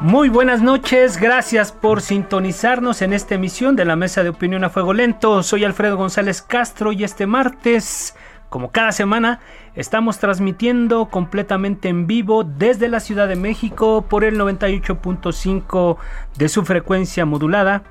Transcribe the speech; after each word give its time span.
Muy 0.00 0.28
buenas 0.28 0.60
noches, 0.60 1.16
gracias 1.16 1.72
por 1.72 2.02
sintonizarnos 2.02 3.00
en 3.00 3.14
esta 3.14 3.34
emisión 3.34 3.76
de 3.76 3.86
la 3.86 3.96
Mesa 3.96 4.22
de 4.22 4.28
Opinión 4.28 4.62
a 4.62 4.68
Fuego 4.68 4.92
Lento. 4.92 5.42
Soy 5.42 5.64
Alfredo 5.64 5.96
González 5.96 6.42
Castro 6.42 6.92
y 6.92 7.02
este 7.02 7.26
martes, 7.26 8.14
como 8.50 8.70
cada 8.70 8.92
semana, 8.92 9.40
estamos 9.74 10.18
transmitiendo 10.18 11.06
completamente 11.06 11.88
en 11.88 12.06
vivo 12.06 12.44
desde 12.44 12.88
la 12.88 13.00
Ciudad 13.00 13.26
de 13.26 13.36
México 13.36 14.04
por 14.06 14.24
el 14.24 14.38
98.5 14.38 15.96
de 16.36 16.48
su 16.50 16.64
frecuencia 16.66 17.24
modulada. 17.24 17.82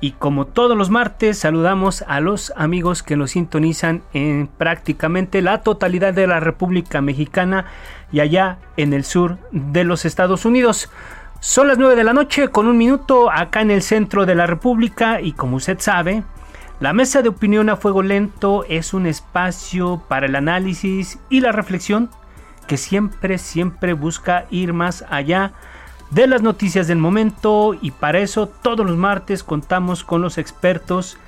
Y 0.00 0.12
como 0.12 0.46
todos 0.46 0.76
los 0.76 0.90
martes, 0.90 1.38
saludamos 1.38 2.02
a 2.08 2.20
los 2.20 2.52
amigos 2.56 3.04
que 3.04 3.16
nos 3.16 3.30
sintonizan 3.30 4.02
en 4.12 4.48
prácticamente 4.48 5.40
la 5.42 5.62
totalidad 5.62 6.12
de 6.12 6.26
la 6.26 6.40
República 6.40 7.00
Mexicana 7.00 7.66
y 8.10 8.18
allá 8.18 8.58
en 8.76 8.92
el 8.92 9.04
sur 9.04 9.38
de 9.52 9.84
los 9.84 10.04
Estados 10.04 10.44
Unidos. 10.44 10.90
Son 11.40 11.68
las 11.68 11.78
9 11.78 11.96
de 11.96 12.04
la 12.04 12.12
noche 12.12 12.48
con 12.48 12.66
un 12.66 12.78
minuto 12.78 13.30
acá 13.30 13.60
en 13.60 13.70
el 13.70 13.82
centro 13.82 14.26
de 14.26 14.34
la 14.34 14.46
República 14.46 15.20
y 15.20 15.32
como 15.32 15.56
usted 15.56 15.78
sabe, 15.78 16.22
la 16.80 16.92
mesa 16.92 17.22
de 17.22 17.28
opinión 17.28 17.68
a 17.68 17.76
fuego 17.76 18.02
lento 18.02 18.64
es 18.68 18.94
un 18.94 19.06
espacio 19.06 20.02
para 20.08 20.26
el 20.26 20.34
análisis 20.34 21.18
y 21.28 21.40
la 21.40 21.52
reflexión 21.52 22.10
que 22.66 22.76
siempre, 22.76 23.38
siempre 23.38 23.92
busca 23.92 24.46
ir 24.50 24.72
más 24.72 25.04
allá 25.10 25.52
de 26.10 26.26
las 26.26 26.42
noticias 26.42 26.86
del 26.86 26.98
momento 26.98 27.76
y 27.80 27.90
para 27.90 28.18
eso 28.18 28.46
todos 28.46 28.86
los 28.86 28.96
martes 28.96 29.44
contamos 29.44 30.04
con 30.04 30.22
los 30.22 30.38
expertos 30.38 31.18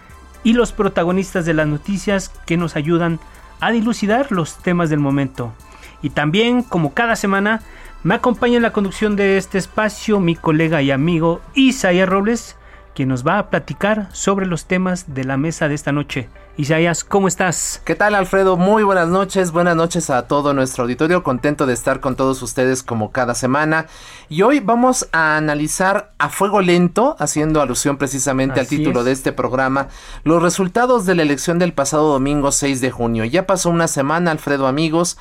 y 0.43 0.55
los 0.55 0.73
protagonistas 0.73 1.45
de 1.45 1.55
las 1.55 1.67
noticias 1.67 2.31
que 2.47 2.57
nos 2.57 2.77
ayudan 2.77 3.21
a 3.61 3.71
dilucidar 3.73 4.33
los 4.33 4.57
temas 4.59 4.89
del 4.89 5.01
momento. 5.01 5.53
Y 6.01 6.11
también, 6.11 6.63
como 6.63 6.95
cada 6.95 7.17
semana, 7.17 7.61
me 8.05 8.15
acompaña 8.15 8.57
en 8.57 8.63
la 8.63 8.73
conducción 8.73 9.17
de 9.17 9.37
este 9.37 9.59
espacio 9.59 10.21
mi 10.21 10.37
colega 10.37 10.83
y 10.83 10.91
amigo 10.91 11.41
Isaías 11.55 12.09
Robles, 12.09 12.57
quien 12.95 13.09
nos 13.09 13.27
va 13.27 13.39
a 13.39 13.51
platicar 13.51 14.09
sobre 14.13 14.47
los 14.47 14.67
temas 14.67 15.15
de 15.15 15.25
la 15.25 15.37
mesa 15.37 15.69
de 15.69 15.75
esta 15.75 15.91
noche. 15.91 16.29
Isaías, 16.57 17.05
¿cómo 17.05 17.29
estás? 17.29 17.81
¿Qué 17.85 17.95
tal 17.95 18.17
Alfredo? 18.17 18.57
Muy 18.57 18.83
buenas 18.83 19.09
noches, 19.09 19.53
buenas 19.53 19.77
noches 19.77 20.11
a 20.11 20.27
todo 20.27 20.55
nuestro 20.55 20.83
auditorio, 20.83 21.23
contento 21.23 21.67
de 21.67 21.75
estar 21.75 22.01
con 22.01 22.17
todos 22.17 22.43
ustedes 22.43 22.83
como 22.83 23.13
cada 23.13 23.35
semana. 23.35 23.87
Y 24.29 24.43
hoy 24.43 24.59
vamos 24.59 25.09
a 25.13 25.37
analizar 25.37 26.13
a 26.19 26.29
fuego 26.29 26.61
lento, 26.61 27.15
haciendo 27.21 27.63
alusión 27.63 27.97
precisamente 27.97 28.59
al 28.59 28.67
título 28.67 29.01
es. 29.01 29.07
de 29.07 29.13
este 29.13 29.33
programa, 29.33 29.87
los 30.25 30.43
resultados 30.43 31.07
de 31.07 31.15
la 31.15 31.23
elección 31.23 31.61
del 31.61 31.73
pasado 31.73 32.13
domingo 32.13 32.51
6 32.51 32.81
de 32.81 32.91
junio. 32.91 33.25
Ya 33.25 33.47
pasó 33.47 33.71
una 33.71 33.87
semana, 33.87 34.33
Alfredo 34.33 34.67
amigos, 34.67 35.17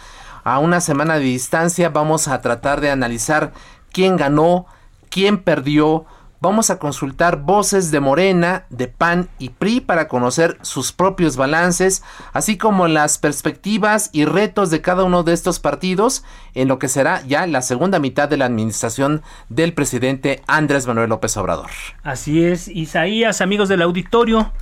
a 0.47 0.59
una 0.59 0.79
semana 0.79 1.15
de 1.15 1.25
distancia 1.25 1.89
vamos 1.89 2.29
a 2.29 2.39
tratar 2.39 2.79
de 2.79 2.89
analizar 2.89 3.51
quién 3.91 4.15
ganó, 4.15 4.65
quién 5.09 5.39
perdió. 5.39 6.05
Vamos 6.39 6.69
a 6.69 6.79
consultar 6.79 7.41
voces 7.41 7.91
de 7.91 7.99
Morena, 7.99 8.65
de 8.69 8.87
PAN 8.87 9.27
y 9.39 9.49
PRI 9.49 9.81
para 9.81 10.07
conocer 10.07 10.57
sus 10.61 10.93
propios 10.93 11.35
balances, 11.35 12.01
así 12.31 12.57
como 12.57 12.87
las 12.87 13.17
perspectivas 13.17 14.09
y 14.13 14.23
retos 14.23 14.69
de 14.69 14.79
cada 14.79 15.03
uno 15.03 15.23
de 15.23 15.33
estos 15.33 15.59
partidos 15.59 16.23
en 16.53 16.69
lo 16.69 16.79
que 16.79 16.87
será 16.87 17.23
ya 17.27 17.45
la 17.45 17.61
segunda 17.61 17.99
mitad 17.99 18.29
de 18.29 18.37
la 18.37 18.45
administración 18.45 19.23
del 19.49 19.73
presidente 19.73 20.43
Andrés 20.47 20.87
Manuel 20.87 21.09
López 21.09 21.35
Obrador. 21.35 21.71
Así 22.03 22.41
es, 22.41 22.69
Isaías, 22.69 23.41
amigos 23.41 23.67
del 23.67 23.81
auditorio. 23.81 24.53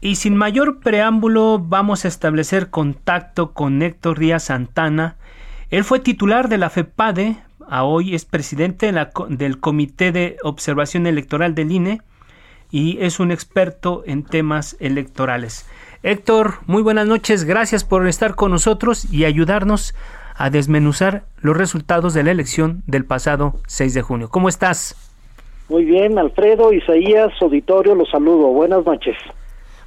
Y 0.00 0.16
sin 0.16 0.36
mayor 0.36 0.80
preámbulo, 0.80 1.58
vamos 1.58 2.04
a 2.04 2.08
establecer 2.08 2.68
contacto 2.68 3.52
con 3.52 3.80
Héctor 3.80 4.18
Díaz 4.18 4.44
Santana. 4.44 5.16
Él 5.70 5.84
fue 5.84 6.00
titular 6.00 6.48
de 6.48 6.58
la 6.58 6.70
FEPADE, 6.70 7.36
hoy 7.82 8.14
es 8.14 8.24
presidente 8.24 8.92
del 9.30 9.58
Comité 9.58 10.12
de 10.12 10.36
Observación 10.42 11.06
Electoral 11.06 11.54
del 11.54 11.72
INE 11.72 12.02
y 12.70 12.98
es 13.00 13.20
un 13.20 13.30
experto 13.30 14.02
en 14.06 14.22
temas 14.22 14.76
electorales. 14.80 15.68
Héctor, 16.02 16.56
muy 16.66 16.82
buenas 16.82 17.06
noches, 17.06 17.44
gracias 17.44 17.82
por 17.82 18.06
estar 18.06 18.34
con 18.34 18.50
nosotros 18.50 19.10
y 19.12 19.24
ayudarnos 19.24 19.94
a 20.36 20.50
desmenuzar 20.50 21.24
los 21.40 21.56
resultados 21.56 22.12
de 22.12 22.22
la 22.22 22.32
elección 22.32 22.82
del 22.86 23.06
pasado 23.06 23.54
6 23.66 23.94
de 23.94 24.02
junio. 24.02 24.28
¿Cómo 24.28 24.50
estás? 24.50 24.94
Muy 25.70 25.84
bien, 25.84 26.18
Alfredo, 26.18 26.72
Isaías, 26.72 27.32
auditorio, 27.40 27.94
los 27.94 28.10
saludo. 28.10 28.48
Buenas 28.48 28.84
noches. 28.84 29.16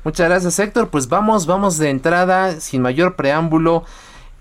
Muchas 0.03 0.29
gracias 0.29 0.59
Héctor, 0.59 0.89
pues 0.89 1.09
vamos, 1.09 1.45
vamos 1.45 1.77
de 1.77 1.89
entrada, 1.89 2.51
sin 2.53 2.81
mayor 2.81 3.15
preámbulo. 3.15 3.83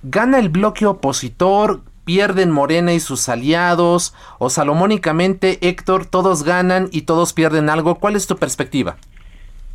¿Gana 0.03 0.39
el 0.39 0.49
bloque 0.49 0.87
opositor? 0.87 1.81
¿Pierden 2.05 2.51
Morena 2.51 2.95
y 2.95 3.01
sus 3.01 3.29
aliados? 3.29 4.15
¿O 4.39 4.49
salomónicamente, 4.49 5.59
Héctor, 5.61 6.07
todos 6.07 6.45
ganan 6.45 6.89
y 6.93 7.03
todos 7.03 7.33
pierden 7.33 7.69
algo? 7.69 7.97
¿Cuál 7.97 8.17
es 8.17 8.27
tu 8.27 8.37
perspectiva? 8.37 8.97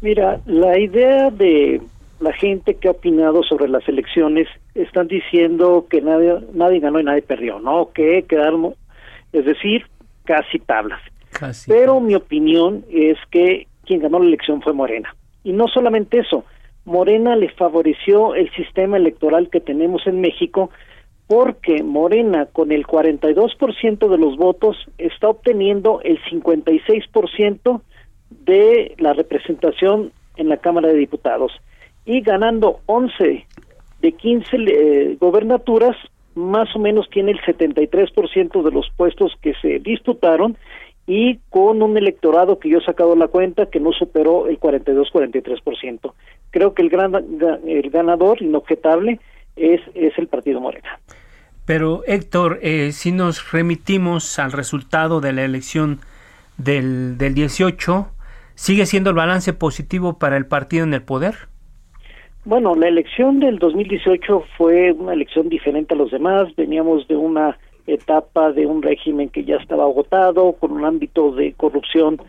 Mira, 0.01 0.39
la 0.45 0.79
idea 0.79 1.29
de 1.29 1.81
la 2.19 2.33
gente 2.33 2.75
que 2.75 2.88
ha 2.88 2.91
opinado 2.91 3.43
sobre 3.43 3.67
las 3.67 3.88
elecciones 3.88 4.47
están 4.73 5.07
diciendo 5.07 5.85
que 5.89 6.01
nadie, 6.01 6.39
nadie 6.53 6.79
ganó 6.79 6.99
y 6.99 7.03
nadie 7.03 7.22
perdió, 7.22 7.59
¿no? 7.59 7.91
Que 7.93 8.23
quedaron, 8.27 8.73
es 9.33 9.45
decir, 9.45 9.85
casi 10.23 10.59
tablas. 10.59 11.01
Casi. 11.31 11.69
Pero 11.69 11.99
mi 11.99 12.16
opinión 12.16 12.85
es 12.89 13.17
que 13.29 13.67
quien 13.85 13.99
ganó 13.99 14.19
la 14.19 14.25
elección 14.25 14.61
fue 14.61 14.73
Morena. 14.73 15.13
Y 15.43 15.53
no 15.53 15.67
solamente 15.67 16.19
eso, 16.19 16.45
Morena 16.85 17.35
le 17.35 17.49
favoreció 17.49 18.35
el 18.35 18.51
sistema 18.51 18.97
electoral 18.97 19.49
que 19.49 19.59
tenemos 19.59 20.05
en 20.07 20.21
México 20.21 20.69
porque 21.27 21.81
Morena 21.83 22.47
con 22.47 22.71
el 22.71 22.85
42% 22.85 24.09
de 24.09 24.17
los 24.17 24.37
votos 24.37 24.77
está 24.97 25.29
obteniendo 25.29 26.01
el 26.03 26.21
56% 26.23 27.81
de 28.29 28.95
la 28.97 29.13
representación 29.13 30.11
en 30.35 30.49
la 30.49 30.57
Cámara 30.57 30.89
de 30.89 30.95
Diputados 30.95 31.53
y 32.05 32.21
ganando 32.21 32.79
11 32.87 33.45
de 34.01 34.11
15 34.11 34.57
eh, 34.57 35.17
gobernaturas, 35.19 35.95
más 36.35 36.75
o 36.75 36.79
menos 36.79 37.09
tiene 37.09 37.31
el 37.31 37.39
73% 37.41 38.61
de 38.61 38.71
los 38.71 38.89
puestos 38.97 39.31
que 39.41 39.53
se 39.61 39.79
disputaron 39.79 40.57
y 41.05 41.40
con 41.50 41.82
un 41.82 41.97
electorado 41.97 42.59
que 42.59 42.70
yo 42.70 42.78
he 42.78 42.84
sacado 42.84 43.16
la 43.16 43.28
cuenta 43.28 43.66
que 43.66 43.79
no 43.79 43.91
superó 43.91 44.47
el 44.47 44.59
42-43%. 44.59 46.14
Creo 46.52 46.73
que 46.73 46.82
el 46.82 46.90
gran 46.90 47.14
el 47.67 47.90
ganador 47.90 48.41
inobjetable 48.41 49.20
es 49.55 49.82
es 49.96 50.17
el 50.17 50.28
Partido 50.28 50.61
Morena. 50.61 51.00
Pero 51.66 52.03
Héctor, 52.05 52.59
eh, 52.61 52.91
si 52.91 53.11
nos 53.11 53.52
remitimos 53.52 54.38
al 54.40 54.52
resultado 54.52 55.22
de 55.22 55.34
la 55.34 55.44
elección 55.44 56.00
del, 56.58 57.17
del 57.17 57.34
18, 57.34 58.08
¿sigue 58.56 58.85
siendo 58.85 59.09
el 59.09 59.16
balance 59.16 59.53
positivo 59.53 60.20
para 60.20 60.35
el 60.38 60.46
partido 60.46 60.84
en 60.84 60.94
el 60.94 61.02
poder? 61.03 61.35
Bueno, 62.46 62.76
la 62.76 62.90
elección 62.90 63.40
del 63.40 63.58
2018 63.58 64.44
fue 64.58 64.91
una 64.91 65.14
elección 65.14 65.47
diferente 65.47 65.94
a 65.94 65.97
los 65.97 66.11
demás. 66.11 66.53
Veníamos 66.58 67.08
de 67.08 67.16
una 67.16 67.58
etapa 67.88 68.52
de 68.52 68.66
un 68.66 68.82
régimen 68.82 69.30
que 69.30 69.44
ya 69.44 69.58
estaba 69.58 69.84
agotado, 69.84 70.53
con 70.53 70.72
un 70.72 70.85
ámbito 70.85 71.32
de 71.32 71.53
corrupción 71.53 72.22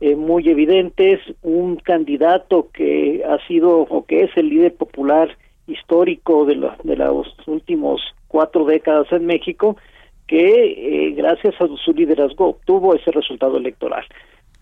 eh, 0.00 0.16
muy 0.16 0.48
evidentes, 0.48 1.20
un 1.42 1.76
candidato 1.76 2.68
que 2.72 3.24
ha 3.26 3.38
sido 3.46 3.80
o 3.80 4.04
que 4.04 4.24
es 4.24 4.30
el 4.36 4.48
líder 4.48 4.74
popular 4.74 5.36
histórico 5.66 6.44
de, 6.44 6.56
la, 6.56 6.76
de 6.82 6.96
los 6.96 7.26
últimos 7.46 8.00
cuatro 8.28 8.64
décadas 8.64 9.10
en 9.12 9.26
México, 9.26 9.76
que 10.26 11.08
eh, 11.08 11.10
gracias 11.12 11.54
a 11.60 11.66
su 11.82 11.92
liderazgo 11.92 12.48
obtuvo 12.48 12.94
ese 12.94 13.10
resultado 13.10 13.56
electoral. 13.56 14.04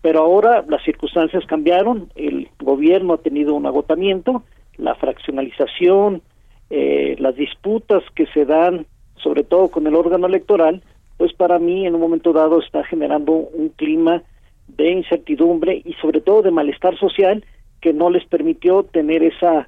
Pero 0.01 0.19
ahora 0.19 0.63
las 0.67 0.83
circunstancias 0.83 1.45
cambiaron, 1.45 2.09
el 2.15 2.49
gobierno 2.59 3.13
ha 3.13 3.17
tenido 3.17 3.55
un 3.55 3.65
agotamiento, 3.65 4.43
la 4.77 4.95
fraccionalización, 4.95 6.21
eh, 6.69 7.15
las 7.19 7.35
disputas 7.35 8.03
que 8.15 8.25
se 8.27 8.45
dan, 8.45 8.85
sobre 9.23 9.43
todo 9.43 9.69
con 9.69 9.87
el 9.87 9.95
órgano 9.95 10.27
electoral, 10.27 10.83
pues 11.17 11.33
para 11.33 11.59
mí 11.59 11.87
en 11.87 11.95
un 11.95 12.01
momento 12.01 12.33
dado 12.33 12.59
está 12.59 12.83
generando 12.83 13.31
un 13.31 13.69
clima 13.69 14.23
de 14.67 14.91
incertidumbre 14.91 15.81
y 15.85 15.93
sobre 16.01 16.21
todo 16.21 16.41
de 16.41 16.51
malestar 16.51 16.97
social 16.97 17.45
que 17.81 17.93
no 17.93 18.09
les 18.09 18.25
permitió 18.25 18.83
tener 18.83 19.23
esa 19.23 19.67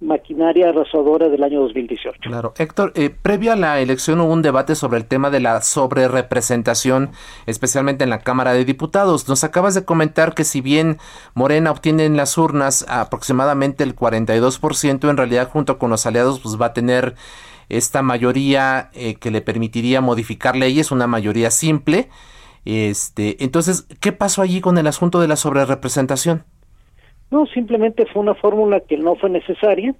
maquinaria 0.00 0.68
arrasadora 0.68 1.28
del 1.28 1.42
año 1.42 1.60
2018. 1.62 2.20
Claro, 2.20 2.52
Héctor, 2.58 2.92
eh, 2.94 3.10
previo 3.10 3.52
a 3.52 3.56
la 3.56 3.80
elección 3.80 4.20
hubo 4.20 4.32
un 4.32 4.42
debate 4.42 4.74
sobre 4.74 4.98
el 4.98 5.06
tema 5.06 5.30
de 5.30 5.40
la 5.40 5.62
sobrerepresentación, 5.62 7.10
especialmente 7.46 8.04
en 8.04 8.10
la 8.10 8.20
Cámara 8.20 8.52
de 8.52 8.66
Diputados. 8.66 9.26
Nos 9.28 9.42
acabas 9.42 9.74
de 9.74 9.84
comentar 9.84 10.34
que 10.34 10.44
si 10.44 10.60
bien 10.60 10.98
Morena 11.34 11.70
obtiene 11.70 12.04
en 12.04 12.16
las 12.16 12.36
urnas 12.36 12.84
aproximadamente 12.88 13.84
el 13.84 13.96
42%, 13.96 15.08
en 15.08 15.16
realidad 15.16 15.48
junto 15.50 15.78
con 15.78 15.90
los 15.90 16.04
aliados 16.04 16.40
pues 16.40 16.60
va 16.60 16.66
a 16.66 16.72
tener 16.74 17.14
esta 17.68 18.02
mayoría 18.02 18.90
eh, 18.94 19.14
que 19.16 19.30
le 19.30 19.40
permitiría 19.40 20.00
modificar 20.00 20.56
leyes, 20.56 20.92
una 20.92 21.06
mayoría 21.06 21.50
simple. 21.50 22.08
Este, 22.64 23.42
entonces, 23.44 23.86
¿qué 24.00 24.12
pasó 24.12 24.42
allí 24.42 24.60
con 24.60 24.78
el 24.78 24.86
asunto 24.86 25.20
de 25.20 25.28
la 25.28 25.36
sobrerepresentación? 25.36 26.44
No, 27.30 27.46
simplemente 27.46 28.06
fue 28.06 28.22
una 28.22 28.34
fórmula 28.34 28.80
que 28.80 28.96
no 28.96 29.16
fue 29.16 29.30
necesaria. 29.30 29.94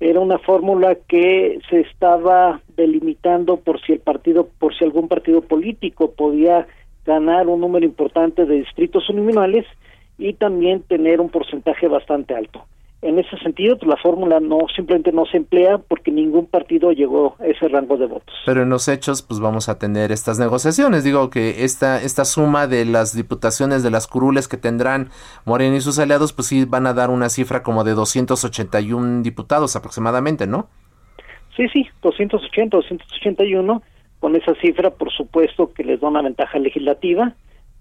Era 0.00 0.20
una 0.20 0.38
fórmula 0.38 0.96
que 1.08 1.60
se 1.70 1.80
estaba 1.80 2.60
delimitando 2.76 3.58
por 3.58 3.80
si 3.80 3.92
el 3.92 4.00
partido, 4.00 4.48
por 4.58 4.76
si 4.76 4.84
algún 4.84 5.08
partido 5.08 5.40
político 5.40 6.12
podía 6.12 6.66
ganar 7.06 7.46
un 7.46 7.60
número 7.60 7.84
importante 7.84 8.44
de 8.44 8.56
distritos 8.56 9.08
uninominales 9.08 9.66
y 10.18 10.32
también 10.34 10.82
tener 10.82 11.20
un 11.20 11.30
porcentaje 11.30 11.86
bastante 11.86 12.34
alto 12.34 12.64
en 13.04 13.18
ese 13.18 13.36
sentido, 13.38 13.76
pues, 13.76 13.86
la 13.86 13.98
fórmula 13.98 14.40
no 14.40 14.60
simplemente 14.74 15.12
no 15.12 15.26
se 15.26 15.36
emplea 15.36 15.76
porque 15.76 16.10
ningún 16.10 16.46
partido 16.46 16.90
llegó 16.90 17.36
a 17.38 17.46
ese 17.46 17.68
rango 17.68 17.98
de 17.98 18.06
votos. 18.06 18.34
Pero 18.46 18.62
en 18.62 18.70
los 18.70 18.88
hechos, 18.88 19.20
pues 19.20 19.40
vamos 19.40 19.68
a 19.68 19.78
tener 19.78 20.10
estas 20.10 20.38
negociaciones. 20.38 21.04
Digo 21.04 21.28
que 21.28 21.64
esta, 21.64 22.00
esta 22.02 22.24
suma 22.24 22.66
de 22.66 22.86
las 22.86 23.14
diputaciones 23.14 23.82
de 23.82 23.90
las 23.90 24.06
curules 24.06 24.48
que 24.48 24.56
tendrán 24.56 25.10
Moreno 25.44 25.76
y 25.76 25.82
sus 25.82 25.98
aliados, 25.98 26.32
pues 26.32 26.48
sí 26.48 26.64
van 26.64 26.86
a 26.86 26.94
dar 26.94 27.10
una 27.10 27.28
cifra 27.28 27.62
como 27.62 27.84
de 27.84 27.92
281 27.92 29.22
diputados 29.22 29.76
aproximadamente, 29.76 30.46
¿no? 30.46 30.68
Sí, 31.56 31.68
sí, 31.68 31.86
280, 32.02 32.74
281. 32.74 33.82
Con 34.18 34.34
esa 34.34 34.54
cifra, 34.54 34.88
por 34.88 35.12
supuesto 35.12 35.74
que 35.74 35.84
les 35.84 36.00
da 36.00 36.08
una 36.08 36.22
ventaja 36.22 36.58
legislativa 36.58 37.34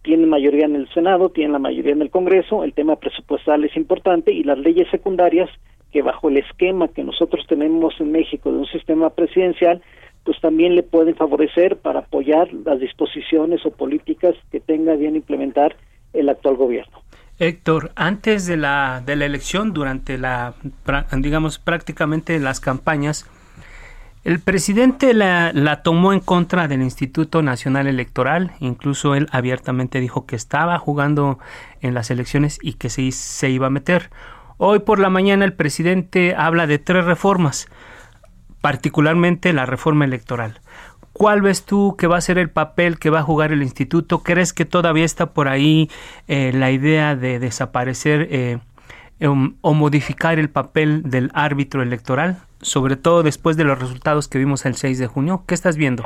tienen 0.04 0.30
mayoría 0.30 0.66
en 0.66 0.76
el 0.76 0.90
Senado, 0.94 1.30
tienen 1.30 1.54
la 1.54 1.60
mayoría 1.60 1.94
en 1.94 2.02
el 2.02 2.12
Congreso, 2.12 2.64
el 2.64 2.74
tema 2.74 2.98
presupuestal 2.98 3.64
es 3.64 3.76
importante 3.76 4.32
y 4.32 4.44
las 4.44 4.60
leyes 4.60 4.88
secundarias 4.92 5.50
que 5.92 6.02
bajo 6.02 6.30
el 6.30 6.38
esquema 6.38 6.88
que 6.90 7.04
nosotros 7.04 7.46
tenemos 7.48 7.94
en 8.00 8.12
México 8.12 8.52
de 8.52 8.58
un 8.58 8.66
sistema 8.66 9.12
presidencial, 9.12 9.82
pues 10.26 10.40
también 10.42 10.76
le 10.76 10.84
pueden 10.84 11.16
favorecer 11.16 11.78
para 11.78 12.00
apoyar 12.00 12.52
las 12.54 12.80
disposiciones 12.80 13.66
o 13.66 13.72
políticas 13.72 14.36
que 14.52 14.60
tenga 14.60 14.96
bien 14.96 15.16
implementar 15.16 15.76
el 16.14 16.30
actual 16.30 16.56
gobierno. 16.56 17.00
Héctor, 17.40 17.92
antes 17.96 18.46
de 18.46 18.58
la, 18.58 19.02
de 19.06 19.16
la 19.16 19.26
elección, 19.26 19.74
durante 19.74 20.18
la, 20.18 20.54
digamos, 21.18 21.60
prácticamente 21.60 22.40
las 22.40 22.60
campañas, 22.60 23.30
el 24.24 24.40
presidente 24.40 25.14
la, 25.14 25.82
tomó 25.84 26.14
en 26.14 26.22
contra 26.22 26.68
del 26.68 26.82
Instituto 26.82 27.42
Nacional 27.42 27.88
Electoral, 27.88 28.54
incluso 28.60 29.16
él 29.16 29.28
abiertamente 29.32 30.00
dijo 30.00 30.26
que 30.26 30.38
estaba 30.38 30.80
jugando 30.80 31.40
en 31.82 31.94
las 31.94 32.10
elecciones 32.10 32.58
y 32.62 32.74
que 32.74 32.90
se, 32.90 33.12
se 33.12 33.50
iba 33.50 33.68
a 33.68 33.70
meter. 33.70 34.12
Hoy 34.58 34.80
por 34.80 35.00
la 35.00 35.10
mañana 35.10 35.44
el 35.44 35.54
presidente 35.54 36.36
habla 36.38 36.68
de 36.68 36.80
tres 36.80 37.04
reformas, 37.04 37.68
particularmente 38.62 39.52
la 39.52 39.66
reforma 39.66 40.06
electoral. 40.06 40.62
¿Cuál 41.12 41.42
ves 41.42 41.66
tú 41.66 41.96
que 41.98 42.08
va 42.08 42.18
a 42.18 42.22
ser 42.22 42.38
el 42.38 42.50
papel 42.50 42.98
que 42.98 43.10
va 43.10 43.20
a 43.20 43.24
jugar 43.24 43.52
el 43.52 43.62
instituto? 43.62 44.24
¿Crees 44.24 44.54
que 44.54 44.66
todavía 44.66 45.06
está 45.06 45.34
por 45.34 45.48
ahí 45.48 45.90
eh, 46.28 46.52
la 46.54 46.72
idea 46.72 47.16
de 47.16 47.40
desaparecer 47.40 48.28
eh, 48.32 48.60
em, 49.20 49.56
o 49.62 49.74
modificar 49.74 50.40
el 50.40 50.50
papel 50.50 51.04
del 51.04 51.30
árbitro 51.34 51.82
electoral? 51.82 52.38
sobre 52.64 52.96
todo 52.96 53.24
después 53.24 53.58
de 53.58 53.66
los 53.66 53.80
resultados 53.80 54.28
que 54.28 54.40
vimos 54.40 54.66
el 54.66 54.76
6 54.76 55.00
de 55.00 55.08
junio? 55.08 55.44
¿Qué 55.48 55.54
estás 55.54 55.78
viendo? 55.78 56.04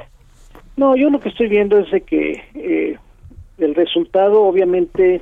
No, 0.75 0.95
yo 0.95 1.09
lo 1.09 1.19
que 1.19 1.29
estoy 1.29 1.47
viendo 1.47 1.77
es 1.79 1.89
de 1.91 2.01
que 2.01 2.43
eh, 2.53 2.97
el 3.57 3.75
resultado 3.75 4.43
obviamente 4.43 5.21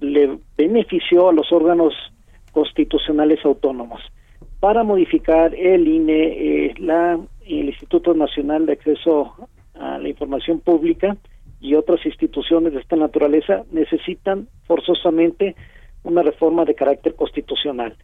le 0.00 0.38
benefició 0.56 1.28
a 1.28 1.32
los 1.32 1.52
órganos 1.52 1.94
constitucionales 2.52 3.44
autónomos 3.44 4.00
para 4.60 4.84
modificar 4.84 5.54
el 5.54 5.86
INE, 5.86 6.66
eh, 6.66 6.74
la, 6.78 7.18
el 7.46 7.66
Instituto 7.66 8.14
Nacional 8.14 8.66
de 8.66 8.72
Acceso 8.72 9.34
a 9.74 9.98
la 9.98 10.08
Información 10.08 10.60
Pública 10.60 11.16
y 11.60 11.74
otras 11.74 12.04
instituciones 12.06 12.72
de 12.72 12.80
esta 12.80 12.96
naturaleza 12.96 13.64
necesitan 13.72 14.48
forzosamente 14.64 15.54
una 16.04 16.22
reforma 16.22 16.64
de 16.64 16.74
carácter 16.74 17.14
constitucional. 17.14 17.96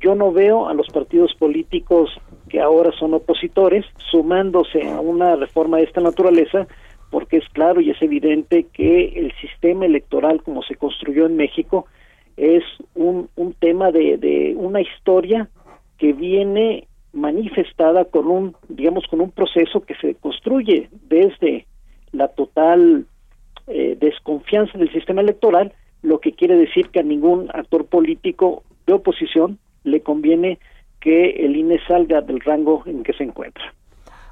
Yo 0.00 0.14
no 0.14 0.32
veo 0.32 0.68
a 0.68 0.74
los 0.74 0.88
partidos 0.88 1.34
políticos 1.34 2.10
que 2.48 2.60
ahora 2.60 2.92
son 2.98 3.14
opositores 3.14 3.84
sumándose 4.10 4.88
a 4.90 5.00
una 5.00 5.36
reforma 5.36 5.78
de 5.78 5.84
esta 5.84 6.00
naturaleza 6.00 6.66
porque 7.10 7.38
es 7.38 7.48
claro 7.50 7.80
y 7.80 7.90
es 7.90 8.02
evidente 8.02 8.66
que 8.72 9.06
el 9.16 9.32
sistema 9.40 9.86
electoral 9.86 10.42
como 10.42 10.62
se 10.62 10.74
construyó 10.74 11.26
en 11.26 11.36
México 11.36 11.86
es 12.36 12.62
un, 12.94 13.30
un 13.36 13.54
tema 13.54 13.90
de, 13.90 14.18
de 14.18 14.54
una 14.56 14.82
historia 14.82 15.48
que 15.98 16.12
viene 16.12 16.88
manifestada 17.12 18.04
con 18.04 18.26
un 18.26 18.56
digamos 18.68 19.04
con 19.08 19.22
un 19.22 19.30
proceso 19.30 19.80
que 19.80 19.94
se 19.94 20.14
construye 20.16 20.90
desde 21.08 21.66
la 22.12 22.28
total 22.28 23.06
eh, 23.68 23.96
desconfianza 23.98 24.76
del 24.76 24.92
sistema 24.92 25.22
electoral 25.22 25.72
lo 26.02 26.20
que 26.20 26.32
quiere 26.32 26.56
decir 26.56 26.90
que 26.90 27.00
a 27.00 27.02
ningún 27.02 27.50
actor 27.52 27.86
político 27.86 28.62
de 28.86 28.92
oposición 28.94 29.58
le 29.84 30.00
conviene 30.00 30.58
que 31.00 31.30
el 31.44 31.56
INE 31.56 31.78
salga 31.86 32.20
del 32.20 32.40
rango 32.40 32.82
en 32.86 33.02
que 33.02 33.12
se 33.12 33.24
encuentra. 33.24 33.72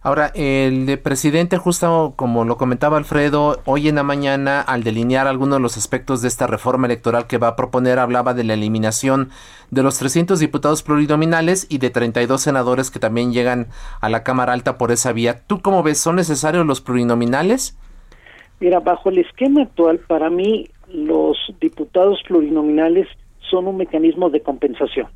Ahora, 0.06 0.30
el 0.34 0.98
presidente, 0.98 1.56
justo 1.56 2.12
como 2.14 2.44
lo 2.44 2.58
comentaba 2.58 2.98
Alfredo, 2.98 3.62
hoy 3.64 3.88
en 3.88 3.94
la 3.94 4.02
mañana, 4.02 4.60
al 4.60 4.84
delinear 4.84 5.26
algunos 5.26 5.56
de 5.56 5.62
los 5.62 5.78
aspectos 5.78 6.20
de 6.20 6.28
esta 6.28 6.46
reforma 6.46 6.86
electoral 6.86 7.26
que 7.26 7.38
va 7.38 7.48
a 7.48 7.56
proponer, 7.56 7.98
hablaba 7.98 8.34
de 8.34 8.44
la 8.44 8.52
eliminación 8.52 9.30
de 9.70 9.82
los 9.82 9.98
300 9.98 10.38
diputados 10.38 10.82
plurinominales 10.82 11.66
y 11.70 11.78
de 11.78 11.88
32 11.88 12.38
senadores 12.38 12.90
que 12.90 12.98
también 12.98 13.32
llegan 13.32 13.68
a 14.02 14.10
la 14.10 14.24
Cámara 14.24 14.52
Alta 14.52 14.76
por 14.76 14.92
esa 14.92 15.14
vía. 15.14 15.40
¿Tú 15.46 15.62
cómo 15.62 15.82
ves? 15.82 16.00
¿Son 16.00 16.16
necesarios 16.16 16.66
los 16.66 16.82
plurinominales? 16.82 17.78
Mira, 18.60 18.80
bajo 18.80 19.08
el 19.08 19.20
esquema 19.20 19.62
actual, 19.62 20.00
para 20.00 20.28
mí, 20.28 20.68
los 20.92 21.23
diputados 21.64 22.22
plurinominales 22.26 23.08
son 23.50 23.66
un 23.66 23.76
mecanismo 23.76 24.30
de 24.30 24.40
compensación 24.40 25.08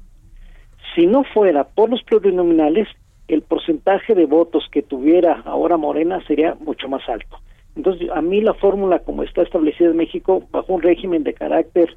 si 0.99 1.07
no 1.07 1.23
fuera 1.23 1.63
por 1.63 1.91
los 1.91 2.03
plurinominales, 2.03 2.89
el 3.29 3.43
porcentaje 3.43 4.17
de 4.17 4.27
votos 4.27 4.67
que 4.73 4.83
tuviera 4.83 5.43
ahora 5.45 5.77
Morena 5.77 6.21
sería 6.27 6.57
mucho 6.61 6.89
más 6.89 7.09
alto. 7.09 7.39
Entonces, 7.77 8.11
a 8.13 8.21
mí 8.21 8.41
la 8.41 8.55
fórmula 8.55 8.99
como 9.01 9.23
está 9.23 9.43
establecida 9.43 9.91
en 9.91 9.97
México, 9.97 10.43
bajo 10.51 10.73
un 10.73 10.83
régimen 10.83 11.23
de 11.23 11.35
carácter 11.35 11.95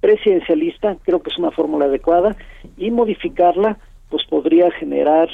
presidencialista, 0.00 0.96
creo 1.04 1.22
que 1.22 1.30
es 1.30 1.38
una 1.38 1.52
fórmula 1.52 1.84
adecuada 1.84 2.34
y 2.76 2.90
modificarla, 2.90 3.78
pues 4.08 4.24
podría 4.28 4.70
generar 4.72 5.28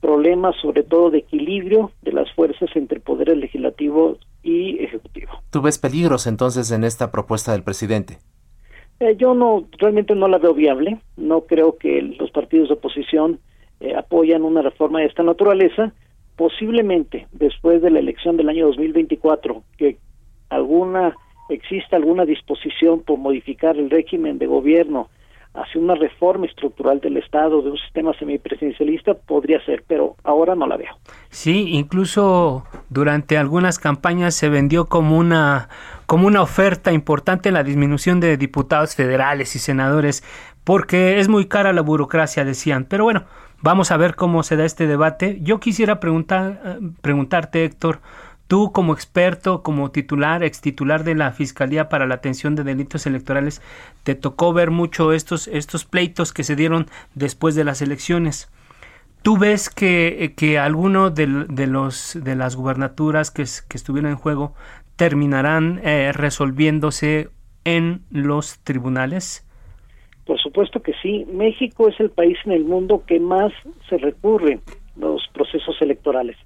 problemas, 0.00 0.54
sobre 0.60 0.82
todo 0.82 1.10
de 1.10 1.18
equilibrio 1.18 1.92
de 2.02 2.12
las 2.12 2.30
fuerzas 2.32 2.68
entre 2.74 3.00
poderes 3.00 3.38
legislativo 3.38 4.18
y 4.42 4.82
ejecutivo. 4.82 5.32
¿Tú 5.50 5.62
ves 5.62 5.78
peligros 5.78 6.26
entonces 6.26 6.70
en 6.70 6.84
esta 6.84 7.10
propuesta 7.10 7.52
del 7.52 7.62
presidente? 7.62 8.18
Eh, 9.00 9.16
yo 9.16 9.34
no, 9.34 9.68
realmente 9.78 10.14
no 10.14 10.28
la 10.28 10.38
veo 10.38 10.54
viable. 10.54 10.98
No 11.16 11.42
creo 11.42 11.76
que 11.76 12.02
los 12.02 12.30
partidos 12.30 12.68
de 12.68 12.74
oposición 12.74 13.40
eh, 13.80 13.94
apoyan 13.94 14.42
una 14.42 14.62
reforma 14.62 15.00
de 15.00 15.06
esta 15.06 15.22
naturaleza. 15.22 15.92
Posiblemente 16.36 17.26
después 17.32 17.82
de 17.82 17.90
la 17.90 17.98
elección 17.98 18.36
del 18.36 18.48
año 18.48 18.66
2024, 18.66 19.62
que 19.76 19.98
alguna 20.50 21.14
exista 21.48 21.96
alguna 21.96 22.24
disposición 22.24 23.00
por 23.00 23.18
modificar 23.18 23.76
el 23.76 23.90
régimen 23.90 24.38
de 24.38 24.46
gobierno 24.46 25.08
hacia 25.62 25.80
una 25.80 25.94
reforma 25.94 26.46
estructural 26.46 27.00
del 27.00 27.16
Estado, 27.16 27.62
de 27.62 27.70
un 27.70 27.78
sistema 27.78 28.12
semipresidencialista, 28.18 29.14
podría 29.14 29.64
ser, 29.64 29.84
pero 29.86 30.16
ahora 30.24 30.54
no 30.54 30.66
la 30.66 30.76
veo. 30.76 30.94
Sí, 31.30 31.70
incluso 31.70 32.64
durante 32.88 33.36
algunas 33.36 33.78
campañas 33.78 34.34
se 34.34 34.48
vendió 34.48 34.86
como 34.86 35.18
una, 35.18 35.68
como 36.06 36.26
una 36.26 36.42
oferta 36.42 36.92
importante 36.92 37.50
la 37.50 37.62
disminución 37.62 38.20
de 38.20 38.36
diputados 38.36 38.94
federales 38.94 39.54
y 39.56 39.58
senadores, 39.58 40.22
porque 40.64 41.18
es 41.18 41.28
muy 41.28 41.46
cara 41.46 41.72
la 41.72 41.82
burocracia, 41.82 42.44
decían. 42.44 42.84
Pero 42.84 43.04
bueno, 43.04 43.24
vamos 43.60 43.90
a 43.90 43.96
ver 43.96 44.14
cómo 44.14 44.42
se 44.42 44.56
da 44.56 44.64
este 44.64 44.86
debate. 44.86 45.38
Yo 45.42 45.60
quisiera 45.60 46.00
preguntar, 46.00 46.60
eh, 46.64 46.78
preguntarte, 47.00 47.64
Héctor, 47.64 48.00
Tú 48.48 48.72
como 48.72 48.94
experto, 48.94 49.62
como 49.62 49.90
titular, 49.90 50.42
ex 50.42 50.62
titular 50.62 51.04
de 51.04 51.14
la 51.14 51.32
Fiscalía 51.32 51.90
para 51.90 52.06
la 52.06 52.14
Atención 52.14 52.56
de 52.56 52.64
Delitos 52.64 53.06
Electorales, 53.06 53.60
te 54.04 54.14
tocó 54.14 54.54
ver 54.54 54.70
mucho 54.70 55.12
estos, 55.12 55.48
estos 55.48 55.84
pleitos 55.84 56.32
que 56.32 56.44
se 56.44 56.56
dieron 56.56 56.86
después 57.14 57.54
de 57.54 57.64
las 57.64 57.82
elecciones. 57.82 58.50
¿Tú 59.22 59.36
ves 59.36 59.68
que, 59.68 60.32
que 60.36 60.58
alguno 60.58 61.10
de, 61.10 61.26
los, 61.26 62.18
de 62.22 62.36
las 62.36 62.56
gubernaturas 62.56 63.30
que, 63.30 63.44
que 63.68 63.76
estuvieron 63.76 64.12
en 64.12 64.16
juego 64.16 64.54
terminarán 64.96 65.80
eh, 65.84 66.12
resolviéndose 66.12 67.28
en 67.64 68.02
los 68.10 68.60
tribunales? 68.60 69.46
Por 70.24 70.40
supuesto 70.40 70.80
que 70.80 70.94
sí. 71.02 71.26
México 71.30 71.88
es 71.88 72.00
el 72.00 72.10
país 72.10 72.38
en 72.46 72.52
el 72.52 72.64
mundo 72.64 73.02
que 73.06 73.20
más 73.20 73.52
se 73.90 73.98
recurre 73.98 74.60
los 74.96 75.26
procesos 75.34 75.76
electorales. 75.82 76.36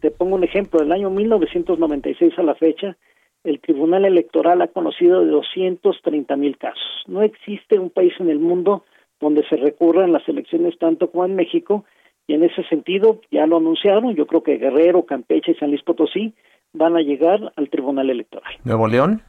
Te 0.00 0.10
pongo 0.10 0.36
un 0.36 0.44
ejemplo. 0.44 0.80
Del 0.80 0.92
año 0.92 1.10
1996 1.10 2.38
a 2.38 2.42
la 2.42 2.54
fecha, 2.54 2.96
el 3.44 3.60
Tribunal 3.60 4.04
Electoral 4.04 4.62
ha 4.62 4.68
conocido 4.68 5.24
de 5.24 5.30
230 5.30 6.36
mil 6.36 6.58
casos. 6.58 7.04
No 7.06 7.22
existe 7.22 7.78
un 7.78 7.90
país 7.90 8.12
en 8.18 8.30
el 8.30 8.38
mundo 8.38 8.84
donde 9.20 9.46
se 9.48 9.56
recurran 9.56 10.12
las 10.12 10.26
elecciones 10.28 10.78
tanto 10.78 11.10
como 11.10 11.24
en 11.26 11.36
México 11.36 11.84
y 12.26 12.34
en 12.34 12.44
ese 12.44 12.62
sentido 12.64 13.20
ya 13.30 13.46
lo 13.46 13.58
anunciaron. 13.58 14.14
Yo 14.14 14.26
creo 14.26 14.42
que 14.42 14.56
Guerrero, 14.56 15.04
Campeche 15.04 15.52
y 15.52 15.54
San 15.56 15.70
Luis 15.70 15.82
Potosí 15.82 16.34
van 16.72 16.96
a 16.96 17.00
llegar 17.00 17.52
al 17.56 17.68
Tribunal 17.68 18.08
Electoral. 18.10 18.54
¿Nuevo 18.64 18.88
León? 18.88 19.22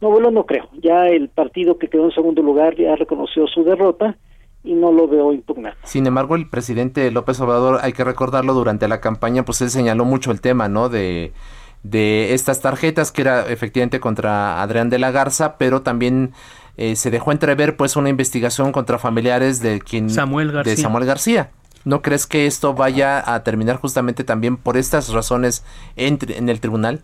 No, 0.00 0.10
bueno, 0.10 0.30
no 0.30 0.44
creo. 0.44 0.68
Ya 0.82 1.06
el 1.06 1.28
partido 1.28 1.78
que 1.78 1.88
quedó 1.88 2.04
en 2.04 2.10
segundo 2.10 2.42
lugar 2.42 2.76
ya 2.76 2.96
reconoció 2.96 3.46
su 3.46 3.64
derrota 3.64 4.18
y 4.66 4.74
no 4.74 4.92
lo 4.92 5.08
veo 5.08 5.32
impugnado. 5.32 5.76
Sin 5.84 6.06
embargo, 6.06 6.34
el 6.34 6.48
presidente 6.48 7.10
López 7.10 7.40
Obrador, 7.40 7.78
hay 7.82 7.92
que 7.92 8.04
recordarlo, 8.04 8.52
durante 8.52 8.88
la 8.88 9.00
campaña, 9.00 9.44
pues 9.44 9.62
él 9.62 9.70
señaló 9.70 10.04
mucho 10.04 10.32
el 10.32 10.40
tema, 10.40 10.68
¿no? 10.68 10.88
De, 10.88 11.32
de 11.82 12.34
estas 12.34 12.60
tarjetas, 12.60 13.12
que 13.12 13.22
era 13.22 13.46
efectivamente 13.46 14.00
contra 14.00 14.60
Adrián 14.60 14.90
de 14.90 14.98
la 14.98 15.12
Garza, 15.12 15.56
pero 15.56 15.82
también 15.82 16.32
eh, 16.76 16.96
se 16.96 17.10
dejó 17.10 17.32
entrever, 17.32 17.76
pues, 17.76 17.96
una 17.96 18.08
investigación 18.08 18.72
contra 18.72 18.98
familiares 18.98 19.60
de 19.60 19.80
quien... 19.80 20.10
Samuel 20.10 20.52
García. 20.52 20.74
De 20.74 20.82
Samuel 20.82 21.06
García. 21.06 21.50
¿No 21.84 22.02
crees 22.02 22.26
que 22.26 22.46
esto 22.46 22.74
vaya 22.74 23.32
a 23.32 23.44
terminar 23.44 23.76
justamente 23.76 24.24
también 24.24 24.56
por 24.56 24.76
estas 24.76 25.12
razones 25.12 25.64
en, 25.94 26.18
en 26.28 26.48
el 26.48 26.58
tribunal? 26.58 27.02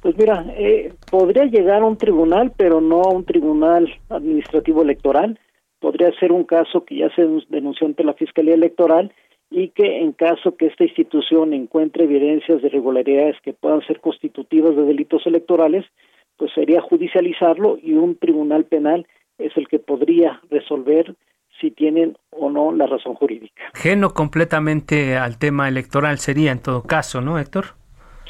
Pues 0.00 0.16
mira, 0.18 0.44
eh, 0.56 0.92
podría 1.10 1.44
llegar 1.44 1.82
a 1.82 1.84
un 1.84 1.96
tribunal, 1.96 2.52
pero 2.56 2.80
no 2.80 3.02
a 3.02 3.10
un 3.10 3.24
tribunal 3.24 3.88
administrativo 4.08 4.82
electoral. 4.82 5.38
Podría 5.80 6.10
ser 6.18 6.32
un 6.32 6.44
caso 6.44 6.84
que 6.84 6.96
ya 6.96 7.14
se 7.14 7.26
denunció 7.48 7.86
ante 7.86 8.04
la 8.04 8.14
Fiscalía 8.14 8.54
Electoral 8.54 9.12
y 9.50 9.68
que 9.68 10.00
en 10.00 10.12
caso 10.12 10.56
que 10.56 10.66
esta 10.66 10.84
institución 10.84 11.52
encuentre 11.52 12.04
evidencias 12.04 12.60
de 12.60 12.68
irregularidades 12.68 13.36
que 13.42 13.52
puedan 13.52 13.86
ser 13.86 14.00
constitutivas 14.00 14.74
de 14.74 14.82
delitos 14.82 15.26
electorales, 15.26 15.84
pues 16.36 16.52
sería 16.54 16.80
judicializarlo 16.80 17.78
y 17.82 17.94
un 17.94 18.16
tribunal 18.16 18.64
penal 18.64 19.06
es 19.38 19.56
el 19.56 19.68
que 19.68 19.78
podría 19.78 20.40
resolver 20.50 21.14
si 21.60 21.70
tienen 21.70 22.16
o 22.30 22.50
no 22.50 22.72
la 22.72 22.86
razón 22.86 23.14
jurídica. 23.14 23.62
Geno 23.74 24.10
completamente 24.10 25.16
al 25.16 25.38
tema 25.38 25.68
electoral 25.68 26.18
sería 26.18 26.52
en 26.52 26.60
todo 26.60 26.82
caso, 26.82 27.20
¿no, 27.20 27.38
Héctor? 27.38 27.66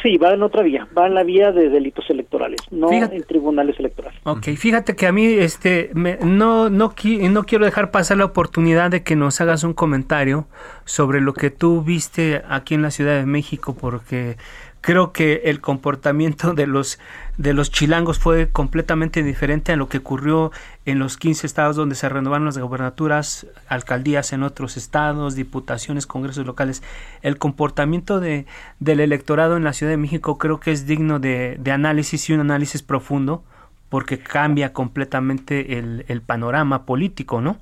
Sí, 0.07 0.19
va 0.19 0.33
en 0.33 0.43
otra 0.45 0.63
vía, 0.63 0.87
va 0.97 1.09
en 1.09 1.15
la 1.15 1.25
vía 1.25 1.51
de 1.51 1.69
delitos 1.69 2.09
electorales, 2.11 2.61
no 2.71 2.93
en 2.93 3.25
tribunales 3.25 3.77
electorales. 3.81 4.21
Ok, 4.23 4.51
fíjate 4.57 4.95
que 4.95 5.09
a 5.09 5.11
mí 5.11 5.27
este 5.27 5.91
no, 5.95 6.71
no, 6.71 6.95
no 6.95 7.45
quiero 7.45 7.65
dejar 7.65 7.91
pasar 7.91 8.17
la 8.19 8.25
oportunidad 8.27 8.89
de 8.89 9.03
que 9.03 9.17
nos 9.17 9.41
hagas 9.41 9.65
un 9.65 9.75
comentario 9.75 10.47
sobre 10.85 11.21
lo 11.21 11.33
que 11.33 11.51
tú 11.51 11.83
viste 11.83 12.43
aquí 12.49 12.75
en 12.75 12.83
la 12.83 12.93
Ciudad 12.93 13.17
de 13.17 13.27
México, 13.27 13.77
porque 13.81 14.37
creo 14.81 15.13
que 15.13 15.43
el 15.47 15.61
comportamiento 15.61 16.55
de 16.55 16.69
los 16.69 17.01
de 17.37 17.53
los 17.53 17.71
chilangos 17.71 18.19
fue 18.19 18.49
completamente 18.51 19.23
diferente 19.23 19.73
a 19.73 19.77
lo 19.77 19.89
que 19.89 19.99
ocurrió 19.99 20.53
en 20.85 20.99
los 20.99 21.17
15 21.17 21.47
estados 21.47 21.77
donde 21.77 21.95
se 21.95 22.09
renovaron 22.09 22.47
las 22.47 22.59
gobernaturas, 22.59 23.47
alcaldías 23.69 24.33
en 24.33 24.43
otros 24.43 24.77
estados, 24.77 25.35
diputaciones, 25.35 26.07
congresos 26.07 26.47
locales. 26.47 26.83
El 27.23 27.39
comportamiento 27.39 28.21
de, 28.21 28.47
del 28.81 29.01
electorado 29.01 29.57
en 29.57 29.65
la 29.65 29.73
Ciudad 29.73 29.93
de 29.93 29.99
México 29.99 30.39
creo 30.39 30.61
que 30.61 30.71
es 30.71 30.87
digno 30.87 31.19
de, 31.19 31.57
de 31.59 31.71
análisis 31.73 32.29
y 32.31 32.33
un 32.33 32.41
análisis 32.41 32.83
profundo 32.83 33.43
porque 33.89 34.19
cambia 34.19 34.73
completamente 34.73 35.79
el, 35.79 36.05
el 36.09 36.21
panorama 36.21 36.87
político, 36.87 37.41
¿no? 37.41 37.57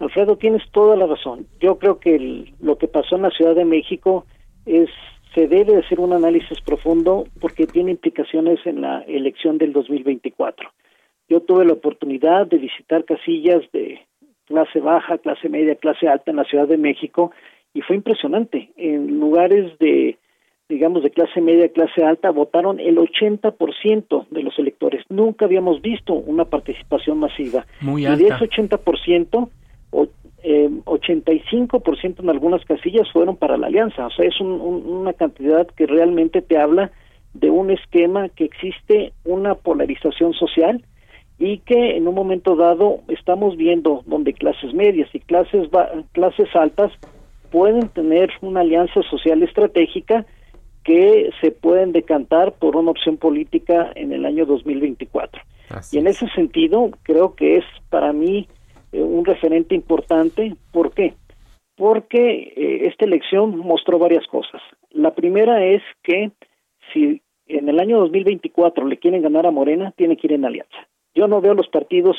Alfredo, 0.00 0.36
tienes 0.36 0.62
toda 0.70 0.96
la 0.96 1.06
razón. 1.06 1.46
Yo 1.60 1.78
creo 1.78 1.98
que 1.98 2.52
lo 2.60 2.78
que 2.78 2.88
pasó 2.88 3.16
en 3.16 3.22
la 3.22 3.30
Ciudad 3.30 3.54
de 3.54 3.64
México 3.64 4.26
es 4.64 4.88
se 5.34 5.46
debe 5.46 5.76
hacer 5.76 6.00
un 6.00 6.12
análisis 6.12 6.60
profundo 6.60 7.24
porque 7.40 7.66
tiene 7.66 7.92
implicaciones 7.92 8.58
en 8.66 8.80
la 8.80 9.02
elección 9.02 9.58
del 9.58 9.72
2024. 9.72 10.70
Yo 11.28 11.40
tuve 11.40 11.64
la 11.64 11.74
oportunidad 11.74 12.46
de 12.46 12.58
visitar 12.58 13.04
casillas 13.04 13.62
de 13.72 14.00
clase 14.46 14.80
baja, 14.80 15.18
clase 15.18 15.48
media, 15.48 15.74
clase 15.74 16.08
alta 16.08 16.30
en 16.30 16.38
la 16.38 16.44
Ciudad 16.44 16.66
de 16.66 16.78
México 16.78 17.32
y 17.74 17.82
fue 17.82 17.96
impresionante. 17.96 18.70
En 18.76 19.20
lugares 19.20 19.78
de, 19.78 20.16
digamos, 20.68 21.02
de 21.02 21.10
clase 21.10 21.40
media, 21.40 21.68
clase 21.68 22.02
alta, 22.02 22.30
votaron 22.30 22.80
el 22.80 22.96
80% 22.96 24.26
de 24.30 24.42
los 24.42 24.58
electores. 24.58 25.04
Nunca 25.10 25.44
habíamos 25.44 25.82
visto 25.82 26.14
una 26.14 26.46
participación 26.46 27.18
masiva. 27.18 27.66
Muy 27.80 28.06
alta. 28.06 28.22
Y 28.22 28.24
de 28.24 28.34
ese 28.34 28.44
80%, 28.48 29.48
eh, 29.48 29.50
85% 31.00 32.20
en 32.20 32.30
algunas 32.30 32.64
casillas 32.64 33.10
fueron 33.12 33.36
para 33.36 33.56
la 33.56 33.66
alianza, 33.68 34.06
o 34.06 34.10
sea, 34.10 34.26
es 34.26 34.40
una 34.40 35.12
cantidad 35.12 35.66
que 35.68 35.86
realmente 35.86 36.42
te 36.42 36.58
habla 36.58 36.90
de 37.34 37.50
un 37.50 37.70
esquema 37.70 38.28
que 38.30 38.44
existe 38.44 39.12
una 39.24 39.54
polarización 39.54 40.32
social 40.34 40.84
y 41.38 41.58
que 41.58 41.96
en 41.96 42.08
un 42.08 42.14
momento 42.14 42.56
dado 42.56 43.00
estamos 43.08 43.56
viendo 43.56 44.02
donde 44.06 44.32
clases 44.32 44.74
medias 44.74 45.08
y 45.12 45.20
clases 45.20 45.68
clases 46.12 46.48
altas 46.54 46.92
pueden 47.50 47.88
tener 47.88 48.30
una 48.40 48.60
alianza 48.60 49.02
social 49.02 49.42
estratégica 49.42 50.26
que 50.84 51.30
se 51.40 51.50
pueden 51.50 51.92
decantar 51.92 52.52
por 52.52 52.76
una 52.76 52.90
opción 52.90 53.18
política 53.18 53.92
en 53.94 54.12
el 54.12 54.24
año 54.24 54.46
2024. 54.46 55.40
y 55.92 55.98
en 55.98 56.06
ese 56.06 56.28
sentido 56.30 56.90
creo 57.02 57.34
que 57.34 57.58
es 57.58 57.64
para 57.90 58.12
mí 58.12 58.48
un 58.92 59.24
referente 59.24 59.74
importante. 59.74 60.54
¿Por 60.72 60.92
qué? 60.92 61.14
Porque 61.76 62.52
eh, 62.56 62.88
esta 62.88 63.04
elección 63.04 63.56
mostró 63.58 63.98
varias 63.98 64.26
cosas. 64.26 64.60
La 64.90 65.14
primera 65.14 65.64
es 65.64 65.82
que 66.02 66.32
si 66.92 67.22
en 67.46 67.68
el 67.68 67.80
año 67.80 67.98
2024 68.00 68.86
le 68.86 68.98
quieren 68.98 69.22
ganar 69.22 69.46
a 69.46 69.50
Morena, 69.50 69.92
tiene 69.96 70.16
que 70.16 70.26
ir 70.26 70.32
en 70.34 70.44
alianza. 70.44 70.88
Yo 71.14 71.28
no 71.28 71.40
veo 71.40 71.54
los 71.54 71.68
partidos 71.68 72.16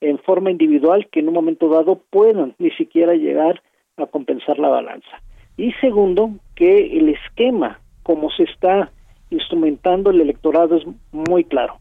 en 0.00 0.18
forma 0.18 0.50
individual 0.50 1.08
que 1.10 1.20
en 1.20 1.28
un 1.28 1.34
momento 1.34 1.68
dado 1.68 2.00
puedan 2.10 2.54
ni 2.58 2.70
siquiera 2.72 3.14
llegar 3.14 3.62
a 3.96 4.06
compensar 4.06 4.58
la 4.58 4.68
balanza. 4.68 5.22
Y 5.56 5.72
segundo, 5.74 6.30
que 6.54 6.96
el 6.98 7.10
esquema 7.10 7.80
como 8.02 8.30
se 8.30 8.44
está 8.44 8.90
instrumentando 9.30 10.10
el 10.10 10.20
electorado 10.20 10.76
es 10.76 10.84
muy 11.12 11.44
claro. 11.44 11.76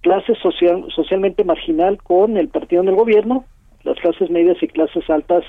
Clase 0.00 0.34
social, 0.36 0.86
socialmente 0.94 1.44
marginal 1.44 2.02
con 2.02 2.36
el 2.36 2.48
partido 2.48 2.82
en 2.82 2.88
el 2.88 2.96
gobierno 2.96 3.44
las 3.84 3.96
clases 3.98 4.30
medias 4.30 4.62
y 4.62 4.68
clases 4.68 5.08
altas 5.08 5.44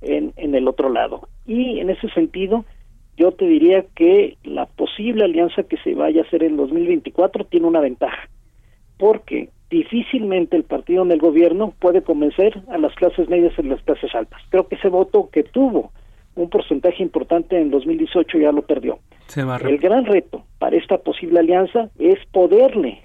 en, 0.00 0.32
en 0.36 0.54
el 0.54 0.68
otro 0.68 0.90
lado. 0.90 1.28
Y 1.46 1.80
en 1.80 1.90
ese 1.90 2.08
sentido, 2.10 2.64
yo 3.16 3.32
te 3.32 3.46
diría 3.46 3.84
que 3.94 4.36
la 4.44 4.66
posible 4.66 5.24
alianza 5.24 5.62
que 5.62 5.76
se 5.78 5.94
vaya 5.94 6.22
a 6.22 6.24
hacer 6.24 6.42
en 6.42 6.56
2024 6.56 7.44
tiene 7.46 7.66
una 7.66 7.80
ventaja, 7.80 8.28
porque 8.98 9.50
difícilmente 9.70 10.56
el 10.56 10.64
partido 10.64 11.02
en 11.02 11.12
el 11.12 11.18
gobierno 11.18 11.74
puede 11.78 12.02
convencer 12.02 12.62
a 12.68 12.78
las 12.78 12.94
clases 12.94 13.28
medias 13.28 13.52
y 13.58 13.62
las 13.62 13.82
clases 13.82 14.14
altas. 14.14 14.40
Creo 14.50 14.68
que 14.68 14.76
ese 14.76 14.88
voto 14.88 15.30
que 15.32 15.42
tuvo 15.42 15.92
un 16.36 16.50
porcentaje 16.50 17.02
importante 17.02 17.60
en 17.60 17.70
2018 17.70 18.38
ya 18.38 18.52
lo 18.52 18.62
perdió. 18.62 18.98
el 19.68 19.78
gran 19.78 20.04
reto 20.04 20.44
para 20.58 20.76
esta 20.76 20.98
posible 20.98 21.40
alianza 21.40 21.90
es 21.98 22.18
poderle, 22.32 23.02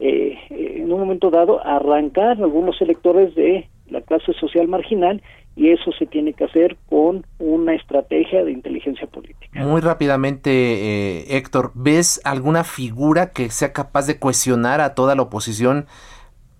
eh, 0.00 0.36
en 0.50 0.92
un 0.92 1.00
momento 1.00 1.30
dado, 1.30 1.64
arrancar 1.64 2.42
algunos 2.42 2.80
electores 2.80 3.34
de 3.34 3.68
la 3.88 4.00
clase 4.00 4.32
social 4.34 4.68
marginal 4.68 5.22
y 5.54 5.70
eso 5.70 5.90
se 5.98 6.06
tiene 6.06 6.34
que 6.34 6.44
hacer 6.44 6.76
con 6.88 7.24
una 7.38 7.74
estrategia 7.74 8.44
de 8.44 8.52
inteligencia 8.52 9.06
política. 9.06 9.64
Muy 9.64 9.80
rápidamente, 9.80 10.50
eh, 10.50 11.36
Héctor, 11.36 11.72
¿ves 11.74 12.20
alguna 12.24 12.62
figura 12.62 13.32
que 13.32 13.48
sea 13.50 13.72
capaz 13.72 14.06
de 14.06 14.18
cohesionar 14.18 14.80
a 14.80 14.94
toda 14.94 15.14
la 15.14 15.22
oposición 15.22 15.86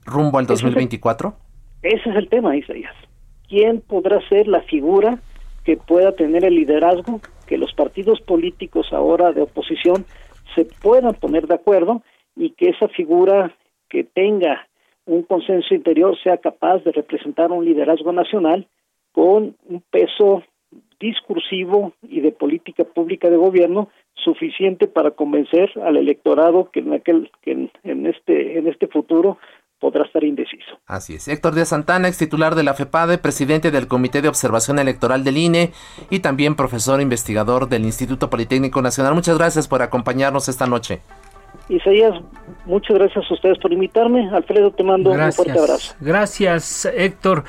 rumbo 0.07 0.39
al 0.39 0.47
2024? 0.47 1.37
Ese 1.83 2.09
es 2.09 2.17
el 2.17 2.29
tema, 2.29 2.57
Isaías. 2.57 2.95
¿Quién 3.49 3.83
podrá 3.83 4.27
ser 4.29 4.49
la 4.49 4.63
figura 4.63 5.19
que 5.65 5.77
pueda 5.77 6.13
tener 6.13 6.45
el 6.45 6.55
liderazgo, 6.55 7.21
que 7.47 7.59
los 7.59 7.75
partidos 7.75 8.21
políticos 8.21 8.89
ahora 8.93 9.33
de 9.33 9.43
oposición 9.43 10.07
se 10.55 10.65
puedan 10.65 11.15
poner 11.15 11.47
de 11.49 11.57
acuerdo 11.57 12.03
y 12.35 12.51
que 12.51 12.71
esa 12.71 12.89
figura 12.89 13.55
que 13.89 14.05
tenga 14.05 14.67
un 15.07 15.23
consenso 15.23 15.75
interior 15.75 16.17
sea 16.23 16.37
capaz 16.39 16.79
de 16.85 16.93
representar 16.93 17.51
un 17.53 17.65
liderazgo 17.65 18.13
nacional 18.13 18.67
con 19.13 19.57
un 19.69 19.83
peso 19.91 20.43
discursivo 21.01 21.93
y 22.03 22.21
de 22.21 22.33
política 22.33 22.85
pública 22.85 23.31
de 23.31 23.37
gobierno 23.37 23.89
suficiente 24.15 24.89
para 24.89 25.13
convencer 25.13 25.71
al 25.85 25.97
electorado 25.97 26.71
que 26.71 26.81
en 26.81 26.93
aquel 26.93 27.31
que 27.43 27.53
en, 27.85 28.07
este 28.07 28.59
en 28.59 28.67
este 28.67 28.89
futuro 28.89 29.39
podrá 29.79 30.05
estar 30.05 30.25
indeciso. 30.25 30.79
Así 30.87 31.15
es. 31.15 31.29
Héctor 31.29 31.55
Díaz 31.55 31.69
Santana, 31.69 32.09
ex 32.09 32.17
titular 32.17 32.55
de 32.55 32.63
la 32.63 32.75
FEPADE, 32.75 33.19
presidente 33.19 33.71
del 33.71 33.89
Comité 33.89 34.23
de 34.23 34.29
Observación 34.29 34.79
Electoral 34.79 35.23
del 35.23 35.37
INE 35.37 35.71
y 36.11 36.21
también 36.21 36.57
profesor 36.57 37.01
investigador 37.01 37.69
del 37.69 37.85
Instituto 37.85 38.31
Politécnico 38.31 38.81
Nacional. 38.81 39.15
Muchas 39.15 39.37
gracias 39.37 39.69
por 39.69 39.83
acompañarnos 39.83 40.49
esta 40.49 40.67
noche. 40.67 41.03
Isaías, 41.69 42.15
muchas 42.65 42.97
gracias 42.97 43.25
a 43.31 43.35
ustedes 43.35 43.59
por 43.59 43.73
invitarme. 43.73 44.29
Alfredo, 44.31 44.71
te 44.71 44.85
mando 44.85 45.11
un 45.11 45.33
fuerte 45.33 45.59
abrazo. 45.59 45.95
Gracias, 46.01 46.85
Héctor. 46.85 47.45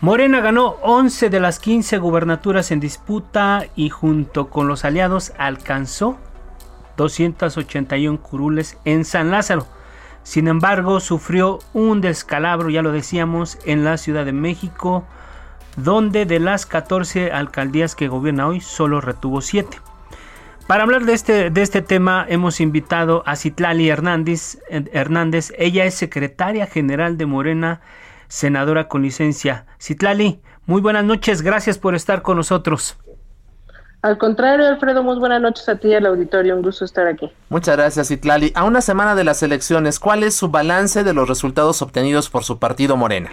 Morena 0.00 0.40
ganó 0.40 0.76
11 0.82 1.30
de 1.30 1.40
las 1.40 1.58
15 1.58 1.98
gubernaturas 1.98 2.70
en 2.70 2.80
disputa 2.80 3.64
y 3.74 3.88
junto 3.88 4.50
con 4.50 4.68
los 4.68 4.84
aliados 4.84 5.32
alcanzó 5.38 6.18
281 6.96 8.20
curules 8.20 8.78
en 8.84 9.04
San 9.04 9.30
Lázaro. 9.30 9.66
Sin 10.22 10.48
embargo, 10.48 11.00
sufrió 11.00 11.60
un 11.72 12.00
descalabro, 12.00 12.68
ya 12.68 12.82
lo 12.82 12.92
decíamos, 12.92 13.58
en 13.64 13.84
la 13.84 13.96
Ciudad 13.96 14.24
de 14.24 14.32
México, 14.32 15.04
donde 15.76 16.26
de 16.26 16.40
las 16.40 16.66
14 16.66 17.32
alcaldías 17.32 17.94
que 17.94 18.08
gobierna 18.08 18.48
hoy, 18.48 18.60
solo 18.60 19.00
retuvo 19.00 19.40
7. 19.40 19.78
Para 20.66 20.82
hablar 20.82 21.04
de 21.04 21.12
este, 21.12 21.50
de 21.50 21.62
este 21.62 21.80
tema 21.80 22.26
hemos 22.28 22.60
invitado 22.60 23.22
a 23.24 23.36
Citlali 23.36 23.88
Hernández, 23.88 24.58
Hernández. 24.68 25.52
Ella 25.58 25.84
es 25.84 25.94
secretaria 25.94 26.66
general 26.66 27.16
de 27.16 27.26
Morena, 27.26 27.80
senadora 28.26 28.88
con 28.88 29.02
licencia. 29.02 29.66
Citlali, 29.80 30.40
muy 30.66 30.80
buenas 30.80 31.04
noches, 31.04 31.42
gracias 31.42 31.78
por 31.78 31.94
estar 31.94 32.22
con 32.22 32.36
nosotros. 32.38 32.98
Al 34.02 34.18
contrario, 34.18 34.66
Alfredo, 34.66 35.04
muy 35.04 35.20
buenas 35.20 35.40
noches 35.40 35.68
a 35.68 35.76
ti 35.76 35.88
y 35.88 35.94
al 35.94 36.06
auditorio, 36.06 36.56
un 36.56 36.62
gusto 36.62 36.84
estar 36.84 37.06
aquí. 37.06 37.30
Muchas 37.48 37.76
gracias, 37.76 38.08
Citlali. 38.08 38.50
A 38.56 38.64
una 38.64 38.80
semana 38.80 39.14
de 39.14 39.22
las 39.22 39.44
elecciones, 39.44 40.00
¿cuál 40.00 40.24
es 40.24 40.34
su 40.34 40.48
balance 40.48 41.04
de 41.04 41.14
los 41.14 41.28
resultados 41.28 41.80
obtenidos 41.80 42.28
por 42.28 42.42
su 42.42 42.58
partido 42.58 42.96
Morena? 42.96 43.30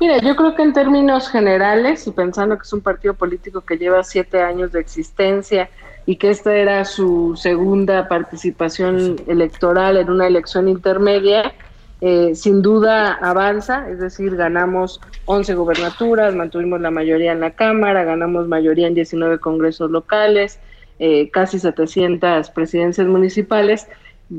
Mira, 0.00 0.18
yo 0.18 0.36
creo 0.36 0.54
que 0.54 0.62
en 0.62 0.72
términos 0.72 1.28
generales, 1.28 2.06
y 2.06 2.12
pensando 2.12 2.56
que 2.56 2.62
es 2.62 2.72
un 2.72 2.82
partido 2.82 3.14
político 3.14 3.62
que 3.62 3.78
lleva 3.78 4.04
siete 4.04 4.40
años 4.40 4.70
de 4.70 4.80
existencia 4.80 5.70
y 6.06 6.16
que 6.16 6.30
esta 6.30 6.54
era 6.54 6.84
su 6.84 7.34
segunda 7.36 8.06
participación 8.06 9.16
electoral 9.26 9.96
en 9.96 10.08
una 10.08 10.28
elección 10.28 10.68
intermedia, 10.68 11.52
eh, 12.00 12.36
sin 12.36 12.62
duda 12.62 13.14
avanza, 13.14 13.90
es 13.90 13.98
decir, 13.98 14.36
ganamos 14.36 15.00
11 15.24 15.54
gobernaturas, 15.54 16.32
mantuvimos 16.32 16.80
la 16.80 16.92
mayoría 16.92 17.32
en 17.32 17.40
la 17.40 17.50
Cámara, 17.50 18.04
ganamos 18.04 18.46
mayoría 18.46 18.86
en 18.86 18.94
19 18.94 19.40
congresos 19.40 19.90
locales, 19.90 20.60
eh, 21.00 21.28
casi 21.30 21.58
700 21.58 22.50
presidencias 22.50 23.08
municipales. 23.08 23.88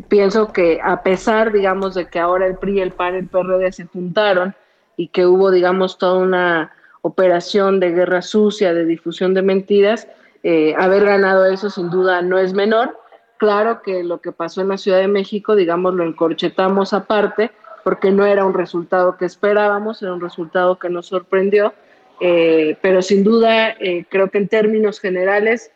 Pienso 0.08 0.54
que 0.54 0.80
a 0.82 1.04
pesar, 1.04 1.52
digamos, 1.52 1.96
de 1.96 2.08
que 2.08 2.20
ahora 2.20 2.48
el 2.48 2.56
PRI, 2.56 2.80
el 2.80 2.92
PAN, 2.92 3.16
el 3.16 3.28
PRD 3.28 3.74
se 3.74 3.86
juntaron, 3.86 4.56
y 5.00 5.08
que 5.08 5.26
hubo, 5.26 5.50
digamos, 5.50 5.98
toda 5.98 6.16
una 6.16 6.74
operación 7.04 7.80
de 7.80 7.92
guerra 7.92 8.22
sucia, 8.22 8.74
de 8.74 8.84
difusión 8.84 9.34
de 9.34 9.42
mentiras, 9.42 10.10
eh, 10.44 10.76
haber 10.78 11.06
ganado 11.06 11.46
eso 11.46 11.70
sin 11.70 11.90
duda 11.90 12.22
no 12.22 12.38
es 12.38 12.52
menor. 12.54 13.00
Claro 13.38 13.82
que 13.82 14.04
lo 14.04 14.20
que 14.20 14.34
pasó 14.34 14.60
en 14.60 14.68
la 14.68 14.78
Ciudad 14.78 14.98
de 14.98 15.08
México, 15.08 15.56
digamos, 15.56 15.94
lo 15.94 16.04
encorchetamos 16.04 16.92
aparte, 16.92 17.50
porque 17.86 18.12
no 18.12 18.26
era 18.26 18.44
un 18.44 18.54
resultado 18.54 19.16
que 19.16 19.24
esperábamos, 19.24 20.02
era 20.02 20.12
un 20.12 20.20
resultado 20.20 20.78
que 20.78 20.90
nos 20.90 21.06
sorprendió, 21.06 21.74
eh, 22.20 22.78
pero 22.82 23.02
sin 23.02 23.24
duda 23.24 23.70
eh, 23.80 24.04
creo 24.10 24.30
que 24.30 24.40
en 24.40 24.50
términos 24.50 25.00
generales 25.00 25.72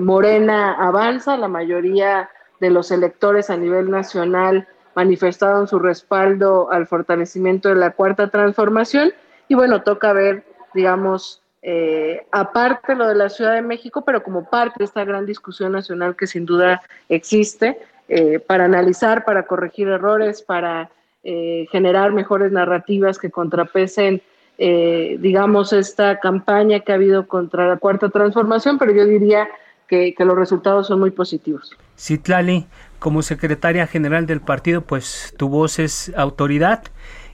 Morena 0.00 0.72
avanza, 0.72 1.36
la 1.36 1.48
mayoría 1.48 2.28
de 2.60 2.70
los 2.70 2.90
electores 2.90 3.50
a 3.50 3.56
nivel 3.56 3.88
nacional 3.90 4.66
manifestaron 4.96 5.68
su 5.68 5.78
respaldo 5.78 6.72
al 6.72 6.86
fortalecimiento 6.86 7.68
de 7.68 7.74
la 7.76 7.90
cuarta 7.90 8.28
transformación. 8.30 9.12
Y 9.46 9.54
bueno, 9.54 9.82
toca 9.82 10.14
ver, 10.14 10.42
digamos, 10.74 11.42
eh, 11.60 12.26
aparte 12.32 12.94
lo 12.94 13.06
de 13.06 13.14
la 13.14 13.28
Ciudad 13.28 13.54
de 13.54 13.62
México, 13.62 14.04
pero 14.06 14.22
como 14.22 14.48
parte 14.48 14.76
de 14.78 14.86
esta 14.86 15.04
gran 15.04 15.26
discusión 15.26 15.72
nacional 15.72 16.16
que 16.16 16.26
sin 16.26 16.46
duda 16.46 16.82
existe, 17.10 17.78
eh, 18.08 18.38
para 18.38 18.64
analizar, 18.64 19.26
para 19.26 19.46
corregir 19.46 19.86
errores, 19.88 20.40
para 20.40 20.88
eh, 21.22 21.66
generar 21.70 22.12
mejores 22.12 22.50
narrativas 22.50 23.18
que 23.18 23.30
contrapesen, 23.30 24.22
digamos, 24.58 25.74
esta 25.74 26.18
campaña 26.18 26.80
que 26.80 26.92
ha 26.92 26.94
habido 26.94 27.28
contra 27.28 27.68
la 27.68 27.76
cuarta 27.76 28.08
transformación, 28.08 28.78
pero 28.78 28.92
yo 28.92 29.04
diría 29.04 29.46
que, 29.88 30.14
que 30.14 30.24
los 30.24 30.36
resultados 30.36 30.86
son 30.86 31.00
muy 31.00 31.10
positivos. 31.10 31.76
Citlali, 31.98 32.66
como 32.98 33.22
secretaria 33.22 33.86
general 33.86 34.26
del 34.26 34.40
partido, 34.40 34.82
pues 34.82 35.34
tu 35.36 35.48
voz 35.48 35.78
es 35.78 36.12
autoridad. 36.16 36.84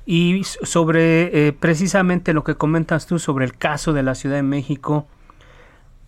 Y 0.05 0.43
sobre 0.45 1.47
eh, 1.47 1.53
precisamente 1.53 2.33
lo 2.33 2.45
que 2.45 2.57
comentas 2.57 3.07
tú 3.07 3.19
sobre 3.19 3.45
el 3.45 3.57
caso 3.57 3.93
de 3.93 4.03
la 4.03 4.15
Ciudad 4.15 4.37
de 4.37 4.43
México, 4.43 5.07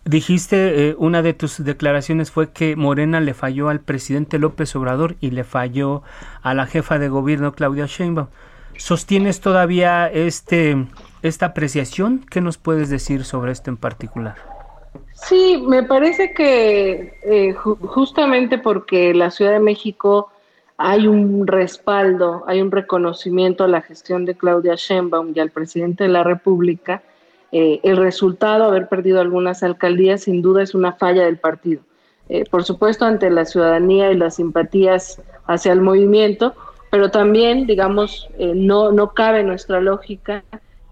dijiste, 0.03 0.89
eh, 0.89 0.95
una 0.97 1.21
de 1.21 1.33
tus 1.33 1.63
declaraciones 1.63 2.29
fue 2.29 2.51
que 2.51 2.75
Morena 2.75 3.21
le 3.21 3.33
falló 3.33 3.69
al 3.69 3.79
presidente 3.79 4.37
López 4.37 4.75
Obrador 4.75 5.15
y 5.21 5.31
le 5.31 5.43
falló 5.43 6.03
a 6.41 6.53
la 6.53 6.67
jefa 6.67 6.99
de 6.99 7.09
gobierno 7.09 7.53
Claudia 7.53 7.85
Sheinbaum. 7.85 8.27
¿Sostienes 8.77 9.39
todavía 9.39 10.07
este, 10.07 10.85
esta 11.21 11.47
apreciación? 11.47 12.25
¿Qué 12.29 12.41
nos 12.41 12.57
puedes 12.57 12.89
decir 12.89 13.23
sobre 13.23 13.53
esto 13.53 13.69
en 13.69 13.77
particular? 13.77 14.54
Sí, 15.15 15.63
me 15.65 15.81
parece 15.81 16.33
que 16.33 17.17
eh, 17.23 17.53
justamente 17.53 18.57
porque 18.57 19.13
la 19.13 19.31
Ciudad 19.31 19.53
de 19.53 19.59
México 19.59 20.29
hay 20.77 21.07
un 21.07 21.47
respaldo, 21.47 22.43
hay 22.47 22.61
un 22.61 22.69
reconocimiento 22.69 23.63
a 23.63 23.69
la 23.69 23.81
gestión 23.81 24.25
de 24.25 24.35
Claudia 24.35 24.75
Sheinbaum 24.75 25.31
y 25.33 25.39
al 25.39 25.51
presidente 25.51 26.03
de 26.03 26.09
la 26.09 26.23
República, 26.23 27.01
eh, 27.53 27.79
el 27.83 27.95
resultado, 27.95 28.65
haber 28.65 28.89
perdido 28.89 29.21
algunas 29.21 29.63
alcaldías, 29.63 30.23
sin 30.23 30.41
duda 30.41 30.61
es 30.61 30.75
una 30.75 30.91
falla 30.91 31.23
del 31.23 31.37
partido. 31.37 31.81
Eh, 32.27 32.43
por 32.51 32.65
supuesto, 32.65 33.05
ante 33.05 33.29
la 33.29 33.45
ciudadanía 33.45 34.11
y 34.11 34.17
las 34.17 34.35
simpatías 34.35 35.21
hacia 35.47 35.71
el 35.71 35.79
movimiento, 35.79 36.53
pero 36.91 37.09
también, 37.09 37.67
digamos, 37.67 38.29
no, 38.37 38.91
no 38.91 39.13
cabe 39.13 39.43
nuestra 39.43 39.79
lógica 39.79 40.43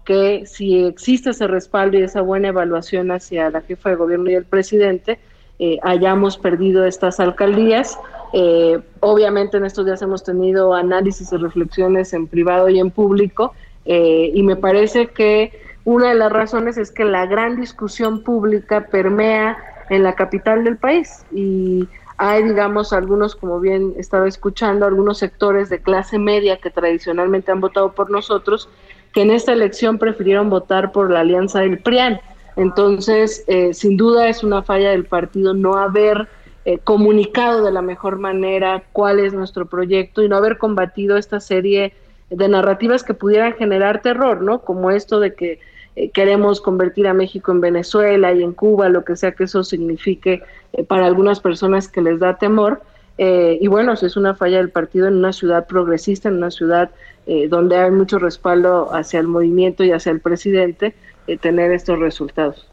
que 0.04 0.44
si 0.46 0.84
existe 0.84 1.30
ese 1.30 1.46
respaldo 1.46 1.98
y 1.98 2.02
esa 2.02 2.20
buena 2.20 2.48
evaluación 2.48 3.10
hacia 3.10 3.50
la 3.50 3.62
jefa 3.62 3.90
de 3.90 3.96
gobierno 3.96 4.30
y 4.30 4.34
el 4.34 4.44
presidente, 4.44 5.18
eh, 5.58 5.78
hayamos 5.82 6.36
perdido 6.36 6.84
estas 6.84 7.20
alcaldías. 7.20 7.98
Eh, 8.32 8.80
obviamente 9.00 9.56
en 9.56 9.64
estos 9.64 9.86
días 9.86 10.02
hemos 10.02 10.24
tenido 10.24 10.74
análisis 10.74 11.32
y 11.32 11.36
reflexiones 11.36 12.12
en 12.12 12.26
privado 12.26 12.68
y 12.68 12.80
en 12.80 12.90
público 12.90 13.54
eh, 13.84 14.32
y 14.34 14.42
me 14.42 14.56
parece 14.56 15.08
que 15.08 15.52
una 15.84 16.08
de 16.08 16.14
las 16.14 16.32
razones 16.32 16.78
es 16.78 16.90
que 16.90 17.04
la 17.04 17.26
gran 17.26 17.56
discusión 17.56 18.22
pública 18.22 18.86
permea 18.90 19.56
en 19.90 20.02
la 20.02 20.14
capital 20.14 20.64
del 20.64 20.78
país 20.78 21.24
y 21.30 21.86
hay, 22.16 22.44
digamos, 22.44 22.92
algunos, 22.92 23.34
como 23.34 23.60
bien 23.60 23.92
estaba 23.98 24.26
escuchando, 24.26 24.86
algunos 24.86 25.18
sectores 25.18 25.68
de 25.68 25.80
clase 25.80 26.18
media 26.18 26.58
que 26.58 26.70
tradicionalmente 26.70 27.52
han 27.52 27.60
votado 27.60 27.92
por 27.92 28.10
nosotros 28.10 28.68
que 29.14 29.22
en 29.22 29.30
esta 29.30 29.52
elección 29.52 29.98
prefirieron 29.98 30.50
votar 30.50 30.92
por 30.92 31.10
la 31.10 31.20
alianza 31.20 31.60
del 31.60 31.78
PRIAN. 31.78 32.20
Entonces, 32.56 33.44
eh, 33.46 33.72
sin 33.72 33.96
duda 33.96 34.28
es 34.28 34.42
una 34.42 34.62
falla 34.62 34.90
del 34.90 35.06
partido 35.06 35.54
no 35.54 35.76
haber 35.76 36.28
eh, 36.64 36.78
comunicado 36.78 37.64
de 37.64 37.70
la 37.70 37.80
mejor 37.80 38.18
manera 38.18 38.82
cuál 38.92 39.20
es 39.20 39.32
nuestro 39.32 39.66
proyecto 39.66 40.22
y 40.22 40.28
no 40.28 40.36
haber 40.36 40.58
combatido 40.58 41.16
esta 41.16 41.38
serie 41.40 41.92
de 42.30 42.48
narrativas 42.48 43.04
que 43.04 43.14
pudieran 43.14 43.54
generar 43.54 44.02
terror, 44.02 44.40
¿no? 44.40 44.60
Como 44.60 44.90
esto 44.90 45.20
de 45.20 45.34
que 45.34 45.60
eh, 45.94 46.10
queremos 46.10 46.60
convertir 46.60 47.06
a 47.06 47.14
México 47.14 47.52
en 47.52 47.60
Venezuela 47.60 48.32
y 48.32 48.42
en 48.42 48.52
Cuba, 48.52 48.88
lo 48.88 49.04
que 49.04 49.14
sea 49.14 49.32
que 49.32 49.44
eso 49.44 49.62
signifique 49.62 50.42
para 50.88 51.06
algunas 51.06 51.38
personas 51.38 51.86
que 51.86 52.02
les 52.02 52.18
da 52.18 52.36
temor. 52.36 52.82
Y 53.16 53.66
bueno, 53.68 53.92
es 53.92 54.16
una 54.16 54.34
falla 54.34 54.56
del 54.56 54.70
partido 54.70 55.06
en 55.06 55.14
una 55.14 55.32
ciudad 55.32 55.66
progresista, 55.66 56.28
en 56.28 56.36
una 56.38 56.50
ciudad 56.50 56.90
eh, 57.26 57.48
donde 57.48 57.78
hay 57.78 57.90
mucho 57.90 58.18
respaldo 58.18 58.94
hacia 58.94 59.18
el 59.18 59.26
movimiento 59.26 59.82
y 59.82 59.92
hacia 59.92 60.12
el 60.12 60.20
presidente, 60.20 60.94
eh, 61.26 61.38
tener 61.38 61.72
estos 61.72 61.98
resultados. 61.98 62.68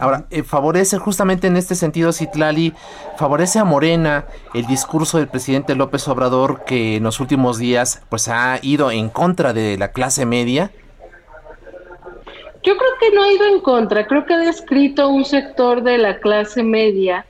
Ahora, 0.00 0.24
eh, 0.30 0.42
favorece 0.42 0.98
justamente 0.98 1.46
en 1.46 1.56
este 1.56 1.76
sentido, 1.76 2.12
Citlali, 2.12 2.72
favorece 3.18 3.60
a 3.60 3.64
Morena 3.64 4.24
el 4.52 4.66
discurso 4.66 5.18
del 5.18 5.28
presidente 5.28 5.76
López 5.76 6.08
Obrador 6.08 6.64
que 6.64 6.96
en 6.96 7.04
los 7.04 7.20
últimos 7.20 7.58
días 7.58 8.02
pues 8.08 8.28
ha 8.28 8.58
ido 8.62 8.90
en 8.90 9.10
contra 9.10 9.52
de 9.52 9.76
la 9.78 9.92
clase 9.92 10.26
media. 10.26 10.72
Yo 12.64 12.76
creo 12.76 12.90
que 12.98 13.14
no 13.14 13.22
ha 13.22 13.32
ido 13.32 13.46
en 13.46 13.60
contra, 13.60 14.08
creo 14.08 14.26
que 14.26 14.34
ha 14.34 14.38
descrito 14.38 15.08
un 15.08 15.24
sector 15.24 15.82
de 15.82 15.98
la 15.98 16.18
clase 16.18 16.64
media 16.64 17.26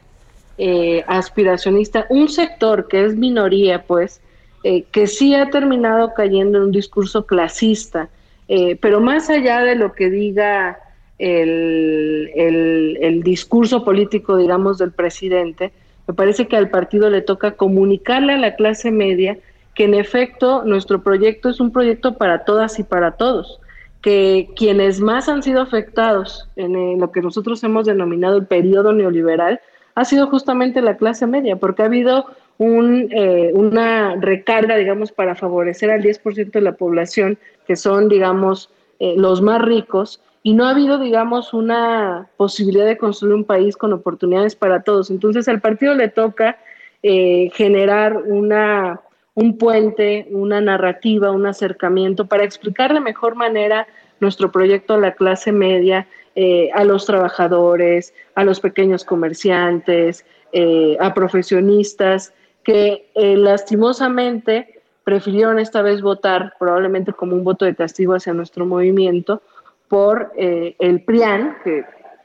aspiracionista, 1.06 2.06
un 2.08 2.28
sector 2.28 2.88
que 2.88 3.04
es 3.04 3.16
minoría, 3.16 3.82
pues, 3.84 4.20
eh, 4.64 4.84
que 4.92 5.08
sí 5.08 5.34
ha 5.34 5.50
terminado 5.50 6.14
cayendo 6.14 6.58
en 6.58 6.64
un 6.64 6.72
discurso 6.72 7.26
clasista, 7.26 8.08
eh, 8.46 8.76
pero 8.80 9.00
más 9.00 9.28
allá 9.28 9.60
de 9.60 9.74
lo 9.74 9.92
que 9.92 10.08
diga 10.08 10.78
el, 11.18 12.30
el, 12.36 13.22
discurso 13.24 13.84
político, 13.84 14.36
digamos, 14.36 14.78
del 14.78 14.92
presidente, 14.92 15.72
me 16.06 16.14
parece 16.14 16.46
que 16.46 16.56
al 16.56 16.70
partido 16.70 17.10
le 17.10 17.22
toca 17.22 17.56
comunicarle 17.56 18.34
a 18.34 18.38
la 18.38 18.54
clase 18.54 18.92
media 18.92 19.36
que 19.74 19.84
en 19.84 19.94
efecto 19.94 20.62
nuestro 20.64 21.02
proyecto 21.02 21.48
es 21.48 21.58
un 21.58 21.72
proyecto 21.72 22.16
para 22.16 22.44
todas 22.44 22.78
y 22.78 22.84
para 22.84 23.12
todos, 23.12 23.60
que 24.00 24.48
quienes 24.54 25.00
más 25.00 25.28
han 25.28 25.42
sido 25.42 25.60
afectados 25.60 26.48
en 26.54 27.00
lo 27.00 27.10
que 27.10 27.20
nosotros 27.20 27.64
hemos 27.64 27.86
denominado 27.86 28.36
el 28.36 28.46
periodo 28.46 28.92
neoliberal 28.92 29.60
ha 29.94 30.04
sido 30.04 30.28
justamente 30.28 30.80
la 30.82 30.96
clase 30.96 31.26
media, 31.26 31.56
porque 31.56 31.82
ha 31.82 31.86
habido 31.86 32.26
un, 32.58 33.08
eh, 33.10 33.50
una 33.54 34.16
recarga, 34.16 34.76
digamos, 34.76 35.12
para 35.12 35.34
favorecer 35.34 35.90
al 35.90 36.02
10% 36.02 36.52
de 36.52 36.60
la 36.60 36.72
población, 36.72 37.38
que 37.66 37.76
son, 37.76 38.08
digamos, 38.08 38.70
eh, 38.98 39.14
los 39.16 39.42
más 39.42 39.60
ricos, 39.62 40.22
y 40.42 40.54
no 40.54 40.64
ha 40.64 40.70
habido, 40.70 40.98
digamos, 40.98 41.54
una 41.54 42.28
posibilidad 42.36 42.86
de 42.86 42.98
construir 42.98 43.34
un 43.34 43.44
país 43.44 43.76
con 43.76 43.92
oportunidades 43.92 44.56
para 44.56 44.82
todos. 44.82 45.10
Entonces 45.10 45.46
al 45.48 45.60
partido 45.60 45.94
le 45.94 46.08
toca 46.08 46.58
eh, 47.02 47.50
generar 47.54 48.16
una, 48.16 49.00
un 49.34 49.56
puente, 49.56 50.26
una 50.30 50.60
narrativa, 50.60 51.30
un 51.30 51.46
acercamiento 51.46 52.26
para 52.26 52.44
explicar 52.44 52.92
de 52.92 53.00
mejor 53.00 53.36
manera 53.36 53.86
nuestro 54.22 54.50
proyecto 54.50 54.94
a 54.94 54.98
la 54.98 55.12
clase 55.12 55.52
media, 55.52 56.08
eh, 56.34 56.70
a 56.72 56.84
los 56.84 57.04
trabajadores, 57.04 58.14
a 58.34 58.44
los 58.44 58.60
pequeños 58.60 59.04
comerciantes, 59.04 60.24
eh, 60.52 60.96
a 60.98 61.12
profesionistas 61.12 62.32
que 62.64 63.10
lastimosamente 63.14 64.82
prefirieron 65.04 65.58
esta 65.58 65.82
vez 65.82 66.00
votar 66.00 66.54
probablemente 66.58 67.12
como 67.12 67.34
un 67.34 67.44
voto 67.44 67.64
de 67.64 67.74
castigo 67.74 68.14
hacia 68.14 68.32
nuestro 68.32 68.66
movimiento 68.66 69.42
por 69.88 70.32
eh, 70.36 70.76
el 70.78 71.02
PRIAN, 71.02 71.56
que 71.64 71.84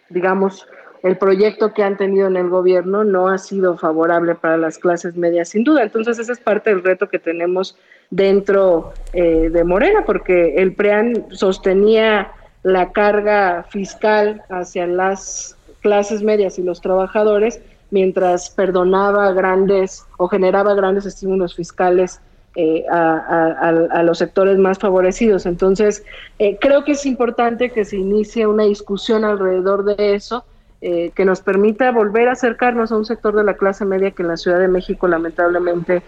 digamos 0.09 0.67
el 1.03 1.17
proyecto 1.17 1.73
que 1.73 1.83
han 1.83 1.97
tenido 1.97 2.27
en 2.27 2.37
el 2.37 2.49
gobierno 2.49 3.03
no 3.03 3.27
ha 3.27 3.37
sido 3.37 3.77
favorable 3.77 4.35
para 4.35 4.57
las 4.57 4.77
clases 4.77 5.15
medias, 5.15 5.49
sin 5.49 5.63
duda. 5.63 5.83
Entonces, 5.83 6.17
ese 6.19 6.33
es 6.33 6.39
parte 6.39 6.69
del 6.69 6.83
reto 6.83 7.07
que 7.07 7.19
tenemos 7.19 7.77
dentro 8.09 8.93
eh, 9.13 9.49
de 9.51 9.63
Morena, 9.63 10.03
porque 10.05 10.55
el 10.55 10.73
PRIAN 10.73 11.25
sostenía 11.31 12.31
la 12.63 12.91
carga 12.91 13.65
fiscal 13.69 14.41
hacia 14.49 14.87
las 14.87 15.57
clases 15.81 16.23
medias 16.23 16.59
y 16.59 16.63
los 16.63 16.81
trabajadores, 16.81 17.61
mientras 17.91 18.49
perdonaba 18.49 19.31
grandes 19.31 20.05
o 20.17 20.27
generaba 20.27 20.73
grandes 20.73 21.05
estímulos 21.05 21.55
fiscales 21.55 22.19
eh, 22.59 22.85
a, 22.89 24.01
los 24.03 24.17
sectores 24.17 24.57
más 24.57 24.79
favorecidos. 24.79 25.45
Entonces, 25.45 26.03
eh, 26.39 26.57
creo 26.59 26.83
que 26.83 26.93
es 26.93 27.05
importante 27.05 27.69
que 27.69 27.85
se 27.85 27.97
inicie 27.97 28.47
una 28.47 28.63
discusión 28.63 29.23
alrededor 29.23 29.83
de 29.83 30.15
eso, 30.15 30.43
eh, 30.81 31.11
que 31.13 31.23
nos 31.23 31.41
permita 31.41 31.91
volver 31.91 32.27
a 32.27 32.31
acercarnos 32.31 32.91
a 32.91 32.97
un 32.97 33.05
sector 33.05 33.35
de 33.35 33.43
la 33.43 33.53
clase 33.57 33.85
media 33.85 34.09
que 34.09 34.23
en 34.23 34.29
la 34.29 34.37
Ciudad 34.37 34.57
de 34.57 34.67
México 34.67 35.07
lamentablemente 35.07 36.01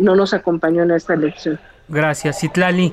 no 0.00 0.16
nos 0.16 0.34
acompañó 0.34 0.82
en 0.82 0.92
esta 0.92 1.14
elección. 1.14 1.58
Gracias, 1.88 2.40
Citlali. 2.40 2.92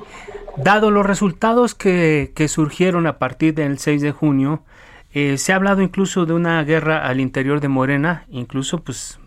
Dado 0.58 0.92
los 0.92 1.06
resultados 1.06 1.76
que, 1.76 2.32
que 2.36 2.48
surgieron 2.48 3.08
a 3.08 3.18
partir 3.18 3.54
del 3.54 3.80
6 3.80 4.02
de 4.02 4.12
junio, 4.12 4.64
se 5.12 5.54
ha 5.54 5.56
hablado 5.56 5.82
incluso 5.82 6.26
de 6.26 6.34
una 6.34 6.64
guerra 6.64 7.06
al 7.08 7.20
interior 7.20 7.62
de 7.62 7.68
Morena, 7.68 8.26
incluso 8.30 8.84
pues 8.84 9.20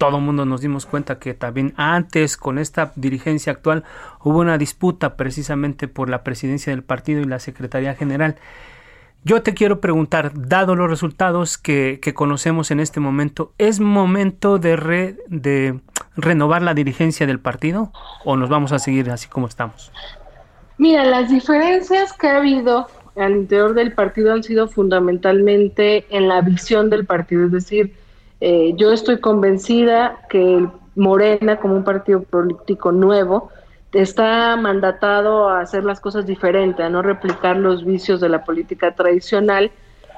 todo 0.00 0.16
el 0.16 0.22
mundo 0.22 0.46
nos 0.46 0.62
dimos 0.62 0.86
cuenta 0.86 1.18
que 1.18 1.34
también 1.34 1.74
antes 1.76 2.38
con 2.38 2.58
esta 2.58 2.92
dirigencia 2.96 3.52
actual 3.52 3.84
hubo 4.24 4.38
una 4.38 4.56
disputa 4.56 5.14
precisamente 5.14 5.88
por 5.88 6.08
la 6.08 6.24
presidencia 6.24 6.72
del 6.72 6.82
partido 6.82 7.20
y 7.20 7.26
la 7.26 7.38
secretaría 7.38 7.94
general. 7.94 8.36
Yo 9.22 9.42
te 9.42 9.52
quiero 9.52 9.80
preguntar, 9.80 10.32
dado 10.34 10.74
los 10.74 10.88
resultados 10.88 11.58
que, 11.58 12.00
conocemos 12.14 12.70
en 12.70 12.80
este 12.80 13.00
momento, 13.00 13.52
¿es 13.58 13.78
momento 13.78 14.58
de, 14.58 15.16
de 15.28 15.80
renovar 16.16 16.62
la 16.62 16.72
dirigencia 16.74 17.26
del 17.26 17.38
partido 17.38 17.92
o 18.24 18.36
nos 18.36 18.48
vamos 18.48 18.72
a 18.72 18.78
seguir 18.78 19.10
así 19.10 19.28
como 19.28 19.46
estamos? 19.46 19.92
Mira, 20.78 21.04
las 21.04 21.30
diferencias 21.30 22.14
que 22.14 22.28
ha 22.28 22.38
habido 22.38 22.86
al 23.16 23.32
interior 23.32 23.74
del 23.74 23.92
partido 23.92 24.32
han 24.32 24.42
sido 24.42 24.68
fundamentalmente 24.68 26.06
en 26.08 26.28
la 26.28 26.40
visión 26.40 26.88
del 26.88 27.04
partido, 27.04 27.44
es 27.46 27.52
decir, 27.52 27.94
eh, 28.40 28.72
yo 28.76 28.90
estoy 28.90 29.20
convencida 29.20 30.18
que 30.30 30.66
Morena, 30.94 31.58
como 31.58 31.74
un 31.76 31.84
partido 31.84 32.22
político 32.22 32.92
nuevo, 32.92 33.50
está 33.92 34.56
mandatado 34.56 35.48
a 35.48 35.60
hacer 35.60 35.84
las 35.84 36.00
cosas 36.00 36.26
diferentes, 36.26 36.84
a 36.84 36.88
no 36.88 37.02
replicar 37.02 37.56
los 37.56 37.84
vicios 37.84 38.20
de 38.20 38.28
la 38.28 38.44
política 38.44 38.94
tradicional. 38.94 39.70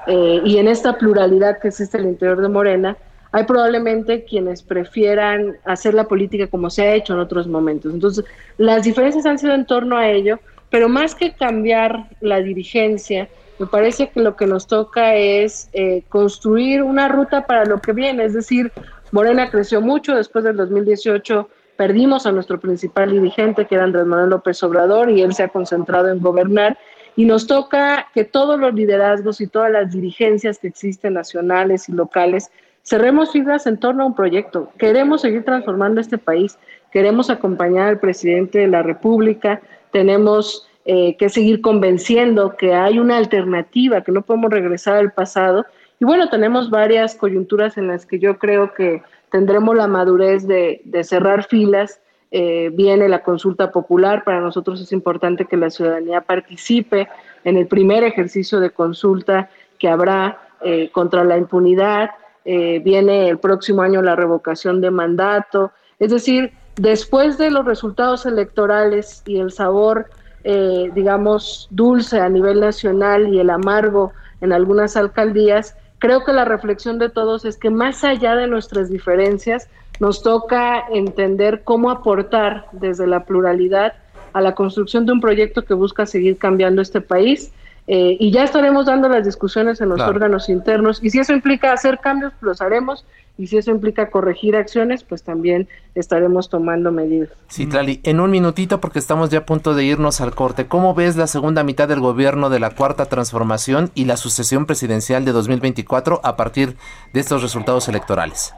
Eh, 0.07 0.41
y 0.43 0.57
en 0.57 0.67
esta 0.67 0.97
pluralidad 0.97 1.59
que 1.59 1.69
existe 1.69 1.97
al 1.97 2.05
interior 2.05 2.41
de 2.41 2.49
Morena, 2.49 2.97
hay 3.31 3.45
probablemente 3.45 4.25
quienes 4.25 4.61
prefieran 4.61 5.57
hacer 5.65 5.95
la 5.95 6.07
política 6.07 6.47
como 6.47 6.69
se 6.69 6.83
ha 6.83 6.93
hecho 6.93 7.13
en 7.13 7.19
otros 7.19 7.47
momentos. 7.47 7.93
Entonces, 7.93 8.23
las 8.57 8.83
diferencias 8.83 9.25
han 9.25 9.39
sido 9.39 9.55
en 9.55 9.65
torno 9.65 9.97
a 9.97 10.07
ello, 10.07 10.39
pero 10.69 10.87
más 10.87 11.15
que 11.15 11.33
cambiar 11.33 12.09
la 12.21 12.41
dirigencia, 12.41 13.27
me 13.57 13.65
parece 13.65 14.09
que 14.09 14.19
lo 14.19 14.35
que 14.35 14.45
nos 14.45 14.67
toca 14.67 15.15
es 15.15 15.69
eh, 15.73 16.03
construir 16.09 16.83
una 16.83 17.07
ruta 17.07 17.45
para 17.45 17.65
lo 17.65 17.79
que 17.81 17.93
viene, 17.93 18.25
es 18.25 18.33
decir, 18.33 18.71
Morena 19.11 19.49
creció 19.49 19.79
mucho 19.81 20.15
después 20.15 20.43
del 20.43 20.57
2018, 20.57 21.47
perdimos 21.75 22.25
a 22.25 22.31
nuestro 22.31 22.59
principal 22.59 23.11
dirigente, 23.11 23.65
que 23.65 23.75
era 23.75 23.83
Andrés 23.83 24.05
Manuel 24.05 24.29
López 24.29 24.61
Obrador, 24.63 25.09
y 25.09 25.21
él 25.21 25.33
se 25.33 25.43
ha 25.43 25.47
concentrado 25.47 26.09
en 26.09 26.19
gobernar, 26.19 26.77
y 27.15 27.25
nos 27.25 27.47
toca 27.47 28.07
que 28.13 28.23
todos 28.23 28.59
los 28.59 28.73
liderazgos 28.73 29.41
y 29.41 29.47
todas 29.47 29.71
las 29.71 29.91
dirigencias 29.91 30.57
que 30.59 30.67
existen, 30.67 31.13
nacionales 31.13 31.89
y 31.89 31.91
locales, 31.91 32.51
cerremos 32.83 33.31
fibras 33.31 33.65
en 33.67 33.77
torno 33.77 34.03
a 34.03 34.07
un 34.07 34.15
proyecto. 34.15 34.71
Queremos 34.77 35.21
seguir 35.21 35.45
transformando 35.45 36.01
este 36.01 36.17
país, 36.17 36.57
queremos 36.91 37.29
acompañar 37.29 37.87
al 37.87 37.99
presidente 37.99 38.59
de 38.59 38.67
la 38.67 38.83
República, 38.83 39.61
tenemos 39.91 40.67
eh, 40.85 41.15
que 41.17 41.29
seguir 41.29 41.61
convenciendo 41.61 42.57
que 42.57 42.73
hay 42.73 42.99
una 42.99 43.17
alternativa, 43.17 44.01
que 44.01 44.11
no 44.11 44.21
podemos 44.21 44.51
regresar 44.51 44.97
al 44.97 45.13
pasado. 45.13 45.65
Y 45.99 46.05
bueno, 46.05 46.29
tenemos 46.29 46.69
varias 46.69 47.15
coyunturas 47.15 47.77
en 47.77 47.87
las 47.87 48.05
que 48.05 48.19
yo 48.19 48.37
creo 48.37 48.73
que 48.73 49.01
tendremos 49.33 49.75
la 49.75 49.87
madurez 49.87 50.47
de, 50.47 50.81
cerrar 51.03 51.43
filas. 51.43 51.99
Eh, 52.31 52.69
viene 52.73 53.09
la 53.09 53.23
consulta 53.23 53.71
popular, 53.71 54.23
para 54.23 54.39
nosotros 54.39 54.79
es 54.79 54.91
importante 54.91 55.45
que 55.45 55.57
la 55.57 55.69
ciudadanía 55.69 56.21
participe 56.21 57.09
en 57.43 57.57
el 57.57 57.67
primer 57.67 58.05
ejercicio 58.05 58.61
de 58.61 58.69
consulta 58.69 59.49
que 59.77 59.89
habrá 59.89 60.39
eh, 60.61 60.89
contra 60.91 61.23
la 61.23 61.37
impunidad. 61.37 62.11
viene 62.45 63.29
el 63.29 63.37
próximo 63.39 63.81
año 63.81 64.01
la 64.01 64.15
revocación 64.15 64.81
de 64.81 64.91
mandato. 64.91 65.71
Es 65.97 66.11
decir, 66.11 66.51
después 66.75 67.37
de 67.37 67.49
los 67.49 67.65
resultados 67.65 68.25
electorales 68.25 69.23
y 69.25 69.39
el 69.39 69.51
sabor 69.51 70.07
eh, 70.45 70.91
digamos, 70.93 71.69
dulce 71.71 72.19
a 72.19 72.27
nivel 72.27 72.59
nacional 72.59 73.33
y 73.33 73.39
el 73.39 73.49
amargo 73.49 74.11
en 74.41 74.51
algunas 74.51 74.97
alcaldías, 74.97 75.77
creo 76.03 76.25
que 76.25 76.33
la 76.33 76.43
reflexión 76.43 76.99
de 76.99 77.07
todos 77.07 77.45
es 77.45 77.55
que 77.55 77.69
más 77.69 78.03
allá 78.03 78.35
de 78.35 78.45
nuestras 78.45 78.89
diferencias, 78.89 79.69
nos 80.01 80.21
toca 80.21 80.83
entender 80.91 81.61
cómo 81.63 81.89
aportar 81.89 82.65
desde 82.73 83.07
la 83.07 83.23
pluralidad 83.23 83.93
a 84.33 84.41
la 84.41 84.53
construcción 84.53 85.05
de 85.05 85.13
un 85.13 85.21
proyecto 85.21 85.63
que 85.63 85.73
busca 85.73 86.05
seguir 86.05 86.37
cambiando 86.37 86.81
este 86.81 86.99
país. 86.99 87.53
Eh, 87.87 88.17
y 88.19 88.31
ya 88.31 88.43
estaremos 88.43 88.87
dando 88.87 89.07
las 89.07 89.23
discusiones 89.23 89.79
en 89.79 89.87
los 89.87 90.01
órganos 90.01 90.49
internos. 90.49 91.01
Y 91.01 91.09
si 91.09 91.19
eso 91.19 91.31
implica 91.31 91.71
hacer 91.71 91.99
cambios, 91.99 92.33
los 92.41 92.61
haremos 92.61 93.05
y 93.37 93.47
si 93.47 93.57
eso 93.57 93.71
implica 93.71 94.11
corregir 94.11 94.55
acciones, 94.55 95.03
pues 95.03 95.23
también 95.23 95.67
estaremos 95.95 96.49
tomando 96.49 96.91
medidas. 96.91 97.29
Sí, 97.47 97.65
Tlali, 97.65 97.99
en 98.03 98.19
un 98.19 98.29
minutito 98.29 98.79
porque 98.79 98.99
estamos 98.99 99.29
ya 99.31 99.39
a 99.39 99.45
punto 99.45 99.73
de 99.73 99.83
irnos 99.83 100.21
al 100.21 100.35
corte. 100.35 100.67
¿Cómo 100.67 100.93
ves 100.93 101.15
la 101.15 101.25
segunda 101.25 101.63
mitad 101.63 101.87
del 101.87 101.99
gobierno 101.99 102.51
de 102.51 102.59
la 102.59 102.71
Cuarta 102.71 103.05
Transformación 103.05 103.89
y 103.95 104.05
la 104.05 104.17
sucesión 104.17 104.67
presidencial 104.67 105.25
de 105.25 105.31
2024 105.31 106.21
a 106.23 106.35
partir 106.35 106.75
de 107.13 107.19
estos 107.19 107.41
resultados 107.41 107.87
electorales? 107.87 108.53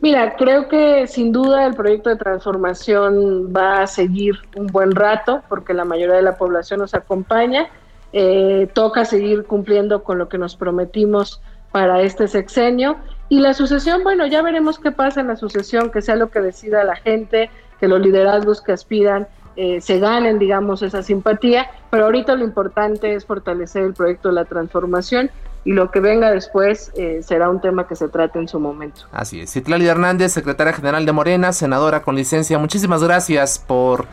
Mira, 0.00 0.34
creo 0.36 0.68
que 0.68 1.06
sin 1.06 1.30
duda 1.30 1.66
el 1.66 1.74
proyecto 1.74 2.10
de 2.10 2.16
transformación 2.16 3.52
va 3.54 3.82
a 3.82 3.86
seguir 3.86 4.34
un 4.56 4.66
buen 4.66 4.92
rato 4.92 5.42
porque 5.48 5.74
la 5.74 5.84
mayoría 5.84 6.16
de 6.16 6.22
la 6.22 6.36
población 6.36 6.80
nos 6.80 6.94
acompaña. 6.94 7.68
Eh, 8.14 8.68
toca 8.72 9.04
seguir 9.04 9.44
cumpliendo 9.44 10.02
con 10.02 10.18
lo 10.18 10.28
que 10.28 10.38
nos 10.38 10.56
prometimos 10.56 11.40
para 11.70 12.02
este 12.02 12.28
sexenio 12.28 12.96
y 13.32 13.40
la 13.40 13.54
sucesión, 13.54 14.02
bueno, 14.02 14.26
ya 14.26 14.42
veremos 14.42 14.78
qué 14.78 14.92
pasa 14.92 15.22
en 15.22 15.28
la 15.28 15.36
sucesión, 15.36 15.90
que 15.90 16.02
sea 16.02 16.16
lo 16.16 16.30
que 16.30 16.40
decida 16.40 16.84
la 16.84 16.96
gente, 16.96 17.48
que 17.80 17.88
los 17.88 17.98
liderazgos 17.98 18.60
que 18.60 18.72
aspiran 18.72 19.26
eh, 19.56 19.80
se 19.80 19.98
ganen, 20.00 20.38
digamos, 20.38 20.82
esa 20.82 21.02
simpatía, 21.02 21.70
pero 21.88 22.04
ahorita 22.04 22.34
lo 22.36 22.44
importante 22.44 23.14
es 23.14 23.24
fortalecer 23.24 23.84
el 23.84 23.94
proyecto 23.94 24.28
de 24.28 24.34
la 24.34 24.44
transformación 24.44 25.30
y 25.64 25.72
lo 25.72 25.90
que 25.90 26.00
venga 26.00 26.30
después 26.30 26.92
eh, 26.94 27.20
será 27.22 27.48
un 27.48 27.62
tema 27.62 27.88
que 27.88 27.96
se 27.96 28.08
trate 28.08 28.38
en 28.38 28.48
su 28.48 28.60
momento. 28.60 29.06
Así 29.12 29.40
es. 29.40 29.50
Citlali 29.50 29.86
Hernández, 29.86 30.30
secretaria 30.32 30.74
general 30.74 31.06
de 31.06 31.12
Morena, 31.12 31.54
senadora 31.54 32.02
con 32.02 32.16
licencia, 32.16 32.58
muchísimas 32.58 33.02
gracias 33.02 33.58
por 33.58 34.08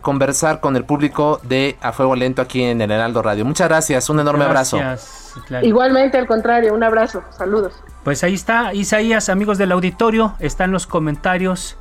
conversar 0.00 0.58
con 0.58 0.74
el 0.74 0.84
público 0.84 1.38
de 1.44 1.76
A 1.80 1.92
Fuego 1.92 2.16
Lento 2.16 2.42
aquí 2.42 2.64
en 2.64 2.80
el 2.80 2.90
Heraldo 2.90 3.22
Radio. 3.22 3.44
Muchas 3.44 3.68
gracias, 3.68 4.10
un 4.10 4.18
enorme 4.18 4.42
abrazo. 4.46 4.80
Igualmente, 5.62 6.18
al 6.18 6.26
contrario, 6.26 6.74
un 6.74 6.82
abrazo, 6.82 7.22
saludos. 7.30 7.72
Pues 8.02 8.22
ahí 8.24 8.34
está, 8.34 8.74
Isaías, 8.74 9.28
amigos 9.28 9.58
del 9.58 9.72
auditorio, 9.72 10.34
están 10.38 10.70
los 10.70 10.86
comentarios 10.86 11.76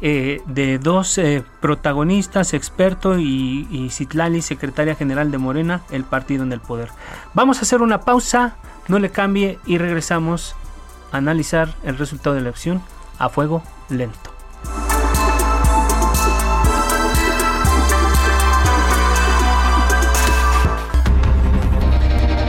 eh, 0.00 0.40
de 0.46 0.78
dos 0.78 1.18
eh, 1.18 1.44
protagonistas, 1.60 2.54
experto 2.54 3.18
y, 3.18 3.66
y 3.70 3.90
Citlali, 3.90 4.42
secretaria 4.42 4.94
general 4.94 5.30
de 5.30 5.38
Morena, 5.38 5.82
el 5.90 6.04
partido 6.04 6.44
en 6.44 6.52
el 6.52 6.60
poder. 6.60 6.90
Vamos 7.34 7.58
a 7.58 7.62
hacer 7.62 7.82
una 7.82 8.00
pausa, 8.00 8.56
no 8.86 8.98
le 8.98 9.10
cambie 9.10 9.58
y 9.66 9.78
regresamos 9.78 10.54
a 11.12 11.16
analizar 11.16 11.74
el 11.84 11.98
resultado 11.98 12.34
de 12.34 12.42
la 12.42 12.48
elección 12.48 12.82
a 13.18 13.28
fuego 13.28 13.62
lento. 13.88 14.30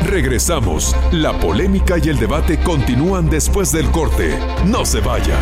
Regresamos. 0.10 0.95
La 1.12 1.39
polémica 1.39 1.98
y 2.02 2.10
el 2.10 2.17
debate 2.17 2.58
continúan 2.63 3.30
después 3.30 3.72
del 3.72 3.91
corte. 3.91 4.39
No 4.65 4.84
se 4.84 5.02
vaya. 5.02 5.38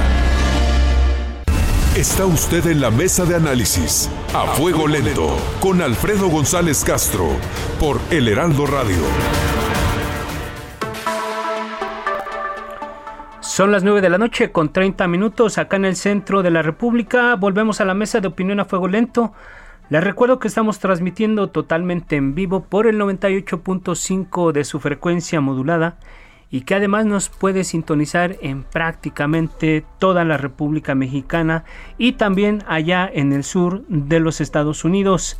Está 1.95 2.25
usted 2.25 2.67
en 2.67 2.82
la 2.82 2.91
mesa 2.91 3.23
de 3.23 3.36
análisis 3.36 4.10
a 4.34 4.45
fuego 4.45 4.88
lento 4.88 5.38
con 5.62 5.82
Alfredo 5.82 6.27
González 6.27 6.84
Castro 6.84 7.30
por 7.80 7.99
El 8.12 8.27
Heraldo 8.27 8.65
Radio. 8.65 8.97
Son 13.39 13.71
las 13.71 13.84
9 13.84 14.01
de 14.01 14.10
la 14.10 14.17
noche 14.17 14.51
con 14.51 14.73
30 14.73 15.08
minutos 15.08 15.58
acá 15.58 15.77
en 15.77 15.86
el 15.86 15.95
centro 15.95 16.43
de 16.43 16.51
la 16.51 16.62
República. 16.62 17.36
Volvemos 17.36 17.80
a 17.80 17.86
la 17.86 17.93
mesa 17.93 18.19
de 18.19 18.27
opinión 18.27 18.60
a 18.60 18.65
fuego 18.65 18.89
lento. 18.89 19.34
Les 19.89 20.04
recuerdo 20.04 20.39
que 20.39 20.50
estamos 20.50 20.80
transmitiendo 20.80 21.47
totalmente 21.50 22.17
en 22.17 22.36
vivo 22.36 22.65
por 22.65 22.88
el 22.88 23.00
98.5 23.00 24.52
de 24.52 24.65
su 24.65 24.82
frecuencia 24.82 25.39
modulada 25.39 25.97
y 26.52 26.62
que 26.62 26.76
además 26.76 27.06
nos 27.06 27.30
puede 27.30 27.63
sintonizar 27.63 28.36
en 28.41 28.63
prácticamente 28.63 29.86
toda 29.97 30.26
la 30.26 30.36
República 30.36 30.93
Mexicana 30.93 31.63
y 31.97 32.13
también 32.13 32.65
allá 32.67 33.10
en 33.12 33.32
el 33.32 33.45
sur 33.45 33.86
de 33.88 34.19
los 34.19 34.41
Estados 34.41 34.84
Unidos. 34.84 35.39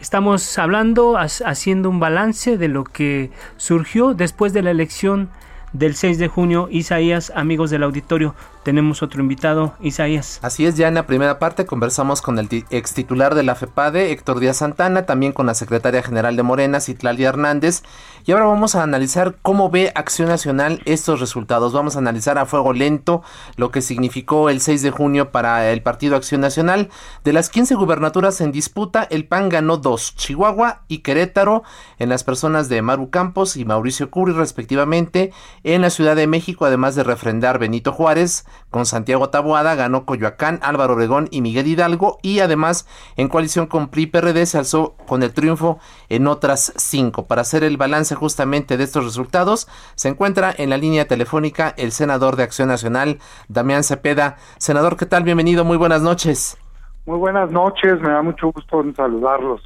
Estamos 0.00 0.58
hablando, 0.58 1.16
haciendo 1.16 1.88
un 1.88 2.00
balance 2.00 2.58
de 2.58 2.66
lo 2.66 2.82
que 2.82 3.30
surgió 3.58 4.12
después 4.12 4.52
de 4.52 4.62
la 4.62 4.72
elección 4.72 5.30
del 5.72 5.94
6 5.94 6.18
de 6.18 6.26
junio. 6.26 6.66
Isaías, 6.68 7.32
amigos 7.36 7.70
del 7.70 7.84
auditorio, 7.84 8.34
tenemos 8.64 9.02
otro 9.02 9.20
invitado, 9.20 9.74
Isaías. 9.80 10.40
Así 10.42 10.66
es, 10.66 10.76
ya 10.76 10.88
en 10.88 10.94
la 10.94 11.06
primera 11.06 11.38
parte 11.38 11.66
conversamos 11.66 12.22
con 12.22 12.38
el 12.38 12.48
ex 12.70 12.94
titular 12.94 13.34
de 13.34 13.42
la 13.42 13.54
FEPADE, 13.54 14.10
Héctor 14.10 14.40
Díaz 14.40 14.56
Santana, 14.56 15.06
también 15.06 15.32
con 15.32 15.46
la 15.46 15.54
secretaria 15.54 16.02
general 16.02 16.34
de 16.34 16.42
Morena, 16.42 16.80
Citlalia 16.80 17.28
Hernández, 17.28 17.82
y 18.26 18.32
ahora 18.32 18.46
vamos 18.46 18.74
a 18.74 18.82
analizar 18.82 19.36
cómo 19.42 19.68
ve 19.68 19.92
Acción 19.94 20.28
Nacional 20.28 20.80
estos 20.86 21.20
resultados. 21.20 21.74
Vamos 21.74 21.94
a 21.94 21.98
analizar 21.98 22.38
a 22.38 22.46
fuego 22.46 22.72
lento 22.72 23.22
lo 23.56 23.70
que 23.70 23.82
significó 23.82 24.48
el 24.48 24.62
6 24.62 24.80
de 24.80 24.90
junio 24.90 25.30
para 25.30 25.70
el 25.70 25.82
Partido 25.82 26.16
Acción 26.16 26.40
Nacional. 26.40 26.88
De 27.22 27.34
las 27.34 27.50
15 27.50 27.74
gubernaturas 27.74 28.40
en 28.40 28.50
disputa, 28.50 29.06
el 29.10 29.26
PAN 29.26 29.50
ganó 29.50 29.76
dos, 29.76 30.16
Chihuahua 30.16 30.84
y 30.88 30.98
Querétaro, 30.98 31.64
en 31.98 32.08
las 32.08 32.24
personas 32.24 32.70
de 32.70 32.80
Maru 32.80 33.10
Campos 33.10 33.58
y 33.58 33.66
Mauricio 33.66 34.10
Curi 34.10 34.32
respectivamente. 34.32 35.30
En 35.62 35.82
la 35.82 35.90
Ciudad 35.90 36.16
de 36.16 36.26
México, 36.26 36.64
además 36.64 36.94
de 36.94 37.04
refrendar 37.04 37.58
Benito 37.58 37.92
Juárez, 37.92 38.46
con 38.70 38.86
Santiago 38.86 39.30
Taboada 39.30 39.74
ganó 39.74 40.04
Coyoacán, 40.04 40.58
Álvaro 40.62 40.94
Obregón 40.94 41.28
y 41.30 41.40
Miguel 41.40 41.66
Hidalgo 41.66 42.18
y 42.22 42.40
además 42.40 42.88
en 43.16 43.28
coalición 43.28 43.66
con 43.66 43.88
PRI 43.88 44.06
PRD 44.06 44.46
se 44.46 44.58
alzó 44.58 44.96
con 45.06 45.22
el 45.22 45.32
triunfo 45.32 45.78
en 46.08 46.26
otras 46.26 46.72
cinco. 46.76 47.26
Para 47.26 47.42
hacer 47.42 47.64
el 47.64 47.76
balance 47.76 48.14
justamente 48.14 48.76
de 48.76 48.84
estos 48.84 49.04
resultados 49.04 49.68
se 49.94 50.08
encuentra 50.08 50.54
en 50.56 50.70
la 50.70 50.76
línea 50.76 51.06
telefónica 51.06 51.74
el 51.76 51.92
senador 51.92 52.36
de 52.36 52.42
Acción 52.42 52.68
Nacional, 52.68 53.18
Damián 53.48 53.84
Cepeda. 53.84 54.36
Senador, 54.58 54.96
¿qué 54.96 55.06
tal? 55.06 55.22
Bienvenido, 55.22 55.64
muy 55.64 55.76
buenas 55.76 56.02
noches. 56.02 56.58
Muy 57.06 57.18
buenas 57.18 57.50
noches, 57.50 58.00
me 58.00 58.08
da 58.08 58.22
mucho 58.22 58.50
gusto 58.50 58.84
saludarlos. 58.96 59.62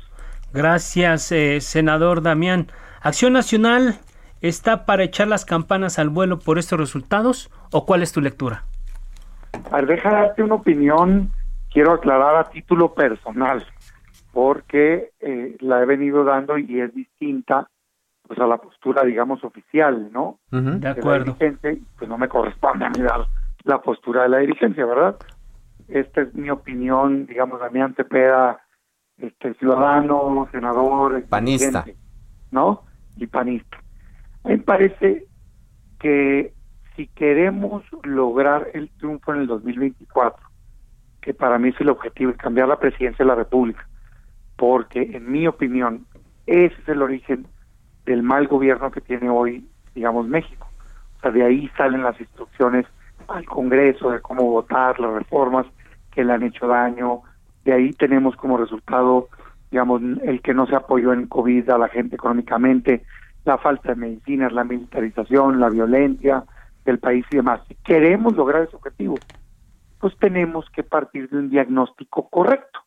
Gracias, 0.53 1.31
eh, 1.33 1.61
senador 1.61 2.23
Damián. 2.23 2.71
Acción 3.01 3.33
Nacional 3.33 4.01
está 4.41 4.87
para 4.87 5.05
echar 5.05 5.29
las 5.29 5.45
campanas 5.45 5.99
al 5.99 6.09
vuelo 6.09 6.39
por 6.39 6.59
estos 6.59 6.79
resultados 6.79 7.51
o 7.73 7.87
cuál 7.87 8.03
es 8.03 8.13
tu 8.13 8.21
lectura? 8.21 8.65
A 9.71 9.77
ver, 9.77 9.87
deja 9.87 10.11
darte 10.11 10.43
una 10.43 10.57
opinión, 10.57 11.31
quiero 11.71 11.93
aclarar 11.93 12.37
a 12.37 12.51
título 12.51 12.95
personal, 12.95 13.65
porque 14.33 15.11
eh, 15.21 15.57
la 15.61 15.83
he 15.83 15.87
venido 15.87 16.25
dando 16.25 16.59
y 16.59 16.81
es 16.81 16.95
distinta 16.95 17.69
pues 18.27 18.39
a 18.41 18.47
la 18.47 18.59
postura, 18.59 19.05
digamos, 19.05 19.43
oficial, 19.43 20.13
¿no? 20.13 20.39
de 20.51 20.87
acuerdo. 20.89 21.35
pues 21.39 22.09
no 22.09 22.19
me 22.19 22.29
corresponde 22.29 22.85
a 22.85 22.91
mí 22.91 23.01
dar 23.01 23.27
la 23.65 23.81
postura 23.81 24.25
de 24.25 24.29
la 24.29 24.39
dirigencia, 24.39 24.85
¿verdad? 24.85 25.17
Esta 25.89 26.21
es 26.21 26.35
mi 26.35 26.51
opinión, 26.51 27.25
digamos, 27.25 27.61
Damián 27.61 27.95
Cepeda, 27.95 28.61
este 29.17 29.55
ciudadano, 29.55 30.47
senador, 30.53 31.25
panista, 31.25 31.87
¿no? 32.51 32.83
Y 33.17 33.27
panista. 33.27 33.79
Me 34.45 34.59
parece 34.59 35.27
que 35.99 36.53
si 36.99 37.07
queremos 37.07 37.85
lograr 38.03 38.73
el 38.75 38.91
triunfo 38.99 39.33
en 39.33 39.43
el 39.43 39.47
2024, 39.47 40.45
que 41.21 41.33
para 41.33 41.57
mí 41.57 41.69
es 41.69 41.81
el 41.81 41.91
objetivo, 41.91 42.33
es 42.33 42.37
cambiar 42.37 42.67
la 42.67 42.81
presidencia 42.81 43.25
de 43.25 43.29
la 43.29 43.37
República, 43.37 43.87
porque 44.57 45.03
en 45.13 45.31
mi 45.31 45.47
opinión 45.47 46.07
ese 46.47 46.75
es 46.75 46.89
el 46.89 47.01
origen 47.01 47.47
del 48.05 48.25
mal 48.25 48.49
gobierno 48.49 48.91
que 48.91 49.01
tiene 49.01 49.31
hoy, 49.31 49.65
digamos, 49.95 50.27
México. 50.27 50.67
O 51.19 51.21
sea, 51.21 51.31
de 51.31 51.45
ahí 51.45 51.71
salen 51.77 52.03
las 52.03 52.21
instrucciones 52.21 52.85
al 53.29 53.45
Congreso 53.45 54.11
de 54.11 54.21
cómo 54.21 54.43
votar, 54.43 54.99
las 54.99 55.13
reformas 55.13 55.67
que 56.11 56.25
le 56.25 56.33
han 56.33 56.43
hecho 56.43 56.67
daño, 56.67 57.21
de 57.65 57.75
ahí 57.75 57.93
tenemos 57.93 58.35
como 58.35 58.57
resultado, 58.57 59.29
digamos, 59.71 60.03
el 60.25 60.43
que 60.43 60.53
no 60.53 60.67
se 60.67 60.75
apoyó 60.75 61.13
en 61.13 61.29
COVID 61.29 61.71
a 61.71 61.79
la 61.79 61.89
gente 61.91 62.17
económicamente, 62.17 63.05
la 63.45 63.57
falta 63.57 63.91
de 63.91 64.01
medicinas, 64.01 64.53
la 64.53 64.65
militarización, 64.65 65.61
la 65.61 65.69
violencia, 65.69 66.43
del 66.89 66.99
país 66.99 67.27
y 67.31 67.37
demás. 67.37 67.61
Si 67.69 67.75
queremos 67.77 68.35
lograr 68.35 68.63
ese 68.63 68.77
objetivo, 68.77 69.17
pues 70.01 70.17
tenemos 70.19 70.69
que 70.71 70.83
partir 70.83 71.29
de 71.29 71.37
un 71.37 71.51
diagnóstico 71.51 72.29
correcto. 72.31 72.81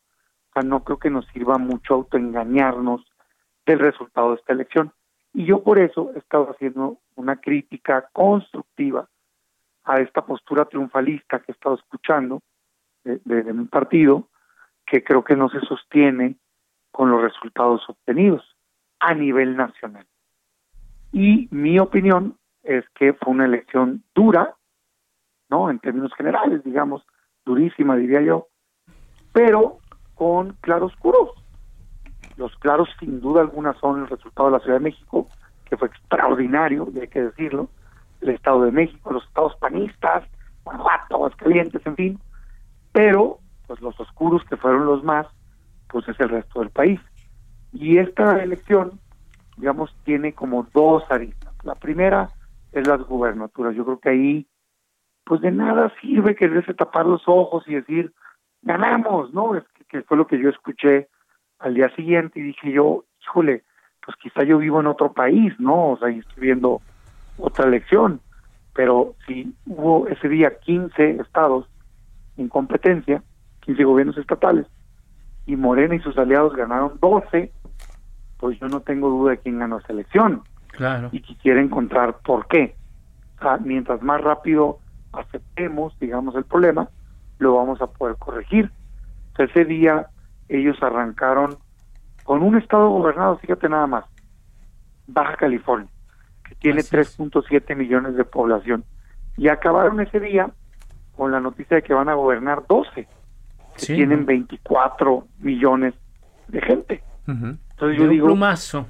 O 0.49 0.53
sea, 0.53 0.63
no 0.63 0.83
creo 0.83 0.97
que 0.97 1.11
nos 1.11 1.27
sirva 1.27 1.59
mucho 1.59 1.93
autoengañarnos 1.93 3.05
del 3.65 3.79
resultado 3.79 4.31
de 4.31 4.35
esta 4.37 4.53
elección. 4.53 4.91
Y 5.33 5.45
yo 5.45 5.63
por 5.63 5.77
eso 5.77 6.11
he 6.15 6.19
estado 6.19 6.49
haciendo 6.49 6.97
una 7.15 7.35
crítica 7.37 8.09
constructiva 8.11 9.07
a 9.83 9.99
esta 9.99 10.25
postura 10.25 10.65
triunfalista 10.65 11.39
que 11.39 11.51
he 11.51 11.53
estado 11.53 11.75
escuchando 11.75 12.41
de, 13.03 13.19
de, 13.23 13.53
mi 13.53 13.65
partido, 13.65 14.29
que 14.85 15.03
creo 15.03 15.23
que 15.23 15.35
no 15.35 15.49
se 15.49 15.59
sostiene 15.61 16.37
con 16.91 17.11
los 17.11 17.21
resultados 17.21 17.87
obtenidos 17.87 18.43
a 18.99 19.13
nivel 19.13 19.55
nacional. 19.55 20.05
Y 21.11 21.47
mi 21.51 21.77
opinión 21.79 22.37
es 22.63 22.85
que 22.95 23.13
fue 23.13 23.33
una 23.33 23.45
elección 23.45 24.03
dura, 24.13 24.55
¿no? 25.49 25.69
En 25.69 25.79
términos 25.79 26.13
generales, 26.15 26.63
digamos, 26.63 27.05
durísima, 27.45 27.95
diría 27.95 28.21
yo, 28.21 28.47
pero 29.33 29.79
con 30.15 30.53
claroscuros. 30.61 31.31
Los 32.37 32.55
claros, 32.57 32.89
sin 32.99 33.19
duda 33.19 33.41
alguna, 33.41 33.73
son 33.79 34.01
el 34.01 34.07
resultado 34.07 34.49
de 34.49 34.57
la 34.57 34.63
Ciudad 34.63 34.77
de 34.77 34.83
México, 34.83 35.27
que 35.65 35.77
fue 35.77 35.87
extraordinario, 35.87 36.87
y 36.93 36.99
hay 36.99 37.07
que 37.07 37.23
decirlo, 37.23 37.69
el 38.21 38.29
Estado 38.29 38.63
de 38.63 38.71
México, 38.71 39.11
los 39.11 39.25
estados 39.25 39.55
panistas, 39.57 40.23
Guanajuato, 40.63 41.29
clientes, 41.37 41.81
en 41.85 41.95
fin, 41.95 42.19
pero 42.91 43.39
pues 43.67 43.81
los 43.81 43.99
oscuros 43.99 44.43
que 44.45 44.57
fueron 44.57 44.85
los 44.85 45.03
más, 45.03 45.27
pues 45.89 46.07
es 46.07 46.19
el 46.19 46.29
resto 46.29 46.59
del 46.59 46.69
país. 46.69 46.99
Y 47.73 47.97
esta 47.97 48.43
elección, 48.43 48.99
digamos, 49.57 49.95
tiene 50.03 50.33
como 50.33 50.67
dos 50.73 51.03
aristas. 51.09 51.53
La 51.63 51.75
primera 51.75 52.29
es 52.71 52.87
las 52.87 53.01
gubernaturas. 53.01 53.75
Yo 53.75 53.85
creo 53.85 53.99
que 53.99 54.09
ahí, 54.09 54.47
pues 55.25 55.41
de 55.41 55.51
nada 55.51 55.91
sirve 56.01 56.35
quererse 56.35 56.73
tapar 56.73 57.05
los 57.05 57.23
ojos 57.27 57.63
y 57.67 57.75
decir, 57.75 58.13
ganamos, 58.61 59.33
¿no? 59.33 59.55
Es 59.55 59.63
que, 59.89 60.01
fue 60.03 60.17
lo 60.17 60.27
que 60.27 60.39
yo 60.39 60.49
escuché 60.49 61.07
al 61.59 61.73
día 61.73 61.93
siguiente 61.95 62.39
y 62.39 62.43
dije 62.43 62.71
yo, 62.71 63.05
híjole, 63.21 63.63
pues 64.03 64.17
quizá 64.17 64.43
yo 64.43 64.57
vivo 64.57 64.79
en 64.79 64.87
otro 64.87 65.13
país, 65.13 65.53
¿no? 65.59 65.91
O 65.91 65.97
sea, 65.97 66.09
y 66.09 66.19
estoy 66.19 66.43
viendo 66.43 66.81
otra 67.37 67.67
elección. 67.67 68.19
Pero 68.73 69.15
si 69.27 69.53
hubo 69.65 70.07
ese 70.07 70.29
día 70.29 70.57
15 70.59 71.17
estados 71.21 71.67
en 72.37 72.47
competencia, 72.47 73.21
15 73.61 73.83
gobiernos 73.83 74.17
estatales, 74.17 74.65
y 75.45 75.55
Morena 75.55 75.95
y 75.95 75.99
sus 75.99 76.17
aliados 76.17 76.55
ganaron 76.55 76.97
12, 77.01 77.51
pues 78.37 78.59
yo 78.59 78.67
no 78.67 78.79
tengo 78.81 79.09
duda 79.09 79.31
de 79.31 79.37
quién 79.39 79.59
ganó 79.59 79.79
esa 79.79 79.91
elección. 79.91 80.43
Claro. 80.71 81.09
Y 81.11 81.21
quisiera 81.21 81.61
encontrar 81.61 82.19
por 82.19 82.47
qué. 82.47 82.75
O 83.39 83.41
sea, 83.41 83.57
mientras 83.57 84.01
más 84.01 84.21
rápido 84.21 84.79
aceptemos, 85.13 85.97
digamos, 85.99 86.35
el 86.35 86.45
problema, 86.45 86.89
lo 87.39 87.55
vamos 87.55 87.81
a 87.81 87.87
poder 87.87 88.15
corregir. 88.17 88.71
ese 89.37 89.65
día 89.65 90.07
ellos 90.47 90.77
arrancaron 90.81 91.57
con 92.23 92.43
un 92.43 92.57
estado 92.57 92.89
gobernado, 92.89 93.37
fíjate 93.39 93.67
nada 93.67 93.87
más, 93.87 94.05
Baja 95.07 95.35
California, 95.35 95.89
que 96.47 96.55
tiene 96.55 96.81
3.7 96.81 97.75
millones 97.75 98.15
de 98.15 98.23
población. 98.23 98.83
Y 99.37 99.47
acabaron 99.47 99.99
ese 99.99 100.19
día 100.19 100.51
con 101.15 101.31
la 101.31 101.39
noticia 101.39 101.77
de 101.77 101.83
que 101.83 101.93
van 101.93 102.09
a 102.09 102.13
gobernar 102.13 102.63
12, 102.67 103.07
que 103.77 103.85
tienen 103.85 104.25
24 104.25 105.27
millones 105.39 105.93
de 106.47 106.61
gente. 106.61 107.03
Entonces 107.27 107.97
yo 107.97 108.03
un 108.03 108.17
plumazo. 108.17 108.85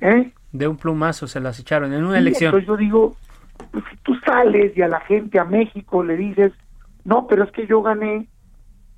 ¿Eh? 0.00 0.32
De 0.54 0.68
un 0.68 0.76
plumazo 0.76 1.26
se 1.26 1.40
las 1.40 1.58
echaron 1.58 1.92
en 1.92 2.04
una 2.04 2.16
elección. 2.16 2.54
Entonces 2.54 2.68
yo 2.68 2.76
digo, 2.76 3.16
pues 3.72 3.84
si 3.90 3.96
tú 3.98 4.14
sales 4.24 4.76
y 4.76 4.82
a 4.82 4.88
la 4.88 5.00
gente, 5.00 5.40
a 5.40 5.44
México, 5.44 6.04
le 6.04 6.16
dices, 6.16 6.52
no, 7.02 7.26
pero 7.26 7.42
es 7.42 7.50
que 7.50 7.66
yo 7.66 7.82
gané, 7.82 8.28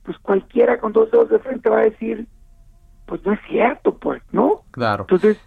pues 0.05 0.19
cualquiera 0.19 0.79
con 0.79 0.93
dos 0.93 1.11
dedos 1.11 1.31
de 1.31 1.39
frente 1.39 1.71
va 1.71 1.79
a 1.79 1.85
decir, 1.85 2.27
pues 3.07 3.25
no 3.25 3.33
es 3.33 3.41
cierto, 3.49 3.97
pues, 3.97 4.23
¿no? 4.33 4.65
Claro. 4.71 5.05
Entonces, 5.09 5.39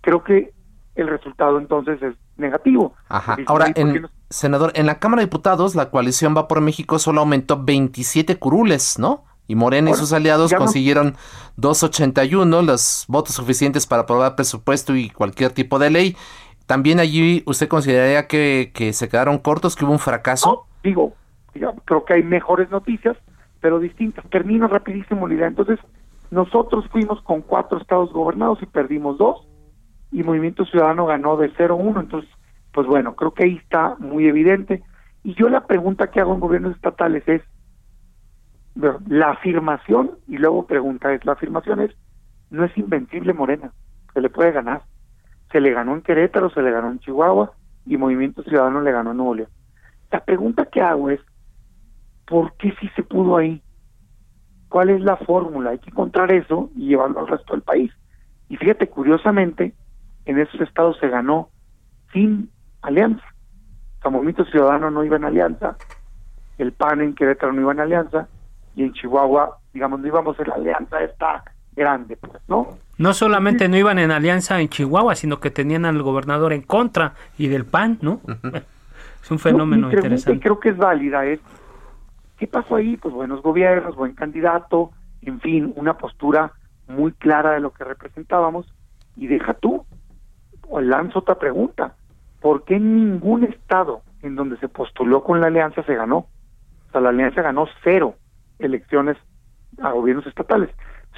creo 0.00 0.24
que 0.24 0.52
el 0.96 1.06
resultado 1.06 1.58
entonces 1.58 2.02
es 2.02 2.16
negativo. 2.36 2.94
Ajá. 3.08 3.36
Ahora, 3.46 3.66
en, 3.74 4.08
senador, 4.30 4.72
en 4.74 4.86
la 4.86 4.98
Cámara 4.98 5.20
de 5.20 5.26
Diputados, 5.26 5.76
la 5.76 5.90
coalición 5.90 6.34
Va 6.36 6.48
por 6.48 6.60
México 6.60 6.98
solo 6.98 7.20
aumentó 7.20 7.62
27 7.62 8.36
curules, 8.36 8.98
¿no? 8.98 9.24
Y 9.48 9.54
Morena 9.54 9.90
y 9.90 9.94
sus 9.94 10.12
aliados 10.12 10.52
consiguieron 10.54 11.16
281, 11.56 12.62
los 12.62 13.04
votos 13.08 13.34
suficientes 13.34 13.86
para 13.86 14.02
aprobar 14.02 14.36
presupuesto 14.36 14.96
y 14.96 15.10
cualquier 15.10 15.50
tipo 15.50 15.78
de 15.78 15.90
ley. 15.90 16.16
¿También 16.66 17.00
allí 17.00 17.42
usted 17.46 17.68
consideraría 17.68 18.28
que, 18.28 18.70
que 18.72 18.92
se 18.92 19.08
quedaron 19.08 19.38
cortos, 19.38 19.76
que 19.76 19.84
hubo 19.84 19.92
un 19.92 19.98
fracaso? 19.98 20.66
digo, 20.82 21.12
yo 21.54 21.74
creo 21.84 22.04
que 22.04 22.14
hay 22.14 22.22
mejores 22.22 22.70
noticias, 22.70 23.16
pero 23.60 23.78
distintas. 23.78 24.24
Termino 24.30 24.68
rapidísimo 24.68 25.28
la 25.28 25.34
idea. 25.34 25.46
Entonces, 25.46 25.78
nosotros 26.30 26.86
fuimos 26.90 27.20
con 27.22 27.42
cuatro 27.42 27.78
estados 27.78 28.12
gobernados 28.12 28.62
y 28.62 28.66
perdimos 28.66 29.18
dos, 29.18 29.46
y 30.10 30.22
Movimiento 30.22 30.64
Ciudadano 30.64 31.06
ganó 31.06 31.36
de 31.36 31.52
0-1. 31.52 32.00
Entonces, 32.00 32.30
pues 32.72 32.86
bueno, 32.86 33.14
creo 33.16 33.32
que 33.32 33.44
ahí 33.44 33.56
está 33.56 33.96
muy 33.98 34.26
evidente. 34.26 34.82
Y 35.24 35.34
yo 35.34 35.48
la 35.48 35.66
pregunta 35.66 36.10
que 36.10 36.20
hago 36.20 36.34
en 36.34 36.40
gobiernos 36.40 36.74
estatales 36.74 37.22
es, 37.28 37.42
la 38.74 39.30
afirmación, 39.30 40.12
y 40.26 40.38
luego 40.38 40.66
pregunta 40.66 41.12
es, 41.12 41.24
la 41.24 41.32
afirmación 41.32 41.80
es, 41.80 41.90
no 42.50 42.64
es 42.64 42.76
invencible 42.76 43.32
Morena, 43.34 43.72
se 44.12 44.20
le 44.20 44.30
puede 44.30 44.52
ganar. 44.52 44.82
Se 45.50 45.60
le 45.60 45.72
ganó 45.72 45.94
en 45.94 46.02
Querétaro, 46.02 46.48
se 46.50 46.62
le 46.62 46.70
ganó 46.70 46.90
en 46.90 46.98
Chihuahua, 47.00 47.52
y 47.84 47.96
Movimiento 47.96 48.42
Ciudadano 48.42 48.80
le 48.80 48.92
ganó 48.92 49.10
en 49.10 49.18
Nuevo 49.18 49.34
León. 49.34 49.50
La 50.10 50.24
pregunta 50.24 50.66
que 50.66 50.80
hago 50.80 51.10
es, 51.10 51.20
¿por 52.26 52.54
qué 52.56 52.74
sí 52.80 52.88
se 52.96 53.02
pudo 53.02 53.36
ahí? 53.36 53.62
¿Cuál 54.68 54.90
es 54.90 55.02
la 55.02 55.16
fórmula? 55.16 55.70
Hay 55.70 55.78
que 55.78 55.90
encontrar 55.90 56.32
eso 56.32 56.70
y 56.74 56.88
llevarlo 56.88 57.20
al 57.20 57.28
resto 57.28 57.52
del 57.52 57.62
país. 57.62 57.92
Y 58.48 58.56
fíjate, 58.56 58.88
curiosamente, 58.88 59.74
en 60.24 60.38
esos 60.38 60.60
estados 60.62 60.98
se 60.98 61.08
ganó 61.08 61.50
sin 62.12 62.50
alianza. 62.80 63.24
O 63.98 64.02
sea, 64.02 64.10
Movimiento 64.10 64.44
Ciudadano 64.46 64.90
no 64.90 65.04
iba 65.04 65.16
en 65.16 65.24
alianza, 65.24 65.76
el 66.58 66.72
PAN 66.72 67.02
en 67.02 67.14
Querétaro 67.14 67.52
no 67.52 67.60
iba 67.60 67.72
en 67.72 67.80
alianza, 67.80 68.28
y 68.74 68.82
en 68.82 68.92
Chihuahua, 68.92 69.58
digamos, 69.72 70.00
no 70.00 70.06
íbamos 70.06 70.38
en 70.38 70.48
la 70.48 70.54
alianza 70.54 71.02
esta 71.02 71.44
grande, 71.74 72.16
pues, 72.16 72.32
¿no? 72.48 72.78
No 72.98 73.14
solamente 73.14 73.68
no 73.68 73.76
iban 73.76 73.98
en 73.98 74.10
alianza 74.10 74.60
en 74.60 74.68
Chihuahua, 74.68 75.14
sino 75.14 75.40
que 75.40 75.50
tenían 75.50 75.84
al 75.84 76.02
gobernador 76.02 76.52
en 76.52 76.62
contra 76.62 77.14
y 77.38 77.48
del 77.48 77.64
PAN, 77.64 77.98
¿no? 78.02 78.20
es 79.22 79.30
un 79.30 79.38
fenómeno 79.38 79.90
interesante. 79.90 80.40
creo 80.40 80.60
que 80.60 80.70
es 80.70 80.76
válida, 80.76 81.24
es 81.24 81.40
¿qué 82.38 82.46
pasó 82.46 82.76
ahí? 82.76 82.96
Pues 82.96 83.14
buenos 83.14 83.42
gobiernos, 83.42 83.96
buen 83.96 84.14
candidato, 84.14 84.90
en 85.22 85.40
fin, 85.40 85.72
una 85.76 85.96
postura 85.96 86.52
muy 86.88 87.12
clara 87.12 87.52
de 87.52 87.60
lo 87.60 87.72
que 87.72 87.84
representábamos 87.84 88.72
y 89.16 89.26
deja 89.26 89.54
tú, 89.54 89.84
o 90.68 90.80
lanzo 90.80 91.20
otra 91.20 91.36
pregunta, 91.36 91.94
¿por 92.40 92.64
qué 92.64 92.78
ningún 92.78 93.44
estado 93.44 94.02
en 94.22 94.36
donde 94.36 94.56
se 94.58 94.68
postuló 94.68 95.22
con 95.22 95.40
la 95.40 95.48
alianza 95.48 95.82
se 95.84 95.94
ganó? 95.94 96.18
O 96.88 96.92
sea, 96.92 97.00
la 97.00 97.10
alianza 97.10 97.42
ganó 97.42 97.66
cero 97.82 98.16
elecciones 98.62 99.16
a 99.82 99.90
gobiernos 99.92 100.26
estatales. 100.26 100.70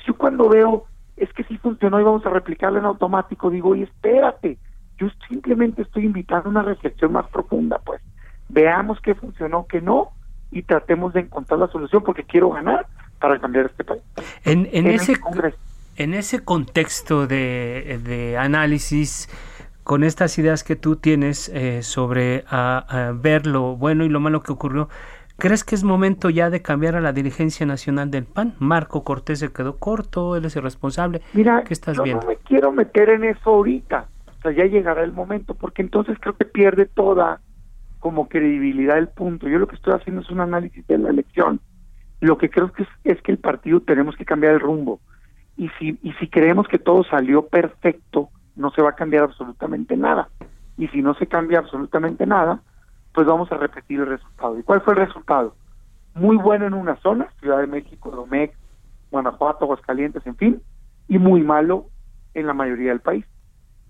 Yo 0.07 0.17
cuando 0.17 0.49
veo, 0.49 0.85
es 1.17 1.33
que 1.33 1.45
sí 1.45 1.57
funcionó 1.59 2.01
y 2.01 2.05
vamos 2.05 2.25
a 2.27 2.31
replicarlo 2.31 2.79
en 2.79 2.85
automático, 2.85 3.51
digo, 3.51 3.71
oye, 3.71 3.85
espérate, 3.85 4.59
yo 4.99 5.09
simplemente 5.29 5.83
estoy 5.83 6.05
invitando 6.05 6.49
a 6.49 6.51
una 6.51 6.63
reflexión 6.63 7.13
más 7.13 7.29
profunda, 7.29 7.81
pues. 7.85 8.01
Veamos 8.49 9.01
qué 9.01 9.15
funcionó, 9.15 9.67
qué 9.67 9.81
no, 9.81 10.11
y 10.51 10.63
tratemos 10.63 11.13
de 11.15 11.21
encontrar 11.21 11.59
la 11.59 11.69
solución, 11.69 12.03
porque 12.03 12.25
quiero 12.25 12.51
ganar 12.51 12.87
para 13.19 13.41
cambiar 13.41 13.67
este 13.67 13.85
país. 13.85 14.03
En, 14.45 14.69
en, 14.73 14.87
ese, 14.87 15.15
en 15.97 16.15
ese 16.15 16.45
contexto 16.45 17.27
de, 17.27 18.01
de 18.05 18.37
análisis, 18.37 19.29
con 19.85 20.03
estas 20.03 20.39
ideas 20.39 20.65
que 20.65 20.77
tú 20.77 20.97
tienes 20.97 21.51
eh, 21.51 21.83
sobre 21.83 22.45
a, 22.49 23.13
ver 23.15 23.47
lo 23.47 23.77
bueno 23.77 24.05
y 24.05 24.09
lo 24.09 24.19
malo 24.19 24.43
que 24.43 24.51
ocurrió, 24.51 24.89
¿Crees 25.37 25.65
que 25.65 25.75
es 25.75 25.83
momento 25.83 26.31
ya 26.31 26.49
de 26.49 26.63
cambiar 26.63 26.95
a 26.95 27.01
la 27.01 27.13
dirigencia 27.13 27.67
nacional 27.67 28.11
del 28.11 28.25
PAN? 28.25 28.55
Marco 28.61 29.03
Cortés 29.03 29.41
se 29.41 29.53
quedó 29.53 29.79
corto, 29.79 30.37
él 30.37 30.45
es 30.45 30.55
irresponsable. 30.57 31.23
Mira, 31.33 31.65
¿qué 31.65 31.75
estás 31.75 32.01
viendo? 32.03 32.23
no 32.23 32.29
me 32.29 32.37
quiero 32.37 32.73
meter 32.73 33.11
en 33.11 33.25
eso 33.25 33.51
ahorita. 33.51 34.07
O 34.27 34.43
sea, 34.43 34.53
ya 34.53 34.65
llegará 34.67 35.03
el 35.03 35.13
momento, 35.13 35.55
porque 35.55 35.83
entonces 35.83 36.19
creo 36.21 36.37
que 36.37 36.45
pierde 36.45 36.87
toda 36.87 37.41
como 37.99 38.29
credibilidad 38.29 38.97
el 38.99 39.09
punto. 39.09 39.49
Yo 39.49 39.59
lo 39.59 39.67
que 39.67 39.77
estoy 39.77 39.95
haciendo 39.95 40.23
es 40.23 40.31
un 40.31 40.41
análisis 40.41 40.87
de 40.87 40.99
la 40.99 41.11
elección. 41.11 41.61
Lo 42.21 42.39
que 42.39 42.49
creo 42.49 42.73
que 42.73 42.85
es, 42.85 42.89
es 43.03 43.21
que 43.23 43.33
el 43.33 43.39
partido 43.39 43.81
tenemos 43.81 44.17
que 44.17 44.25
cambiar 44.25 44.55
el 44.55 44.61
rumbo. 44.61 45.01
Y 45.57 45.69
si, 45.79 45.99
y 46.03 46.13
si 46.15 46.29
creemos 46.29 46.69
que 46.69 46.79
todo 46.79 47.03
salió 47.05 47.47
perfecto, 47.47 48.29
no 48.57 48.71
se 48.71 48.83
va 48.83 48.91
a 48.91 48.95
cambiar 48.95 49.25
absolutamente 49.25 49.97
nada. 49.97 50.29
Y 50.79 50.89
si 50.89 51.03
no 51.03 51.15
se 51.15 51.27
cambia 51.27 51.59
absolutamente 51.59 52.27
nada, 52.27 52.61
pues 53.15 53.27
vamos 53.27 53.51
a 53.53 53.57
repetir 53.57 54.01
el 54.01 54.07
resultado. 54.07 54.59
¿Y 54.59 54.63
cuál 54.65 54.83
fue 54.83 54.95
el 54.95 55.07
resultado? 55.07 55.55
Muy 56.15 56.37
bueno 56.37 56.67
en 56.67 56.75
una 56.75 56.97
zona, 56.97 57.29
Ciudad 57.41 57.61
de 57.61 57.69
México, 57.69 58.11
Domecq, 58.11 58.55
Guanajuato, 59.11 59.65
Aguascalientes, 59.65 60.27
en 60.27 60.37
fin, 60.37 60.63
y 61.09 61.19
muy 61.19 61.43
malo 61.43 61.87
en 62.35 62.49
la 62.49 62.55
mayoría 62.55 62.91
del 62.91 63.01
país. 63.01 63.25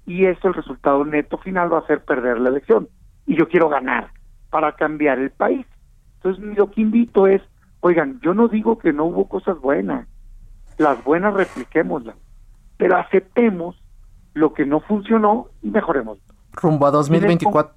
Y 0.07 0.27
eso, 0.27 0.49
el 0.49 0.55
resultado 0.55 1.05
neto 1.05 1.39
final 1.39 1.73
va 1.73 1.79
a 1.79 1.87
ser 1.87 2.05
perder 2.05 2.39
la 2.39 2.51
elección. 2.51 2.89
Y 3.27 3.37
yo 3.37 3.49
quiero 3.49 3.71
ganar 3.71 4.11
para 4.51 4.73
cambiar 4.73 5.19
el 5.19 5.31
país. 5.31 5.67
Entonces, 6.17 6.45
lo 6.57 6.71
que 6.71 6.83
invito 6.83 7.27
es, 7.27 7.41
oigan, 7.81 8.21
yo 8.23 8.35
no 8.35 8.49
digo 8.49 8.79
que 8.79 8.93
no 8.93 9.07
hubo 9.07 9.27
cosas 9.27 9.59
buenas, 9.59 10.07
las 10.77 11.03
buenas 11.03 11.33
repliquémoslas, 11.33 12.17
pero 12.77 12.99
aceptemos 12.99 13.83
lo 14.35 14.53
que 14.53 14.67
no 14.67 14.81
funcionó 14.81 15.49
y 15.63 15.71
mejoremos. 15.71 16.19
Rumbo 16.53 16.87
a 16.87 16.91
2024, 16.91 17.75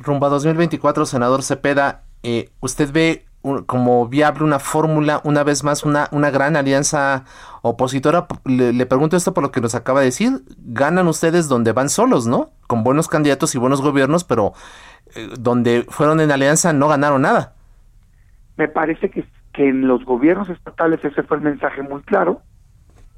rumbo 0.00 0.26
a 0.26 0.30
2024, 0.30 1.06
senador 1.06 1.42
Cepeda, 1.42 2.02
eh, 2.22 2.50
¿usted 2.60 2.92
ve 2.92 3.26
como 3.66 4.06
viable 4.06 4.44
una 4.44 4.58
fórmula, 4.58 5.22
una 5.24 5.44
vez 5.44 5.64
más, 5.64 5.84
una, 5.84 6.08
una 6.12 6.30
gran 6.30 6.56
alianza 6.56 7.24
opositora? 7.62 8.26
Le, 8.44 8.86
pregunto 8.86 9.16
esto 9.16 9.32
por 9.32 9.42
lo 9.42 9.50
que 9.50 9.60
nos 9.60 9.74
acaba 9.74 10.00
de 10.00 10.06
decir. 10.06 10.42
Ganan 10.58 11.08
ustedes 11.08 11.48
donde 11.48 11.72
van 11.72 11.88
solos, 11.88 12.26
¿no? 12.26 12.50
Con 12.66 12.84
buenos 12.84 13.08
candidatos 13.08 13.54
y 13.54 13.58
buenos 13.58 13.80
gobiernos, 13.80 14.24
pero 14.24 14.52
eh, 15.14 15.28
donde 15.38 15.86
fueron 15.88 16.20
en 16.20 16.30
alianza 16.30 16.72
no 16.72 16.88
ganaron 16.88 17.22
nada. 17.22 17.54
Me 18.56 18.68
parece 18.68 19.10
que, 19.10 19.24
que 19.52 19.68
en 19.68 19.86
los 19.86 20.04
gobiernos 20.04 20.50
estatales 20.50 21.02
ese 21.04 21.22
fue 21.22 21.38
el 21.38 21.42
mensaje 21.42 21.82
muy 21.82 22.02
claro 22.02 22.42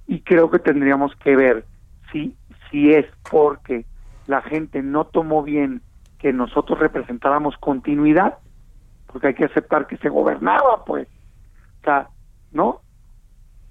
y 0.07 0.21
creo 0.21 0.51
que 0.51 0.59
tendríamos 0.59 1.15
que 1.17 1.35
ver 1.35 1.65
si, 2.13 2.37
si 2.71 2.93
es 2.93 3.07
porque 3.29 3.85
la 4.27 4.41
gente 4.43 4.83
no 4.83 5.05
tomó 5.07 5.43
bien 5.43 5.83
que 6.23 6.33
nosotros 6.33 6.79
representáramos 6.79 7.57
continuidad, 7.59 8.39
porque 9.09 9.27
hay 9.27 9.35
que 9.35 9.45
aceptar 9.45 9.89
que 9.89 9.97
se 9.97 10.09
gobernaba, 10.09 10.85
pues, 10.85 11.09
o 11.81 11.85
sea, 11.85 12.09
¿no? 12.53 12.81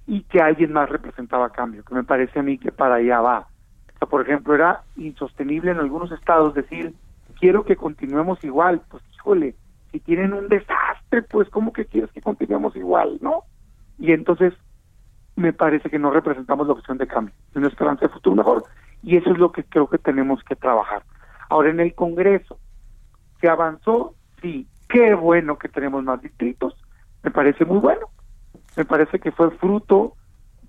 Y 0.06 0.24
que 0.24 0.42
alguien 0.42 0.74
más 0.74 0.90
representaba 0.90 1.52
cambio, 1.52 1.86
que 1.86 1.96
me 1.96 2.04
parece 2.04 2.40
a 2.40 2.44
mí 2.44 2.58
que 2.58 2.74
para 2.74 2.96
allá 2.96 3.22
va. 3.22 3.48
O 3.96 3.98
sea, 4.00 4.08
por 4.10 4.22
ejemplo, 4.22 4.54
era 4.54 4.82
insostenible 4.97 5.72
en 5.72 5.80
algunos 5.80 6.12
estados 6.12 6.54
decir, 6.54 6.93
quiero 7.39 7.64
que 7.64 7.78
continuemos 7.78 8.43
igual, 8.43 8.82
pues, 8.89 9.02
híjole, 9.16 9.56
si 9.93 10.02
tienen 10.02 10.34
un 10.34 10.49
desastre, 10.49 11.22
pues, 11.22 11.49
¿cómo 11.49 11.72
que 11.72 11.86
quieres 11.86 12.12
que 12.12 12.22
continuemos 12.22 12.76
igual, 12.76 13.18
no? 13.22 13.43
Y 13.97 14.12
entonces, 14.12 14.54
me 15.38 15.54
parece 15.54 15.89
que 15.89 15.99
no 15.99 16.12
representamos 16.12 16.68
la 16.68 16.74
opción 16.74 16.97
de 16.97 17.08
cambio, 17.08 17.34
de 17.54 17.60
una 17.60 17.70
esperanza 17.70 18.08
de 18.08 18.14
futuro 18.14 18.36
mejor, 18.36 18.66
y 19.04 19.16
eso 19.16 19.32
es 19.32 19.38
lo 19.38 19.54
que 19.54 19.64
creo 19.64 19.88
que 19.88 19.97
tenemos 19.97 20.43
que 20.43 20.58
trabajar. 20.58 21.04
Ahora 21.52 21.70
en 21.70 21.82
el 21.82 21.93
Congreso, 21.93 22.58
¿se 23.41 23.49
avanzó? 23.49 24.16
Sí. 24.41 24.70
Qué 24.88 25.14
bueno 25.16 25.58
que 25.58 25.68
tenemos 25.68 26.02
más 26.02 26.22
distritos. 26.22 26.74
Me 27.24 27.30
parece 27.30 27.66
muy 27.66 27.80
bueno. 27.80 28.08
Me 28.78 28.86
parece 28.86 29.20
que 29.20 29.34
fue 29.34 29.52
fruto 29.52 30.14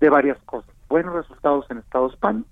de 0.01 0.11
varias 0.11 0.39
cosas. 0.43 0.75
Buenos 0.89 1.15
resultados 1.15 1.67
en 1.71 1.79
Estados 1.79 2.17
Pan, 2.17 2.45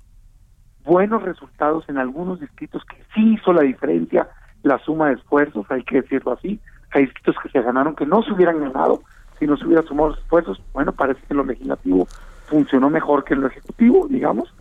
buenos 0.84 1.24
resultados 1.24 1.84
en 1.88 1.98
algunos 1.98 2.38
distritos 2.38 2.84
que 2.84 3.02
sí 3.12 3.34
hizo 3.34 3.52
la 3.52 3.62
diferencia 3.62 4.28
la 4.62 4.78
suma 4.78 5.08
de 5.08 5.14
esfuerzos, 5.14 5.66
hay 5.68 5.82
que 5.82 6.02
decirlo 6.02 6.32
así, 6.32 6.60
hay 6.92 7.06
distritos 7.06 7.34
que 7.42 7.48
se 7.48 7.60
ganaron 7.60 7.96
que 7.96 8.06
no 8.06 8.22
se 8.22 8.32
hubieran 8.32 8.60
ganado 8.60 9.02
si 9.40 9.46
no 9.46 9.56
se 9.56 9.66
hubieran 9.66 9.86
sumado 9.86 10.10
los 10.10 10.18
esfuerzos, 10.18 10.62
bueno, 10.72 10.92
parece 10.92 11.20
que 11.26 11.34
lo 11.34 11.44
legislativo 11.44 12.06
funcionó 12.46 12.90
mejor 12.90 13.24
que 13.24 13.34
lo 13.34 13.48
ejecutivo, 13.48 14.06
digamos, 14.08 14.54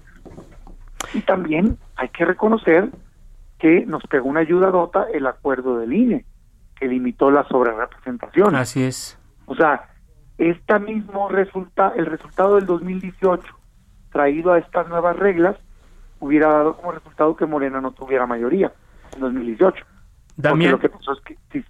y 1.14 1.22
también 1.22 1.78
hay 1.98 2.10
que 2.10 2.26
reconocer 2.26 2.90
que 3.60 3.86
nos 3.86 4.02
pegó 4.04 4.30
una 4.30 4.40
ayuda 4.40 4.72
dota 4.72 5.06
el 5.14 5.28
acuerdo 5.28 5.78
del 5.78 5.94
INE, 5.94 6.26
que 6.76 6.88
limitó 6.88 7.30
la 7.30 7.44
sobrerepresentación. 7.48 8.56
Así 8.56 8.84
es. 8.84 9.20
O 9.46 9.56
sea, 9.56 9.90
este 10.38 10.80
mismo 10.80 11.28
resulta, 11.28 11.94
el 11.96 12.06
resultado 12.06 12.56
del 12.56 12.66
2018 12.66 13.46
traído 14.12 14.54
a 14.54 14.60
estas 14.60 14.88
nuevas 14.88 15.16
reglas 15.18 15.58
hubiera 16.20 16.48
dado 16.48 16.78
como 16.78 16.92
resultado 16.94 17.36
que 17.36 17.46
Morena 17.46 17.82
no 17.82 17.92
tuviera 17.92 18.26
mayoría 18.26 18.72
en 19.14 19.20
2018. 19.20 19.86
Damián, 20.38 20.72
lo 20.72 20.80
que 20.80 20.90
pasó 20.90 21.14
es 21.14 21.20
que. 21.22 21.64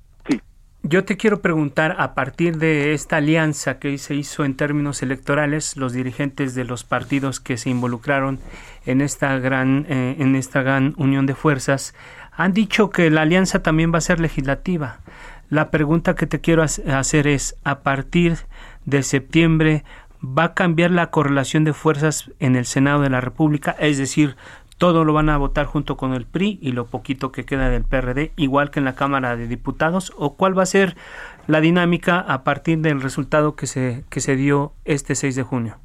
Yo 0.81 1.03
te 1.03 1.17
quiero 1.17 1.41
preguntar, 1.41 1.97
a 1.99 2.13
partir 2.13 2.57
de 2.57 2.93
esta 2.93 3.17
alianza 3.17 3.79
que 3.79 3.97
se 3.97 4.15
hizo 4.15 4.45
en 4.45 4.55
términos 4.55 5.03
electorales, 5.03 5.75
los 5.75 5.91
dirigentes 5.91 6.55
de 6.55 6.63
los 6.63 6.85
partidos 6.85 7.41
que 7.41 7.57
se 7.57 7.69
involucraron 7.69 8.39
en 8.85 9.01
esta 9.01 9.37
gran, 9.39 9.85
eh, 9.89 10.15
en 10.19 10.37
esta 10.37 10.61
gran 10.61 10.93
unión 10.95 11.25
de 11.25 11.35
fuerzas, 11.35 11.93
han 12.31 12.53
dicho 12.53 12.89
que 12.91 13.09
la 13.09 13.23
alianza 13.23 13.61
también 13.61 13.93
va 13.93 13.97
a 13.97 14.01
ser 14.01 14.21
legislativa. 14.21 14.99
La 15.49 15.69
pregunta 15.69 16.15
que 16.15 16.27
te 16.27 16.39
quiero 16.39 16.63
hacer 16.63 17.27
es, 17.27 17.57
a 17.65 17.79
partir 17.79 18.37
de 18.85 19.03
septiembre, 19.03 19.83
¿va 20.23 20.45
a 20.45 20.53
cambiar 20.53 20.91
la 20.91 21.11
correlación 21.11 21.65
de 21.65 21.73
fuerzas 21.73 22.31
en 22.39 22.55
el 22.55 22.65
Senado 22.65 23.01
de 23.01 23.09
la 23.09 23.19
República? 23.19 23.75
Es 23.79 23.97
decir, 23.97 24.37
todo 24.79 25.03
lo 25.03 25.13
van 25.13 25.29
a 25.29 25.37
votar 25.37 25.65
junto 25.65 25.97
con 25.97 26.13
el 26.13 26.25
PRI 26.25 26.57
y 26.61 26.71
lo 26.71 26.87
poquito 26.87 27.31
que 27.31 27.45
queda 27.45 27.69
del 27.69 27.83
PRD, 27.83 28.31
igual 28.37 28.71
que 28.71 28.79
en 28.79 28.85
la 28.85 28.95
Cámara 28.95 29.35
de 29.35 29.45
Diputados, 29.45 30.13
o 30.17 30.35
cuál 30.35 30.57
va 30.57 30.63
a 30.63 30.65
ser 30.65 30.95
la 31.47 31.59
dinámica 31.59 32.19
a 32.19 32.43
partir 32.43 32.79
del 32.79 33.01
resultado 33.01 33.55
que 33.55 33.67
se, 33.67 34.05
que 34.09 34.21
se 34.21 34.37
dio 34.37 34.71
este 34.85 35.15
6 35.15 35.35
de 35.35 35.43
junio. 35.43 35.77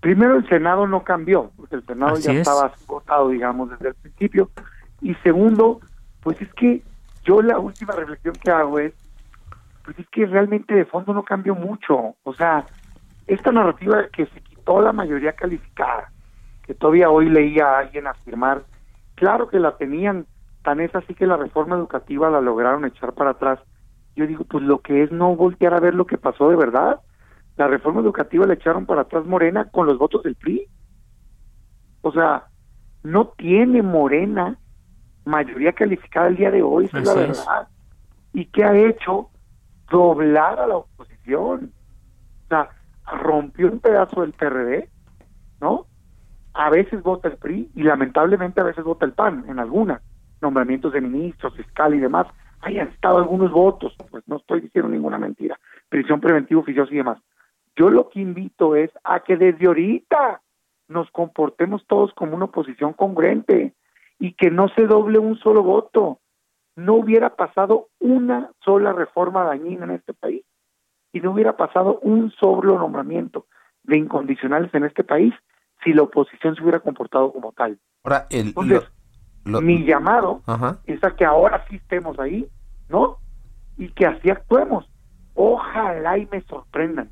Primero, 0.00 0.36
el 0.36 0.48
Senado 0.48 0.86
no 0.86 1.04
cambió, 1.04 1.50
porque 1.56 1.76
el 1.76 1.86
Senado 1.86 2.16
ya 2.18 2.32
estaba 2.32 2.72
votado, 2.86 3.28
digamos, 3.28 3.70
desde 3.70 3.88
el 3.88 3.94
principio. 3.94 4.50
Y 5.02 5.14
segundo, 5.16 5.80
pues 6.22 6.40
es 6.40 6.52
que 6.54 6.82
yo 7.24 7.42
la 7.42 7.58
última 7.58 7.92
reflexión 7.94 8.34
que 8.42 8.50
hago 8.50 8.78
es, 8.78 8.94
pues 9.84 9.98
es 9.98 10.08
que 10.08 10.24
realmente 10.24 10.74
de 10.74 10.86
fondo 10.86 11.12
no 11.12 11.24
cambió 11.24 11.54
mucho. 11.54 12.16
O 12.22 12.34
sea, 12.34 12.64
esta 13.26 13.52
narrativa 13.52 14.08
que 14.08 14.24
se 14.26 14.40
quitó 14.40 14.80
la 14.80 14.92
mayoría 14.92 15.32
calificada, 15.32 16.10
que 16.66 16.74
todavía 16.74 17.10
hoy 17.10 17.28
leía 17.28 17.66
a 17.66 17.78
alguien 17.80 18.06
afirmar, 18.06 18.64
claro 19.14 19.48
que 19.48 19.58
la 19.58 19.76
tenían, 19.76 20.26
tan 20.62 20.80
es 20.80 20.94
así 20.94 21.14
que 21.14 21.26
la 21.26 21.36
reforma 21.36 21.76
educativa 21.76 22.30
la 22.30 22.40
lograron 22.40 22.84
echar 22.84 23.12
para 23.12 23.30
atrás. 23.30 23.60
Yo 24.16 24.26
digo, 24.26 24.44
pues 24.44 24.64
lo 24.64 24.80
que 24.80 25.02
es 25.02 25.12
no 25.12 25.36
voltear 25.36 25.74
a 25.74 25.80
ver 25.80 25.94
lo 25.94 26.06
que 26.06 26.18
pasó 26.18 26.48
de 26.48 26.56
verdad. 26.56 27.00
La 27.56 27.68
reforma 27.68 28.00
educativa 28.00 28.46
la 28.46 28.54
echaron 28.54 28.86
para 28.86 29.02
atrás 29.02 29.24
Morena 29.26 29.70
con 29.70 29.86
los 29.86 29.98
votos 29.98 30.22
del 30.22 30.36
PRI. 30.36 30.66
O 32.00 32.12
sea, 32.12 32.46
no 33.02 33.28
tiene 33.36 33.82
Morena 33.82 34.58
mayoría 35.24 35.72
calificada 35.72 36.28
el 36.28 36.36
día 36.36 36.50
de 36.50 36.62
hoy, 36.62 36.86
esa 36.86 36.98
es 36.98 37.06
la 37.06 37.14
verdad. 37.14 37.68
¿Y 38.32 38.46
qué 38.46 38.64
ha 38.64 38.76
hecho? 38.76 39.30
Doblar 39.90 40.60
a 40.60 40.66
la 40.66 40.76
oposición. 40.76 41.72
O 42.44 42.48
sea, 42.48 42.70
rompió 43.06 43.70
un 43.70 43.80
pedazo 43.80 44.22
del 44.22 44.32
PRD, 44.32 44.88
¿no? 45.60 45.86
A 46.54 46.70
veces 46.70 47.02
vota 47.02 47.28
el 47.28 47.36
PRI 47.36 47.70
y 47.74 47.82
lamentablemente 47.82 48.60
a 48.60 48.64
veces 48.64 48.84
vota 48.84 49.04
el 49.04 49.12
PAN 49.12 49.44
en 49.48 49.58
algunas, 49.58 50.00
nombramientos 50.40 50.92
de 50.92 51.00
ministros, 51.00 51.54
fiscal 51.56 51.94
y 51.94 51.98
demás, 51.98 52.28
hayan 52.60 52.88
estado 52.88 53.18
algunos 53.18 53.50
votos, 53.50 53.94
pues 54.10 54.26
no 54.26 54.36
estoy 54.36 54.60
diciendo 54.60 54.88
ninguna 54.88 55.18
mentira, 55.18 55.58
prisión 55.88 56.20
preventiva 56.20 56.60
oficiosa 56.60 56.92
y 56.92 56.98
demás. 56.98 57.18
Yo 57.76 57.90
lo 57.90 58.08
que 58.08 58.20
invito 58.20 58.76
es 58.76 58.90
a 59.02 59.20
que 59.20 59.36
desde 59.36 59.66
ahorita 59.66 60.40
nos 60.88 61.10
comportemos 61.10 61.84
todos 61.86 62.12
como 62.14 62.36
una 62.36 62.46
oposición 62.46 62.92
congruente 62.92 63.74
y 64.18 64.34
que 64.34 64.50
no 64.50 64.68
se 64.68 64.86
doble 64.86 65.18
un 65.18 65.36
solo 65.38 65.62
voto. 65.62 66.20
No 66.76 66.94
hubiera 66.94 67.34
pasado 67.34 67.88
una 67.98 68.50
sola 68.64 68.92
reforma 68.92 69.44
dañina 69.44 69.84
en 69.84 69.90
este 69.92 70.14
país 70.14 70.44
y 71.12 71.20
no 71.20 71.32
hubiera 71.32 71.56
pasado 71.56 71.98
un 72.00 72.30
solo 72.32 72.78
nombramiento 72.78 73.46
de 73.82 73.98
incondicionales 73.98 74.72
en 74.74 74.84
este 74.84 75.02
país 75.02 75.34
si 75.84 75.92
la 75.92 76.02
oposición 76.02 76.56
se 76.56 76.62
hubiera 76.62 76.80
comportado 76.80 77.32
como 77.32 77.52
tal. 77.52 77.78
Ahora, 78.02 78.26
el, 78.30 78.48
Entonces, 78.48 78.82
mi 79.44 79.84
llamado 79.84 80.42
es 80.86 81.04
a 81.04 81.14
que 81.14 81.24
ahora 81.24 81.64
sí 81.68 81.76
estemos 81.76 82.18
ahí, 82.18 82.48
¿no? 82.88 83.18
Y 83.76 83.88
que 83.90 84.06
así 84.06 84.30
actuemos. 84.30 84.88
Ojalá 85.34 86.18
y 86.18 86.26
me 86.30 86.40
sorprendan. 86.42 87.10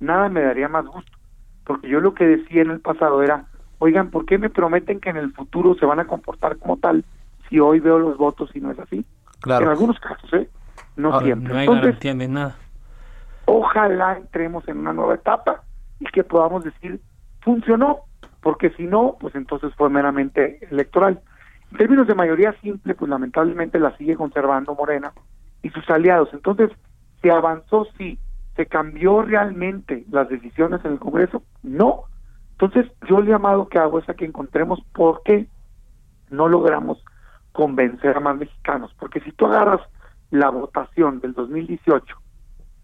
Nada 0.00 0.28
me 0.28 0.42
daría 0.42 0.68
más 0.68 0.86
gusto. 0.86 1.12
Porque 1.64 1.88
yo 1.88 2.00
lo 2.00 2.14
que 2.14 2.24
decía 2.24 2.62
en 2.62 2.70
el 2.70 2.80
pasado 2.80 3.22
era, 3.22 3.46
oigan, 3.78 4.10
¿por 4.10 4.24
qué 4.24 4.38
me 4.38 4.48
prometen 4.48 5.00
que 5.00 5.10
en 5.10 5.18
el 5.18 5.32
futuro 5.32 5.74
se 5.74 5.86
van 5.86 6.00
a 6.00 6.06
comportar 6.06 6.56
como 6.58 6.78
tal 6.78 7.04
si 7.48 7.60
hoy 7.60 7.80
veo 7.80 7.98
los 7.98 8.16
votos 8.16 8.50
y 8.54 8.60
no 8.60 8.70
es 8.70 8.78
así? 8.78 9.04
Claro. 9.40 9.66
En 9.66 9.70
algunos 9.72 9.98
casos, 10.00 10.32
¿eh? 10.32 10.48
No 10.96 11.20
siempre. 11.20 11.52
No 11.52 11.58
hay 11.58 11.66
garantía 11.66 12.14
de 12.14 12.28
nada. 12.28 12.56
Ojalá 13.44 14.16
entremos 14.16 14.66
en 14.68 14.78
una 14.78 14.92
nueva 14.92 15.14
etapa 15.14 15.62
y 16.00 16.06
que 16.06 16.24
podamos 16.24 16.64
decir, 16.64 17.00
funcionó, 17.48 18.00
porque 18.42 18.68
si 18.76 18.84
no, 18.84 19.16
pues 19.18 19.34
entonces 19.34 19.74
fue 19.74 19.88
meramente 19.88 20.58
electoral. 20.70 21.22
En 21.72 21.78
términos 21.78 22.06
de 22.06 22.14
mayoría 22.14 22.52
simple, 22.60 22.94
pues 22.94 23.08
lamentablemente 23.08 23.80
la 23.80 23.96
sigue 23.96 24.16
conservando 24.16 24.74
Morena 24.74 25.12
y 25.62 25.70
sus 25.70 25.88
aliados. 25.88 26.28
Entonces, 26.34 26.70
¿se 27.22 27.30
avanzó? 27.30 27.86
Sí. 27.96 28.18
¿Se 28.54 28.66
cambió 28.66 29.22
realmente 29.22 30.04
las 30.10 30.28
decisiones 30.28 30.84
en 30.84 30.92
el 30.92 30.98
Congreso? 30.98 31.42
No. 31.62 32.02
Entonces, 32.50 32.92
yo 33.08 33.20
el 33.20 33.28
llamado 33.28 33.68
que 33.68 33.78
hago 33.78 33.98
es 33.98 34.08
a 34.10 34.14
que 34.14 34.26
encontremos 34.26 34.82
por 34.92 35.22
qué 35.22 35.46
no 36.28 36.48
logramos 36.48 37.02
convencer 37.52 38.14
a 38.14 38.20
más 38.20 38.36
mexicanos. 38.36 38.94
Porque 38.98 39.20
si 39.20 39.32
tú 39.32 39.46
agarras 39.46 39.80
la 40.30 40.50
votación 40.50 41.20
del 41.20 41.32
2018 41.32 42.14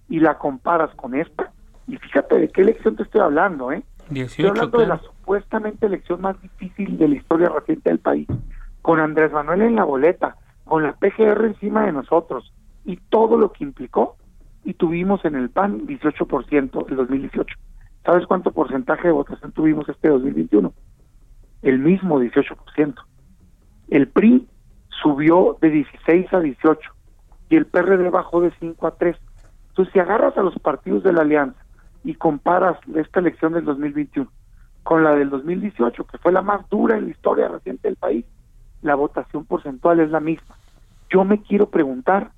y 0.09 0.21
la 0.21 0.39
comparas 0.39 0.95
con 0.95 1.15
esta, 1.15 1.53
y 1.87 1.99
fíjate 1.99 2.39
de 2.39 2.49
qué 2.49 2.63
elección 2.63 2.97
te 2.97 3.03
estoy 3.03 3.21
hablando, 3.21 3.71
¿eh? 3.71 3.85
Estoy 4.13 4.47
hablando 4.47 4.79
de 4.79 4.87
la 4.87 4.99
supuestamente 4.99 5.87
elección 5.87 6.21
más 6.21 6.41
difícil 6.43 6.99
de 6.99 7.09
la 7.09 7.15
historia 7.15 7.49
reciente 7.49 7.91
del 7.91 7.99
país, 7.99 8.29
con 8.83 9.01
Andrés 9.01 9.33
Manuel 9.33 9.63
en 9.63 9.77
la 9.77 9.85
boleta, 9.85 10.37
con 10.65 10.83
la 10.83 10.93
PGR 10.95 11.47
encima 11.47 11.87
de 11.87 11.93
nosotros 11.93 12.53
y 12.85 12.97
todo 12.97 13.39
lo 13.39 13.53
que 13.53 13.65
implicó, 13.65 14.17
y 14.63 14.75
tuvimos 14.75 15.25
en 15.25 15.35
el 15.37 15.51
PAN 15.51 15.87
18% 15.87 16.91
el 16.91 16.97
2018. 16.97 17.57
¿Sabes 18.05 18.27
cuánto 18.27 18.53
porcentaje 18.53 19.09
de 19.09 19.13
votación 19.13 19.53
tuvimos 19.53 19.89
este 19.89 20.09
2021? 20.09 20.73
El 21.63 21.79
mismo 21.79 22.21
18%. 22.21 22.95
El 23.89 24.09
PRI 24.09 24.47
subió 25.03 25.57
de 25.61 25.71
16 25.71 26.33
a 26.33 26.41
18 26.41 26.91
y 27.51 27.57
el 27.57 27.67
PRD 27.67 28.11
bajó 28.11 28.41
de 28.43 28.53
5 28.61 28.87
a 28.87 28.97
3. 28.97 29.17
Entonces, 29.71 29.93
si 29.93 29.99
agarras 29.99 30.37
a 30.37 30.43
los 30.43 30.59
partidos 30.59 31.03
de 31.03 31.13
la 31.13 31.23
alianza 31.23 31.64
y 32.05 32.15
comparas 32.15 32.79
esta 32.95 33.21
elección 33.21 33.55
del 33.55 33.65
2021 33.65 34.31
con 34.85 35.03
la 35.03 35.15
del 35.15 35.31
2018, 35.31 36.05
que 36.05 36.19
fue 36.19 36.31
la 36.31 36.43
más 36.43 36.69
dura 36.69 36.97
en 36.99 37.07
la 37.07 37.11
historia 37.11 37.49
reciente 37.49 37.89
del 37.89 37.97
país, 37.97 38.25
la 38.83 38.95
votación 38.95 39.47
porcentual 39.47 39.99
es 39.99 40.11
la 40.11 40.21
misma. 40.21 40.55
Yo 41.09 41.25
me 41.25 41.41
quiero 41.41 41.71
preguntar 41.71 42.31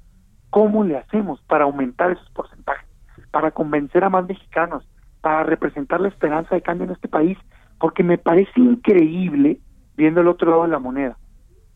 cómo 0.50 0.84
le 0.84 0.96
hacemos 0.96 1.40
para 1.42 1.64
aumentar 1.64 2.12
esos 2.12 2.30
porcentajes, 2.30 2.86
para 3.32 3.50
convencer 3.50 4.04
a 4.04 4.10
más 4.10 4.26
mexicanos, 4.28 4.88
para 5.20 5.42
representar 5.42 6.00
la 6.00 6.08
esperanza 6.08 6.54
de 6.54 6.62
cambio 6.62 6.86
en 6.86 6.92
este 6.92 7.08
país, 7.08 7.36
porque 7.80 8.04
me 8.04 8.16
parece 8.16 8.60
increíble, 8.60 9.58
viendo 9.96 10.20
el 10.20 10.28
otro 10.28 10.50
lado 10.50 10.62
de 10.62 10.68
la 10.68 10.78
moneda, 10.78 11.18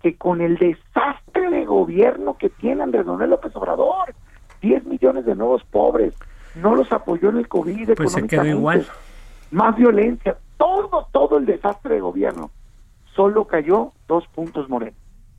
que 0.03 0.17
con 0.17 0.41
el 0.41 0.57
desastre 0.57 1.51
de 1.51 1.65
gobierno 1.65 2.39
que 2.39 2.49
tiene 2.49 2.85
Andrés 2.85 3.07
Manuel 3.07 3.31
López 3.31 3.55
Obrador, 3.57 4.15
10 4.63 4.85
millones 4.85 5.25
de 5.25 5.35
nuevos 5.35 5.65
pobres, 5.65 6.15
no 6.55 6.75
los 6.75 6.91
apoyó 6.93 7.31
en 7.31 7.39
el 7.39 7.49
COVID. 7.49 7.95
Pues 7.95 8.13
se 8.13 8.27
quedó 8.27 8.45
igual. 8.45 8.87
Más 9.51 9.77
violencia, 9.77 10.37
todo, 10.57 11.09
todo 11.13 11.39
el 11.39 11.47
desastre 11.47 11.97
de 11.97 12.01
gobierno. 12.01 12.51
Solo 13.15 13.47
cayó 13.47 13.93
dos 14.07 14.27
puntos 14.29 14.69
Moreno, 14.69 14.97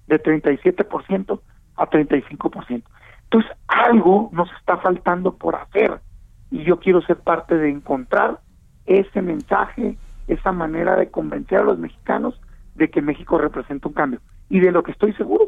de 0.08 0.22
37% 0.22 1.40
a 1.78 1.90
35%. 1.90 2.84
Entonces, 3.24 3.52
algo 3.68 4.30
nos 4.34 4.52
está 4.60 4.78
faltando 4.78 5.36
por 5.36 5.56
hacer. 5.56 6.02
Y 6.50 6.64
yo 6.64 6.80
quiero 6.80 7.02
ser 7.02 7.18
parte 7.18 7.58
de 7.58 7.70
encontrar 7.70 8.42
ese 8.86 9.22
mensaje, 9.22 9.98
esa 10.28 10.52
manera 10.52 10.98
de 10.98 11.10
convencer 11.10 11.60
a 11.60 11.64
los 11.64 11.78
mexicanos 11.78 12.40
de 12.76 12.90
que 12.90 13.02
México 13.02 13.38
representa 13.38 13.88
un 13.88 13.94
cambio. 13.94 14.20
Y 14.50 14.60
de 14.60 14.72
lo 14.72 14.84
que 14.84 14.92
estoy 14.92 15.14
seguro 15.14 15.46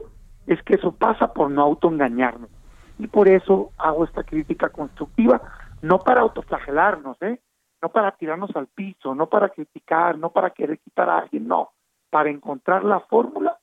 es 0.48 0.62
que 0.64 0.76
eso 0.76 0.94
pasa 0.94 1.34
por 1.34 1.52
no 1.52 1.62
autoengañarnos 1.62 2.50
y 3.00 3.08
por 3.08 3.28
eso 3.28 3.72
hago 3.78 4.04
esta 4.06 4.24
crítica 4.24 4.70
constructiva, 4.70 5.42
no 5.82 6.00
para 6.00 6.22
autoflagelarnos, 6.22 7.22
¿eh? 7.22 7.40
no 7.82 7.90
para 7.90 8.12
tirarnos 8.12 8.56
al 8.56 8.68
piso, 8.68 9.14
no 9.14 9.28
para 9.28 9.50
criticar, 9.50 10.18
no 10.18 10.32
para 10.32 10.52
querer 10.52 10.80
quitar 10.80 11.10
a 11.10 11.20
alguien, 11.20 11.48
no, 11.48 11.72
para 12.10 12.30
encontrar 12.30 12.84
la 12.84 13.02
fórmula 13.02 13.58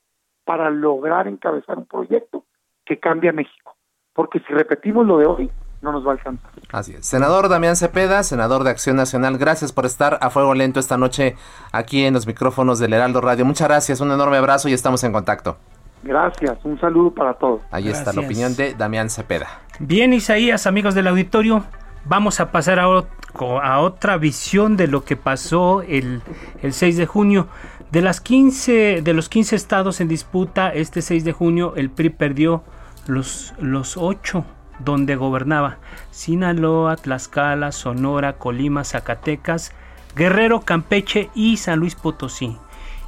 para 0.51 0.69
lograr 0.69 1.29
encabezar 1.29 1.79
un 1.79 1.87
proyecto 1.87 2.45
que 2.85 2.99
cambie 2.99 3.31
a 3.31 3.33
México. 3.33 3.77
Porque 4.13 4.41
si 4.41 4.53
repetimos 4.53 5.07
lo 5.07 5.19
de 5.19 5.27
hoy, 5.27 5.51
no 5.81 5.93
nos 5.93 6.05
va 6.05 6.11
a 6.11 6.15
alcanzar. 6.15 6.51
Así 6.73 6.93
es. 6.93 7.07
Senador 7.07 7.49
Damián 7.49 7.77
Cepeda, 7.77 8.25
senador 8.25 8.65
de 8.65 8.71
Acción 8.71 8.97
Nacional, 8.97 9.39
gracias 9.39 9.73
por 9.73 9.87
estar 9.87 10.19
a 10.21 10.29
fuego 10.29 10.55
lento 10.55 10.81
esta 10.81 10.97
noche 10.97 11.37
aquí 11.71 12.05
en 12.05 12.15
los 12.15 12.27
micrófonos 12.27 12.81
del 12.81 12.93
Heraldo 12.95 13.21
Radio. 13.21 13.45
Muchas 13.45 13.69
gracias, 13.69 14.01
un 14.01 14.11
enorme 14.11 14.39
abrazo 14.39 14.69
y 14.69 14.73
estamos 14.73 15.05
en 15.05 15.13
contacto. 15.13 15.57
Gracias, 16.03 16.59
un 16.65 16.81
saludo 16.81 17.13
para 17.13 17.35
todos. 17.35 17.61
Ahí 17.71 17.89
está 17.89 18.13
la 18.13 18.23
opinión 18.23 18.57
de 18.57 18.75
Damián 18.75 19.11
Cepeda. 19.11 19.47
Bien, 19.79 20.13
Isaías, 20.13 20.67
amigos 20.67 20.95
del 20.95 21.09
auditorio, 21.09 21.65
vamos 22.05 22.41
a 22.41 22.51
pasar 22.51 22.81
a, 22.81 22.85
a 22.85 23.81
otra 23.81 24.17
visión 24.17 24.77
de 24.77 24.87
lo 24.87 25.05
que 25.05 25.17
pasó 25.17 25.83
el, 25.83 26.23
el 26.63 26.73
6 26.73 26.97
de 26.97 27.07
junio. 27.07 27.49
De, 27.91 28.03
las 28.03 28.21
15, 28.21 29.03
de 29.03 29.15
los 29.15 29.29
15 29.29 29.57
estados 29.57 30.01
en 30.01 30.09
disputa, 30.09 30.73
este 30.73 31.03
6 31.03 31.25
de 31.25 31.33
junio 31.33 31.75
el 31.77 31.91
PRI 31.91 32.11
perdió 32.11 32.63
los, 33.07 33.53
los 33.59 33.97
8 33.97 34.45
donde 34.79 35.17
gobernaba. 35.17 35.79
Sinaloa, 36.11 36.97
Tlaxcala, 36.97 37.73
Sonora, 37.73 38.35
Colima, 38.35 38.85
Zacatecas, 38.85 39.73
Guerrero, 40.17 40.61
Campeche 40.61 41.31
y 41.35 41.57
San 41.59 41.79
Luis 41.79 41.95
Potosí. 41.95 42.57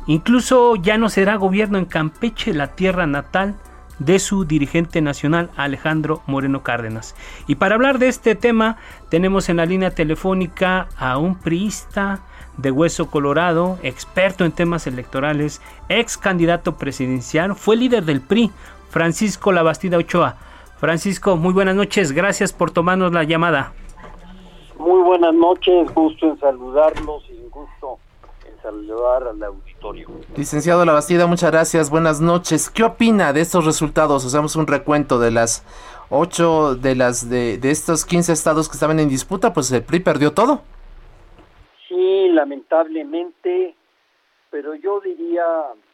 Incluso 0.06 0.76
ya 0.76 0.98
no 0.98 1.08
será 1.08 1.36
gobierno 1.36 1.78
en 1.78 1.84
Campeche, 1.84 2.54
la 2.54 2.68
tierra 2.68 3.06
natal 3.06 3.54
de 3.98 4.18
su 4.18 4.44
dirigente 4.44 5.00
nacional 5.00 5.50
Alejandro 5.56 6.22
Moreno 6.26 6.62
Cárdenas. 6.62 7.14
Y 7.46 7.54
para 7.54 7.76
hablar 7.76 7.98
de 7.98 8.08
este 8.08 8.34
tema 8.34 8.76
tenemos 9.10 9.48
en 9.48 9.58
la 9.58 9.66
línea 9.66 9.90
telefónica 9.90 10.88
a 10.96 11.18
un 11.18 11.36
priista 11.36 12.20
de 12.56 12.70
Hueso 12.70 13.10
Colorado, 13.10 13.78
experto 13.82 14.44
en 14.44 14.52
temas 14.52 14.86
electorales, 14.86 15.62
ex 15.88 16.18
candidato 16.18 16.76
presidencial, 16.76 17.54
fue 17.54 17.76
líder 17.76 18.04
del 18.04 18.20
PRI, 18.20 18.50
Francisco 18.90 19.52
Labastida 19.52 19.98
Ochoa. 19.98 20.36
Francisco, 20.78 21.36
muy 21.36 21.52
buenas 21.52 21.76
noches, 21.76 22.12
gracias 22.12 22.52
por 22.52 22.72
tomarnos 22.72 23.12
la 23.12 23.22
llamada. 23.22 23.72
Muy 24.78 25.00
buenas 25.02 25.32
noches, 25.32 25.94
gusto 25.94 26.26
en 26.26 26.40
saludarlos 26.40 27.22
y 27.30 27.48
gusto 27.50 27.98
en 28.44 28.60
saludar 28.62 29.22
al 29.28 29.38
auditorio. 29.88 30.08
Licenciado 30.36 30.84
Labastida, 30.84 31.26
muchas 31.26 31.50
gracias, 31.50 31.90
buenas 31.90 32.20
noches. 32.20 32.70
¿Qué 32.70 32.84
opina 32.84 33.32
de 33.32 33.40
estos 33.40 33.64
resultados? 33.64 34.24
Hacemos 34.24 34.56
un 34.56 34.66
recuento 34.66 35.18
de 35.18 35.30
las 35.30 35.64
ocho 36.10 36.74
de 36.74 36.94
las 36.94 37.28
de, 37.30 37.58
de 37.58 37.70
estos 37.70 38.04
15 38.04 38.32
estados 38.32 38.68
que 38.68 38.74
estaban 38.74 39.00
en 39.00 39.08
disputa, 39.08 39.52
pues 39.52 39.72
el 39.72 39.82
PRI 39.82 40.00
perdió 40.00 40.32
todo. 40.32 40.62
Sí, 41.88 42.28
lamentablemente, 42.28 43.74
pero 44.50 44.74
yo 44.74 45.00
diría, 45.00 45.44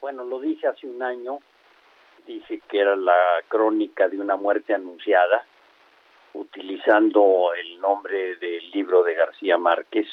bueno, 0.00 0.24
lo 0.24 0.40
dije 0.40 0.66
hace 0.66 0.86
un 0.86 1.02
año, 1.02 1.38
dije 2.26 2.60
que 2.68 2.80
era 2.80 2.96
la 2.96 3.42
crónica 3.48 4.08
de 4.08 4.20
una 4.20 4.36
muerte 4.36 4.74
anunciada, 4.74 5.44
utilizando 6.34 7.50
el 7.54 7.80
nombre 7.80 8.36
del 8.36 8.70
libro 8.70 9.02
de 9.02 9.14
García 9.14 9.56
Márquez, 9.56 10.06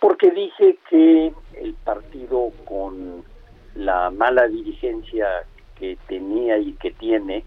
porque 0.00 0.30
dije 0.30 0.78
que 0.88 1.32
el 1.54 1.74
partido 1.84 2.50
con 2.64 3.24
la 3.74 4.10
mala 4.10 4.46
dirigencia 4.48 5.26
que 5.78 5.98
tenía 6.06 6.58
y 6.58 6.72
que 6.74 6.90
tiene, 6.92 7.44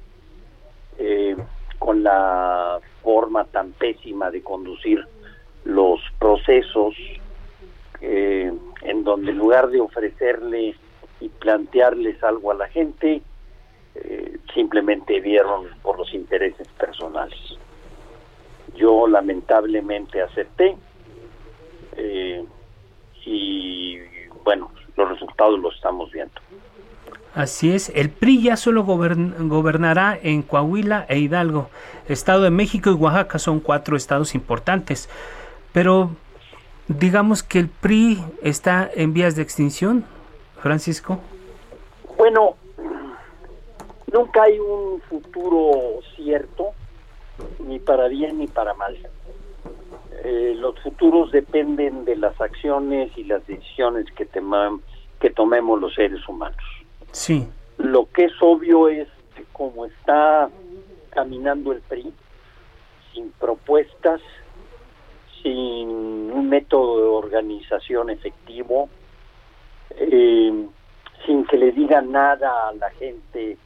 eh, 0.97 1.36
con 1.80 2.04
la 2.04 2.80
forma 3.02 3.45
tan 3.45 3.72
pésima 3.72 4.30
de 4.30 4.41
conducir 4.41 5.06
los 5.64 6.00
procesos 6.20 6.95
eh, 8.02 8.52
en 8.82 9.04
donde 9.04 9.32
en 9.32 9.38
lugar 9.38 9.70
de 9.70 9.82
ofrecerle 9.82 10.76
y 11.20 11.30
plantearles 11.30 12.24
algo 12.24 12.52
a 12.52 12.56
la 12.56 12.68
gente, 12.68 13.22
eh, 13.95 14.38
simplemente 14.54 15.20
vieron 15.20 15.68
por 15.82 15.97
los 15.97 16.14
intereses 16.14 16.68
personales. 16.70 17.39
Yo 18.76 19.08
lamentablemente 19.08 20.22
acepté 20.22 20.78
eh, 21.97 22.45
y 23.26 23.97
bueno, 24.44 24.72
los 24.96 25.10
resultados 25.10 25.60
los 25.60 25.76
estamos 25.76 26.12
viendo. 26.12 26.34
Así 27.36 27.72
es, 27.72 27.90
el 27.90 28.10
PRI 28.10 28.42
ya 28.44 28.58
solo 28.58 28.84
gobernará 28.84 30.18
en 30.22 30.42
Coahuila 30.42 31.06
e 31.08 31.20
Hidalgo. 31.20 31.70
Estado 32.08 32.42
de 32.42 32.50
México 32.50 32.90
y 32.90 32.94
Oaxaca 32.94 33.38
son 33.38 33.60
cuatro 33.60 33.96
estados 33.96 34.34
importantes. 34.34 35.10
Pero 35.72 36.10
digamos 36.88 37.44
que 37.44 37.60
el 37.60 37.70
PRI 37.70 38.24
está 38.42 38.90
en 38.94 39.14
vías 39.14 39.36
de 39.36 39.44
extinción, 39.44 40.06
Francisco. 40.62 41.20
Bueno, 42.18 42.56
nunca 44.12 44.44
hay 44.44 44.60
un 44.60 45.00
futuro 45.02 46.02
cierto, 46.16 46.72
ni 47.60 47.80
para 47.80 48.08
bien 48.08 48.40
ni 48.40 48.48
para 48.48 48.74
mal. 48.74 48.98
Eh, 50.24 50.53
los 50.57 50.78
futuros 50.80 51.32
dependen 51.32 52.05
de 52.05 52.15
las 52.15 52.39
acciones 52.41 53.11
y 53.17 53.24
las 53.24 53.45
decisiones 53.47 54.05
que, 54.15 54.28
que 55.20 55.30
tomemos 55.30 55.80
los 55.80 55.93
seres 55.93 56.28
humanos. 56.28 56.57
Sí. 57.11 57.47
Lo 57.78 58.09
que 58.11 58.26
es 58.26 58.34
obvio 58.41 58.89
es 58.89 59.07
que 59.36 59.43
como 59.53 59.86
está 59.86 60.49
caminando 61.11 61.72
el 61.72 61.82
PRI, 61.82 62.13
sin 63.13 63.32
propuestas, 63.32 64.22
sin 65.41 65.89
un 65.89 66.49
método 66.49 66.97
de 66.97 67.07
organización 67.07 68.09
efectivo, 68.09 68.89
eh, 69.91 70.67
sin 71.26 71.45
que 71.45 71.57
le 71.57 71.72
digan 71.72 72.11
nada 72.11 72.70
a 72.70 72.74
la 72.74 72.89
gente 72.91 73.57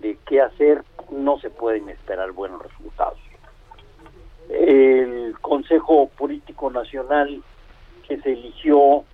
de 0.00 0.18
qué 0.26 0.40
hacer, 0.40 0.84
no 1.10 1.38
se 1.38 1.50
pueden 1.50 1.88
esperar 1.88 2.32
buenos 2.32 2.62
resultados. 2.62 3.18
El 4.48 5.34
Consejo 5.40 6.08
Político 6.16 6.70
Nacional 6.70 7.42
que 8.06 8.18
se 8.18 8.32
eligió 8.32 9.04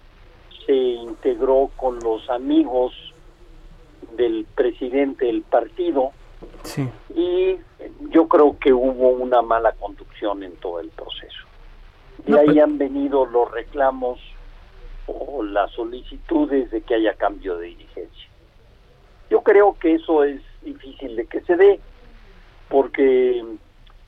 se 0.66 0.74
integró 0.74 1.70
con 1.76 1.99
los 2.01 2.28
amigos 2.30 2.93
del 4.16 4.47
presidente 4.55 5.26
del 5.26 5.43
partido 5.43 6.12
y 7.14 7.57
yo 8.11 8.28
creo 8.28 8.59
que 8.59 8.72
hubo 8.72 9.09
una 9.09 9.43
mala 9.43 9.72
conducción 9.72 10.43
en 10.43 10.53
todo 10.57 10.80
el 10.80 10.91
proceso. 10.91 11.47
De 12.26 12.39
ahí 12.39 12.61
han 12.61 12.78
venido 12.78 13.26
los 13.26 13.51
reclamos 13.51 14.20
o 15.07 15.43
las 15.43 15.70
solicitudes 15.72 16.70
de 16.70 16.83
que 16.83 16.95
haya 16.95 17.14
cambio 17.14 17.57
de 17.57 17.68
dirigencia. 17.68 18.28
Yo 19.30 19.43
creo 19.43 19.76
que 19.78 19.95
eso 19.95 20.24
es 20.24 20.41
difícil 20.62 21.16
de 21.16 21.26
que 21.26 21.41
se 21.41 21.57
dé 21.57 21.80
porque 22.68 23.45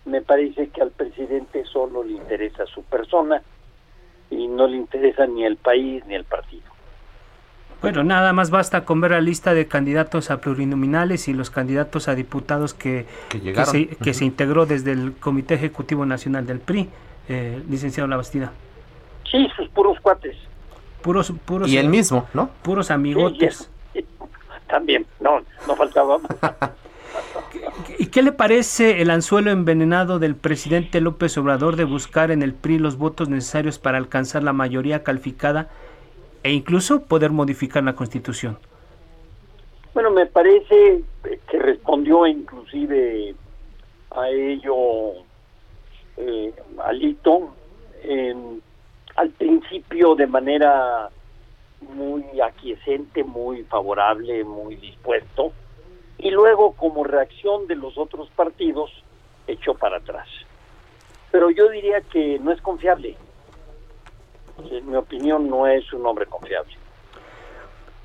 me 0.05 0.23
parece 0.23 0.69
que 0.69 0.83
al 0.83 0.91
presidente 0.91 1.65
solo 1.65 2.03
le 2.03 2.13
interesa 2.13 2.67
su 2.67 2.83
persona 2.83 3.43
y 4.31 4.47
no 4.49 4.67
le 4.67 4.77
interesa 4.77 5.27
ni 5.27 5.45
el 5.45 5.57
país 5.57 6.05
ni 6.07 6.15
el 6.15 6.25
partido. 6.25 6.63
Bueno, 7.81 8.03
nada 8.03 8.33
más 8.33 8.51
basta 8.51 8.87
con 8.87 9.01
ver 9.03 9.11
la 9.11 9.21
lista 9.21 9.53
de 9.53 9.69
candidatos 9.69 10.31
a 10.31 10.41
plurinominales 10.41 11.29
y 11.29 11.35
los 11.35 11.51
candidatos 11.51 12.09
a 12.09 12.15
diputados 12.15 12.73
que, 12.73 13.05
que, 13.29 14.15
se, 14.15 14.25
integró 14.25 14.65
desde 14.65 14.93
el 14.93 15.13
Comité 15.13 15.55
Ejecutivo 15.55 16.07
Nacional 16.07 16.47
del 16.47 16.61
PRI, 16.61 16.89
eh, 17.29 17.63
licenciado 17.69 18.07
Labastida. 18.09 18.53
Sí, 19.31 19.51
sus 19.55 19.69
puros 19.69 20.01
cuates. 20.01 20.35
Puros, 21.03 21.31
puros, 21.45 21.69
y 21.69 21.77
el 21.77 21.89
mismo, 21.89 22.27
¿no? 22.33 22.49
Puros 22.63 22.91
amigotes. 22.91 23.71
también, 24.67 25.07
no, 25.21 25.43
no 25.67 25.77
faltaba 25.77 26.19
¿Y 27.99 28.07
qué 28.07 28.23
le 28.23 28.33
parece 28.33 29.01
el 29.03 29.11
anzuelo 29.11 29.51
envenenado 29.51 30.19
del 30.19 30.37
presidente 30.37 31.01
López 31.01 31.37
Obrador 31.39 31.77
de 31.77 31.85
buscar 31.85 32.31
en 32.31 32.43
el 32.43 32.55
PRI 32.55 32.79
los 32.79 32.97
votos 32.97 33.29
necesarios 33.29 33.79
para 33.79 33.99
alcanzar 33.99 34.43
la 34.43 34.53
mayoría 34.53 35.03
calificada 35.03 35.69
e 36.43 36.53
incluso 36.53 37.03
poder 37.03 37.31
modificar 37.31 37.83
la 37.83 37.95
constitución? 37.95 38.59
Bueno, 39.95 40.11
me 40.11 40.27
parece 40.27 41.03
que 41.51 41.59
respondió 41.59 42.27
inclusive 42.27 43.35
a 44.11 44.29
ello 44.29 45.13
eh, 46.17 46.53
Alito 46.85 47.55
al 49.17 49.31
principio 49.31 50.15
de 50.15 50.27
manera 50.27 51.09
muy 51.81 52.25
aquiescente, 52.41 53.25
muy 53.25 53.63
favorable, 53.65 54.45
muy 54.45 54.77
dispuesto, 54.77 55.53
y 56.25 56.31
luego 56.31 56.73
como 56.73 57.05
reacción 57.05 57.67
de 57.67 57.77
los 57.77 57.99
otros 57.99 58.31
partidos 58.31 58.91
echó 59.47 59.75
para 59.75 59.99
atrás. 59.99 60.27
Pero 61.31 61.51
yo 61.51 61.69
diría 61.69 62.01
que 62.01 62.39
no 62.39 62.51
es 62.51 62.61
confiable 62.63 63.15
en 64.71 64.89
mi 64.89 64.97
opinión, 64.97 65.51
no 65.51 65.67
es 65.67 65.93
un 65.93 66.07
hombre 66.07 66.25
confiable. 66.27 66.73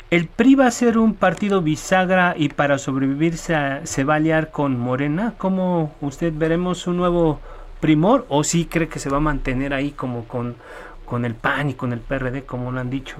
¿El 0.09 0.27
PRI 0.27 0.55
va 0.55 0.65
a 0.65 0.71
ser 0.71 0.97
un 0.97 1.13
partido 1.13 1.61
bisagra 1.61 2.33
y 2.35 2.49
para 2.49 2.77
sobrevivir 2.77 3.37
se, 3.37 4.03
va 4.03 4.13
a 4.13 4.17
aliar 4.17 4.51
con 4.51 4.77
Morena? 4.77 5.35
¿Cómo 5.37 5.93
usted 6.01 6.33
veremos 6.35 6.87
un 6.87 6.97
nuevo 6.97 7.39
primor 7.79 8.25
o 8.27 8.43
sí 8.43 8.65
cree 8.65 8.89
que 8.89 8.99
se 8.99 9.09
va 9.09 9.17
a 9.17 9.21
mantener 9.21 9.73
ahí 9.73 9.91
como 9.91 10.27
con, 10.27 10.57
con 11.05 11.23
el 11.23 11.35
PAN 11.35 11.69
y 11.69 11.73
con 11.75 11.93
el 11.93 11.99
PRD, 11.99 12.43
como 12.45 12.71
lo 12.71 12.81
han 12.81 12.89
dicho? 12.89 13.17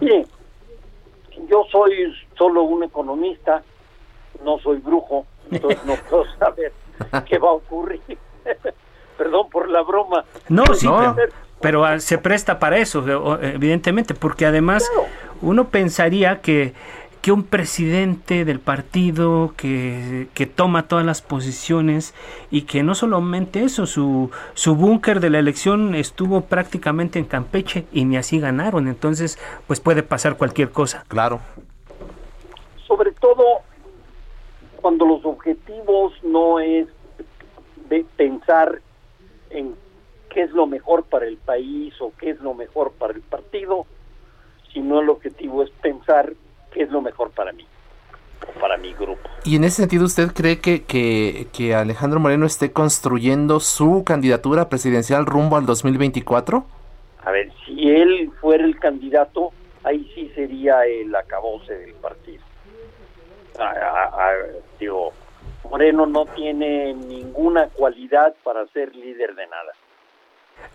Mire, 0.00 0.26
yo 1.48 1.64
soy 1.70 2.12
solo 2.36 2.64
un 2.64 2.82
economista, 2.82 3.62
no 4.44 4.58
soy 4.58 4.78
brujo, 4.78 5.26
entonces 5.50 5.84
no 5.84 5.94
puedo 6.10 6.24
saber 6.38 6.72
qué 7.26 7.38
va 7.38 7.50
a 7.50 7.52
ocurrir. 7.52 8.00
Perdón 9.18 9.48
por 9.50 9.68
la 9.68 9.82
broma. 9.82 10.24
No, 10.48 10.64
sí, 10.74 10.88
Pero, 11.60 11.84
ah, 11.84 11.98
se 11.98 12.18
presta 12.18 12.58
para 12.58 12.78
eso, 12.78 13.04
evidentemente, 13.42 14.14
porque 14.14 14.46
además 14.46 14.88
uno 15.42 15.68
pensaría 15.68 16.40
que 16.40 16.72
que 17.20 17.32
un 17.32 17.42
presidente 17.42 18.44
del 18.44 18.60
partido 18.60 19.52
que, 19.56 20.28
toma 20.54 20.88
todas 20.88 21.04
las 21.04 21.22
posiciones 21.22 22.14
y 22.50 22.62
que 22.62 22.82
no 22.82 22.94
solamente 22.94 23.62
eso, 23.62 23.86
su, 23.86 24.30
su 24.54 24.76
búnker 24.76 25.20
de 25.20 25.30
la 25.30 25.38
elección 25.38 25.94
estuvo 25.94 26.42
prácticamente 26.42 27.18
en 27.18 27.24
Campeche 27.24 27.86
y 27.92 28.04
ni 28.04 28.16
así 28.16 28.38
ganaron, 28.38 28.88
entonces 28.88 29.38
pues 29.66 29.80
puede 29.80 30.02
pasar 30.02 30.36
cualquier 30.36 30.70
cosa. 30.70 31.04
Claro. 31.08 31.40
Sobre 32.86 33.12
todo 33.12 33.62
cuando 34.80 35.04
los 35.06 35.24
objetivos 35.24 36.12
no 36.22 36.60
es 36.60 36.86
de 37.88 38.04
pensar 38.16 38.80
en 39.50 39.74
qué 40.30 40.42
es 40.42 40.50
lo 40.52 40.66
mejor 40.66 41.04
para 41.04 41.26
el 41.26 41.36
país 41.36 41.94
o 42.00 42.12
qué 42.18 42.30
es 42.30 42.40
lo 42.40 42.54
mejor 42.54 42.92
para 42.92 43.12
el 43.12 43.22
partido, 43.22 43.86
sino 44.72 45.00
el 45.00 45.08
objetivo 45.08 45.62
es 45.62 45.70
pensar 45.70 46.32
qué 46.72 46.82
es 46.82 46.90
lo 46.90 47.00
mejor 47.00 47.30
para 47.30 47.52
mí, 47.52 47.66
para 48.60 48.76
mi 48.76 48.92
grupo. 48.92 49.28
Y 49.44 49.56
en 49.56 49.64
ese 49.64 49.82
sentido, 49.82 50.04
¿usted 50.04 50.32
cree 50.32 50.60
que, 50.60 50.84
que, 50.84 51.74
Alejandro 51.74 52.20
Moreno 52.20 52.46
esté 52.46 52.72
construyendo 52.72 53.60
su 53.60 54.04
candidatura 54.04 54.68
presidencial 54.68 55.26
rumbo 55.26 55.56
al 55.56 55.66
2024? 55.66 56.64
A 57.24 57.30
ver, 57.30 57.50
si 57.64 57.90
él 57.90 58.30
fuera 58.40 58.64
el 58.64 58.78
candidato, 58.78 59.50
ahí 59.82 60.10
sí 60.14 60.30
sería 60.34 60.84
el 60.84 61.14
acabose 61.14 61.74
del 61.74 61.94
partido. 61.94 62.47
Moreno 65.70 66.06
no 66.06 66.26
tiene 66.26 66.94
ninguna 66.94 67.68
cualidad 67.68 68.34
para 68.42 68.66
ser 68.68 68.94
líder 68.94 69.34
de 69.34 69.46
nada. 69.46 69.72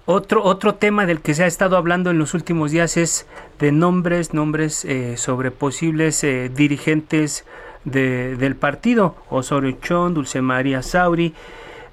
Otro, 0.06 0.44
otro 0.44 0.76
tema 0.76 1.06
del 1.06 1.22
que 1.22 1.34
se 1.34 1.44
ha 1.44 1.48
estado 1.48 1.78
hablando 1.78 2.10
en 2.10 2.18
los 2.18 2.34
últimos 2.34 2.72
días 2.72 2.98
es 2.98 3.28
de 3.60 3.72
nombres, 3.72 4.34
nombres 4.34 4.86
eh, 4.86 5.18
sobre 5.18 5.52
posibles 5.52 6.24
eh, 6.24 6.50
dirigentes 6.54 7.46
del 7.86 8.56
partido, 8.56 9.16
Osorio 9.30 9.78
Chón, 9.82 10.14
Dulce 10.14 10.42
María 10.42 10.82
Sauri. 10.82 11.34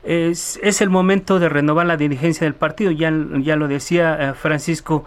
Es, 0.04 0.58
es, 0.62 0.80
el 0.80 0.88
momento 0.88 1.40
de 1.40 1.48
renovar 1.48 1.86
la 1.86 1.96
dirigencia 1.96 2.44
del 2.44 2.54
partido, 2.54 2.90
ya, 2.90 3.12
ya 3.38 3.56
lo 3.56 3.68
decía 3.68 4.16
eh, 4.18 4.34
Francisco, 4.34 5.04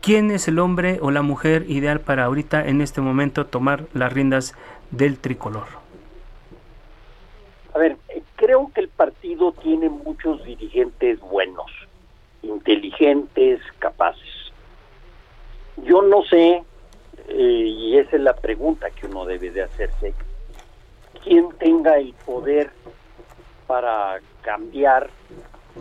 ¿quién 0.00 0.30
es 0.30 0.48
el 0.48 0.58
hombre 0.58 0.98
o 1.00 1.10
la 1.10 1.22
mujer 1.22 1.64
ideal 1.68 2.00
para 2.00 2.24
ahorita 2.24 2.66
en 2.66 2.80
este 2.80 3.00
momento 3.00 3.46
tomar 3.46 3.84
las 3.94 4.12
riendas 4.12 4.54
del 4.92 5.18
tricolor? 5.18 5.66
A 7.74 7.78
ver, 7.78 7.96
creo 8.36 8.70
que 8.72 8.82
el 8.82 8.88
partido 8.88 9.52
tiene 9.52 9.88
muchos 9.88 10.44
dirigentes 10.44 11.18
buenos 11.20 11.70
inteligentes, 12.42 13.60
capaces. 13.78 14.52
Yo 15.76 16.02
no 16.02 16.22
sé, 16.24 16.62
eh, 17.28 17.64
y 17.66 17.96
esa 17.96 18.16
es 18.16 18.22
la 18.22 18.34
pregunta 18.34 18.90
que 18.90 19.06
uno 19.06 19.24
debe 19.24 19.50
de 19.50 19.62
hacerse, 19.62 20.14
quién 21.24 21.48
tenga 21.58 21.98
el 21.98 22.12
poder 22.26 22.70
para 23.66 24.20
cambiar 24.42 25.08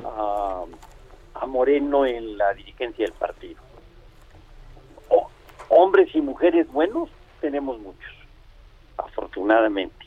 a, 0.03 0.65
Moreno 1.47 2.05
en 2.05 2.37
la 2.37 2.53
dirigencia 2.53 3.03
del 3.05 3.13
partido. 3.13 3.59
hombres 5.67 6.13
y 6.13 6.21
mujeres 6.21 6.71
buenos 6.71 7.09
tenemos 7.41 7.79
muchos, 7.79 8.13
afortunadamente, 9.11 10.05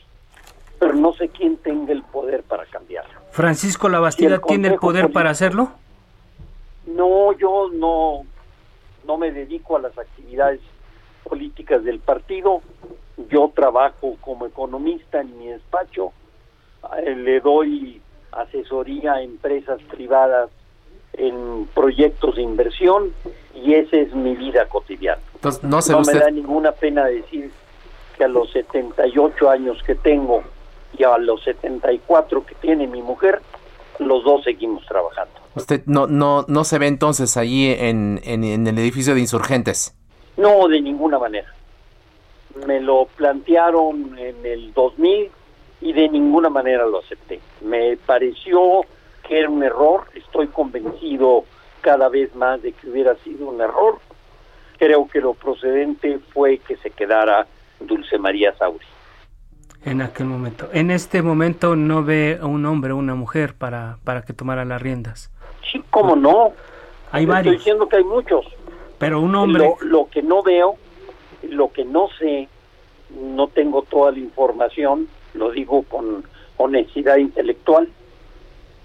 pero 0.79 0.93
no 0.93 1.13
sé 1.13 1.29
quién 1.29 1.57
tenga 1.57 1.93
el 1.93 2.03
poder 2.03 2.43
para 2.43 2.65
cambiarlo. 2.65 3.19
Francisco 3.31 3.89
Labastida 3.89 4.39
tiene 4.39 4.69
el 4.69 4.75
poder 4.75 5.11
para 5.11 5.29
hacerlo. 5.29 5.71
No, 6.87 7.33
yo 7.33 7.69
no, 7.73 8.25
no 9.05 9.17
me 9.17 9.31
dedico 9.31 9.77
a 9.77 9.81
las 9.81 9.97
actividades 9.97 10.61
políticas 11.23 11.83
del 11.83 11.99
partido. 11.99 12.61
Yo 13.29 13.51
trabajo 13.55 14.17
como 14.21 14.45
economista 14.45 15.21
en 15.21 15.37
mi 15.37 15.47
despacho. 15.47 16.11
Eh, 16.97 17.15
le 17.15 17.39
doy 17.39 18.01
asesoría 18.31 19.13
a 19.13 19.21
empresas 19.21 19.81
privadas 19.83 20.49
en 21.13 21.67
proyectos 21.73 22.35
de 22.35 22.41
inversión 22.41 23.13
y 23.53 23.73
esa 23.73 23.97
es 23.97 24.13
mi 24.13 24.35
vida 24.35 24.67
cotidiana. 24.67 25.21
Entonces, 25.35 25.63
no, 25.63 26.01
me 26.01 26.19
da 26.19 26.29
ninguna 26.29 26.71
pena 26.73 27.05
decir 27.05 27.51
que 28.17 28.23
a 28.23 28.27
los 28.27 28.51
78 28.51 29.49
años 29.49 29.81
que 29.83 29.95
tengo 29.95 30.43
y 30.97 31.03
a 31.03 31.17
los 31.17 31.43
74 31.43 32.45
que 32.45 32.55
tiene 32.55 32.87
mi 32.87 33.01
mujer, 33.01 33.41
los 33.99 34.23
dos 34.23 34.43
seguimos 34.43 34.85
trabajando. 34.85 35.33
¿Usted 35.55 35.83
no, 35.85 36.07
no, 36.07 36.45
no 36.47 36.63
se 36.63 36.79
ve 36.79 36.87
entonces 36.87 37.37
allí 37.37 37.71
en, 37.71 38.19
en, 38.23 38.67
el 38.67 38.77
edificio 38.77 39.13
de 39.13 39.21
insurgentes? 39.21 39.95
No, 40.37 40.67
de 40.67 40.81
ninguna 40.81 41.17
manera. 41.17 41.53
Me 42.67 42.81
lo 42.81 43.07
plantearon 43.15 44.17
en 44.17 44.45
el 44.45 44.73
2000 44.73 45.31
y 45.81 45.93
de 45.93 46.09
ninguna 46.09 46.49
manera 46.49 46.85
lo 46.85 46.99
acepté. 46.99 47.39
Me 47.61 47.97
pareció 47.97 48.81
que 49.27 49.39
era 49.39 49.49
un 49.49 49.63
error, 49.63 50.05
estoy 50.13 50.47
convencido 50.47 51.45
cada 51.81 52.09
vez 52.09 52.35
más 52.35 52.61
de 52.61 52.73
que 52.73 52.89
hubiera 52.89 53.15
sido 53.17 53.47
un 53.47 53.61
error. 53.61 53.99
Creo 54.77 55.07
que 55.07 55.21
lo 55.21 55.33
procedente 55.33 56.19
fue 56.33 56.57
que 56.57 56.75
se 56.77 56.89
quedara 56.89 57.47
Dulce 57.79 58.17
María 58.17 58.55
Sauri 58.57 58.85
en 59.85 60.01
aquel 60.01 60.25
momento. 60.25 60.67
En 60.73 60.91
este 60.91 61.21
momento 61.21 61.75
no 61.75 62.03
ve 62.03 62.39
a 62.41 62.47
un 62.47 62.65
hombre 62.65 62.91
o 62.91 62.97
una 62.97 63.15
mujer 63.15 63.53
para, 63.53 63.99
para 64.03 64.23
que 64.23 64.33
tomara 64.33 64.65
las 64.65 64.81
riendas. 64.81 65.31
Sí, 65.71 65.81
cómo 65.91 66.15
no. 66.15 66.53
Hay 67.11 67.25
varios. 67.25 67.53
Estoy 67.53 67.57
diciendo 67.57 67.87
que 67.87 67.97
hay 67.97 68.03
muchos. 68.03 68.45
Pero 68.97 69.21
un 69.21 69.35
hombre... 69.35 69.75
Lo, 69.81 70.09
que 70.09 70.23
no 70.23 70.41
veo, 70.41 70.75
lo 71.43 71.71
que 71.71 71.85
no 71.85 72.09
sé, 72.17 72.49
no 73.11 73.47
tengo 73.47 73.83
toda 73.83 74.11
la 74.11 74.19
información, 74.19 75.07
lo 75.33 75.51
digo 75.51 75.83
con 75.83 76.23
honestidad 76.57 77.17
intelectual, 77.17 77.89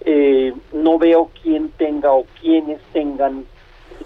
eh, 0.03 0.53
no 0.73 0.99
veo 0.99 1.31
quién 1.43 1.71
tenga 1.71 2.13
o 2.13 2.27
quienes 2.41 2.81
tengan 2.93 3.45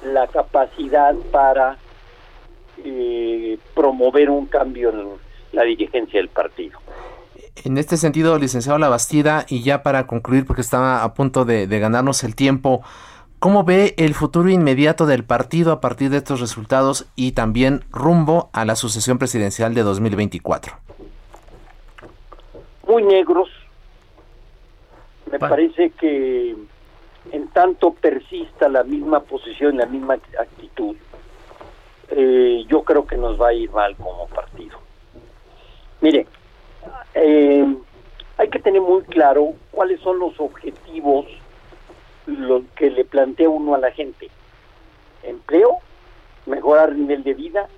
la 0.04 0.26
capacidad 0.26 1.14
para 1.32 1.78
eh, 2.84 3.58
promover 3.74 4.30
un 4.30 4.46
cambio 4.46 4.90
en 4.90 5.08
la 5.52 5.62
dirigencia 5.62 6.20
del 6.20 6.28
partido. 6.28 6.78
En 7.64 7.78
este 7.78 7.96
sentido, 7.96 8.38
licenciado 8.38 8.78
Labastida, 8.78 9.46
y 9.48 9.62
ya 9.62 9.82
para 9.82 10.06
concluir, 10.06 10.44
porque 10.44 10.60
estaba 10.60 11.02
a 11.02 11.14
punto 11.14 11.44
de, 11.44 11.66
ganarnos 11.66 12.24
el 12.24 12.34
tiempo, 12.34 12.82
¿cómo 13.38 13.64
ve 13.64 13.94
el 13.96 14.14
futuro 14.14 14.50
inmediato 14.50 15.06
del 15.06 15.24
partido 15.24 15.72
a 15.72 15.80
partir 15.80 16.10
de 16.10 16.18
estos 16.18 16.40
resultados 16.40 17.06
y 17.14 17.32
también 17.32 17.84
rumbo 17.90 18.50
a 18.52 18.64
la 18.64 18.76
sucesión 18.76 19.18
presidencial 19.18 19.72
de 19.74 19.82
2024? 19.82 20.74
Muy 22.88 23.02
negros. 23.02 23.48
Me 25.30 25.38
parece 25.38 25.90
que 25.90 26.54
en 27.32 27.48
tanto 27.48 27.92
persista 27.94 28.68
la 28.68 28.82
misma 28.82 29.20
posición, 29.20 29.78
la 29.78 29.86
misma 29.86 30.14
actitud, 30.38 30.96
eh, 32.10 32.64
yo 32.68 32.82
creo 32.82 33.06
que 33.06 33.16
nos 33.16 33.40
va 33.40 33.48
a 33.48 33.54
ir 33.54 33.70
mal 33.70 33.96
como 33.96 34.26
partido. 34.28 34.78
Mire, 36.00 36.26
eh, 37.14 37.76
hay 38.36 38.48
que 38.48 38.58
tener 38.58 38.80
muy 38.80 39.02
claro 39.04 39.54
cuáles 39.70 40.00
son 40.00 40.18
los 40.18 40.38
objetivos 40.38 41.26
lo 42.26 42.62
que 42.74 42.90
le 42.90 43.04
plantea 43.04 43.48
uno 43.48 43.74
a 43.74 43.78
la 43.78 43.90
gente. 43.90 44.30
Empleo, 45.22 45.78
mejorar 46.46 46.90
el 46.90 47.00
nivel 47.00 47.22
de 47.22 47.34
vida, 47.34 47.68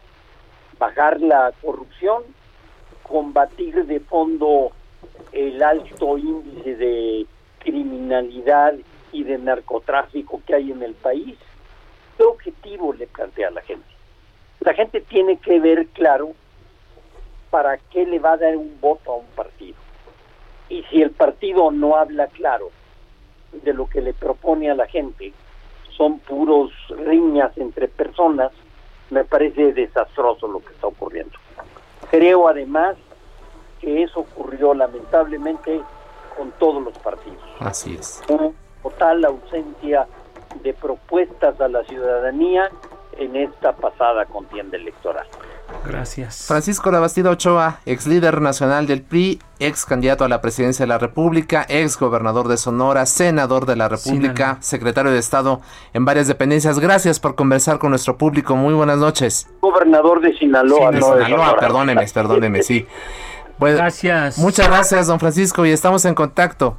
bajar 0.79 1.21
la 1.21 1.53
corrupción, 1.63 2.23
combatir 3.03 3.87
de 3.87 4.01
fondo 4.01 4.73
el 5.33 5.63
alto 5.63 6.19
índice 6.19 6.77
de 6.77 7.27
criminalidad 7.59 8.75
y 9.13 9.25
de 9.25 9.39
narcotráfico 9.39 10.41
que 10.47 10.55
hay 10.55 10.73
en 10.73 10.83
el 10.83 10.95
país. 10.95 11.37
¿Qué 12.17 12.25
objetivo 12.25 12.93
le 12.93 13.07
plantea 13.07 13.49
a 13.49 13.53
la 13.53 13.63
gente? 13.63 13.96
La 14.61 14.75
gente 14.75 15.01
tiene 15.01 15.39
que 15.39 15.61
ver 15.61 15.87
claro 15.89 16.33
para 17.51 17.79
qué 17.79 18.07
le 18.07 18.19
va 18.19 18.33
a 18.33 18.37
dar 18.37 18.57
un 18.57 18.79
voto 18.81 19.13
a 19.13 19.17
un 19.17 19.27
partido. 19.27 19.77
Y 20.69 20.83
si 20.85 21.03
el 21.03 21.11
partido 21.11 21.71
no 21.71 21.97
habla 21.97 22.27
claro 22.29 22.71
de 23.53 23.73
lo 23.73 23.89
que 23.89 24.01
le 24.01 24.13
propone 24.13 24.71
a 24.71 24.75
la 24.75 24.87
gente, 24.87 25.33
son 25.97 26.19
puros 26.19 26.73
riñas 26.89 27.57
entre 27.57 27.89
personas, 27.89 28.53
me 29.11 29.25
parece 29.25 29.73
desastroso 29.73 30.49
lo 30.49 30.61
que 30.61 30.73
está 30.73 30.89
ocurriendo. 30.89 31.39
Creo 32.11 32.49
además 32.49 32.97
que 33.81 34.03
eso 34.03 34.21
ocurrió 34.21 34.75
lamentablemente 34.75 35.81
con 36.37 36.51
todos 36.53 36.83
los 36.83 36.99
partidos. 36.99 37.43
Así 37.61 37.97
es. 37.99 38.23
Una 38.29 38.51
total 38.83 39.25
ausencia 39.25 40.07
de 40.63 40.75
propuestas 40.75 41.61
a 41.61 41.69
la 41.69 41.85
ciudadanía 41.85 42.71
en 43.19 43.37
esta 43.37 43.73
pasada 43.73 44.25
contienda 44.27 44.77
electoral. 44.77 45.27
Gracias. 45.85 46.47
Francisco 46.47 46.91
Labastida 46.91 47.31
Ochoa, 47.31 47.81
ex 47.87 48.07
líder 48.07 48.41
nacional 48.41 48.87
del 48.87 49.03
PRI, 49.03 49.41
ex 49.59 49.85
candidato 49.85 50.25
a 50.25 50.29
la 50.29 50.41
presidencia 50.41 50.85
de 50.85 50.89
la 50.89 50.99
República, 50.99 51.67
ex 51.69 51.99
gobernador 51.99 52.49
de 52.49 52.57
Sonora, 52.57 53.07
senador 53.07 53.67
de 53.67 53.77
la 53.77 53.89
República, 53.89 54.59
secretario 54.61 55.11
de 55.11 55.19
Estado 55.19 55.61
en 55.93 56.05
varias 56.05 56.29
dependencias. 56.29 56.79
Gracias 56.79 57.21
por 57.21 57.35
conversar 57.35 57.79
con 57.79 57.91
nuestro 57.91 58.17
público. 58.17 58.57
Muy 58.57 58.75
buenas 58.75 58.99
noches. 58.99 59.49
Gobernador 59.61 60.21
de 60.21 60.37
Sinaloa, 60.37 60.89
Sí, 60.89 60.95
de 60.95 61.01
no 61.01 61.15
de 61.15 61.25
Sinaloa, 61.25 61.57
perdóneme, 61.59 62.07
perdóneme, 62.13 62.63
sí. 62.63 62.87
Pues, 63.59 63.77
Gracias. 63.77 64.39
Muchas 64.39 64.69
gracias, 64.69 65.07
don 65.07 65.19
Francisco, 65.19 65.65
y 65.65 65.71
estamos 65.71 66.05
en 66.05 66.15
contacto. 66.15 66.77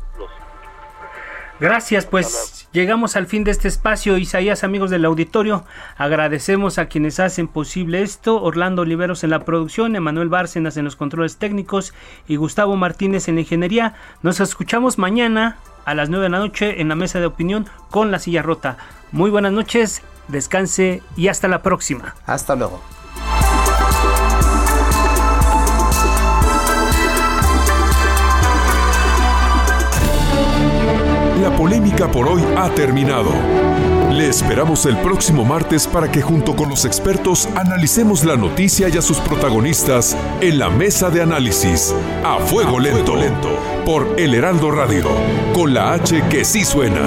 Gracias, 1.60 2.06
pues 2.06 2.57
llegamos 2.72 3.16
al 3.16 3.28
fin 3.28 3.44
de 3.44 3.52
este 3.52 3.68
espacio. 3.68 4.18
Isaías, 4.18 4.64
amigos 4.64 4.90
del 4.90 5.06
auditorio, 5.06 5.66
agradecemos 5.98 6.78
a 6.78 6.88
quienes 6.88 7.20
hacen 7.20 7.48
posible 7.48 8.02
esto. 8.02 8.42
Orlando 8.42 8.82
Oliveros 8.84 9.24
en 9.24 9.32
la 9.32 9.46
producción, 9.46 9.96
Emanuel 9.96 10.30
Bárcenas 10.30 10.78
en 10.78 10.86
los 10.86 10.96
controles 10.96 11.38
técnicos 11.38 11.94
y 12.28 12.36
Gustavo 12.36 12.76
Martínez 12.76 13.28
en 13.28 13.36
la 13.36 13.42
ingeniería. 13.42 13.96
Nos 14.22 14.40
escuchamos 14.40 14.98
mañana 14.98 15.58
a 15.86 15.96
las 15.96 16.10
9 16.10 16.24
de 16.24 16.30
la 16.30 16.40
noche 16.40 16.82
en 16.82 16.90
la 16.90 16.96
mesa 16.96 17.20
de 17.20 17.26
opinión 17.26 17.66
con 17.90 18.12
la 18.12 18.20
silla 18.20 18.42
rota. 18.42 18.78
Muy 19.12 19.30
buenas 19.30 19.54
noches, 19.54 20.02
descanse 20.28 21.02
y 21.16 21.30
hasta 21.30 21.48
la 21.48 21.62
próxima. 21.62 22.16
Hasta 22.26 22.56
luego. 22.56 22.97
Por 32.12 32.28
hoy 32.28 32.44
ha 32.58 32.70
terminado. 32.70 33.32
Le 34.12 34.28
esperamos 34.28 34.86
el 34.86 34.98
próximo 34.98 35.46
martes 35.46 35.86
para 35.86 36.12
que 36.12 36.22
junto 36.22 36.56
con 36.56 36.70
los 36.70 36.86
expertos 36.86 37.48
analicemos 37.56 38.24
la 38.24 38.36
noticia 38.36 38.90
y 38.90 38.98
a 38.98 39.02
sus 39.02 39.20
protagonistas 39.20 40.18
en 40.42 40.58
la 40.58 40.70
mesa 40.70 41.10
de 41.10 41.22
análisis 41.22 41.94
a 42.24 42.40
fuego 42.40 42.80
lento, 42.80 43.16
por 43.86 44.08
El 44.18 44.34
Heraldo 44.34 44.72
Radio, 44.72 45.06
con 45.54 45.74
la 45.74 45.94
H 45.94 46.24
que 46.30 46.44
sí 46.44 46.64
suena. 46.64 47.02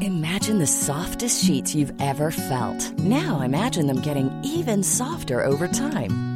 Imagine 0.00 0.58
the 0.58 0.66
softest 0.66 1.42
sheets 1.42 1.74
you've 1.74 1.92
ever 2.00 2.30
felt. 2.30 2.92
Now 3.00 3.40
imagine 3.40 3.86
them 3.86 4.00
getting 4.00 4.30
even 4.44 4.82
softer 4.82 5.44
over 5.44 5.66
time. 5.66 6.35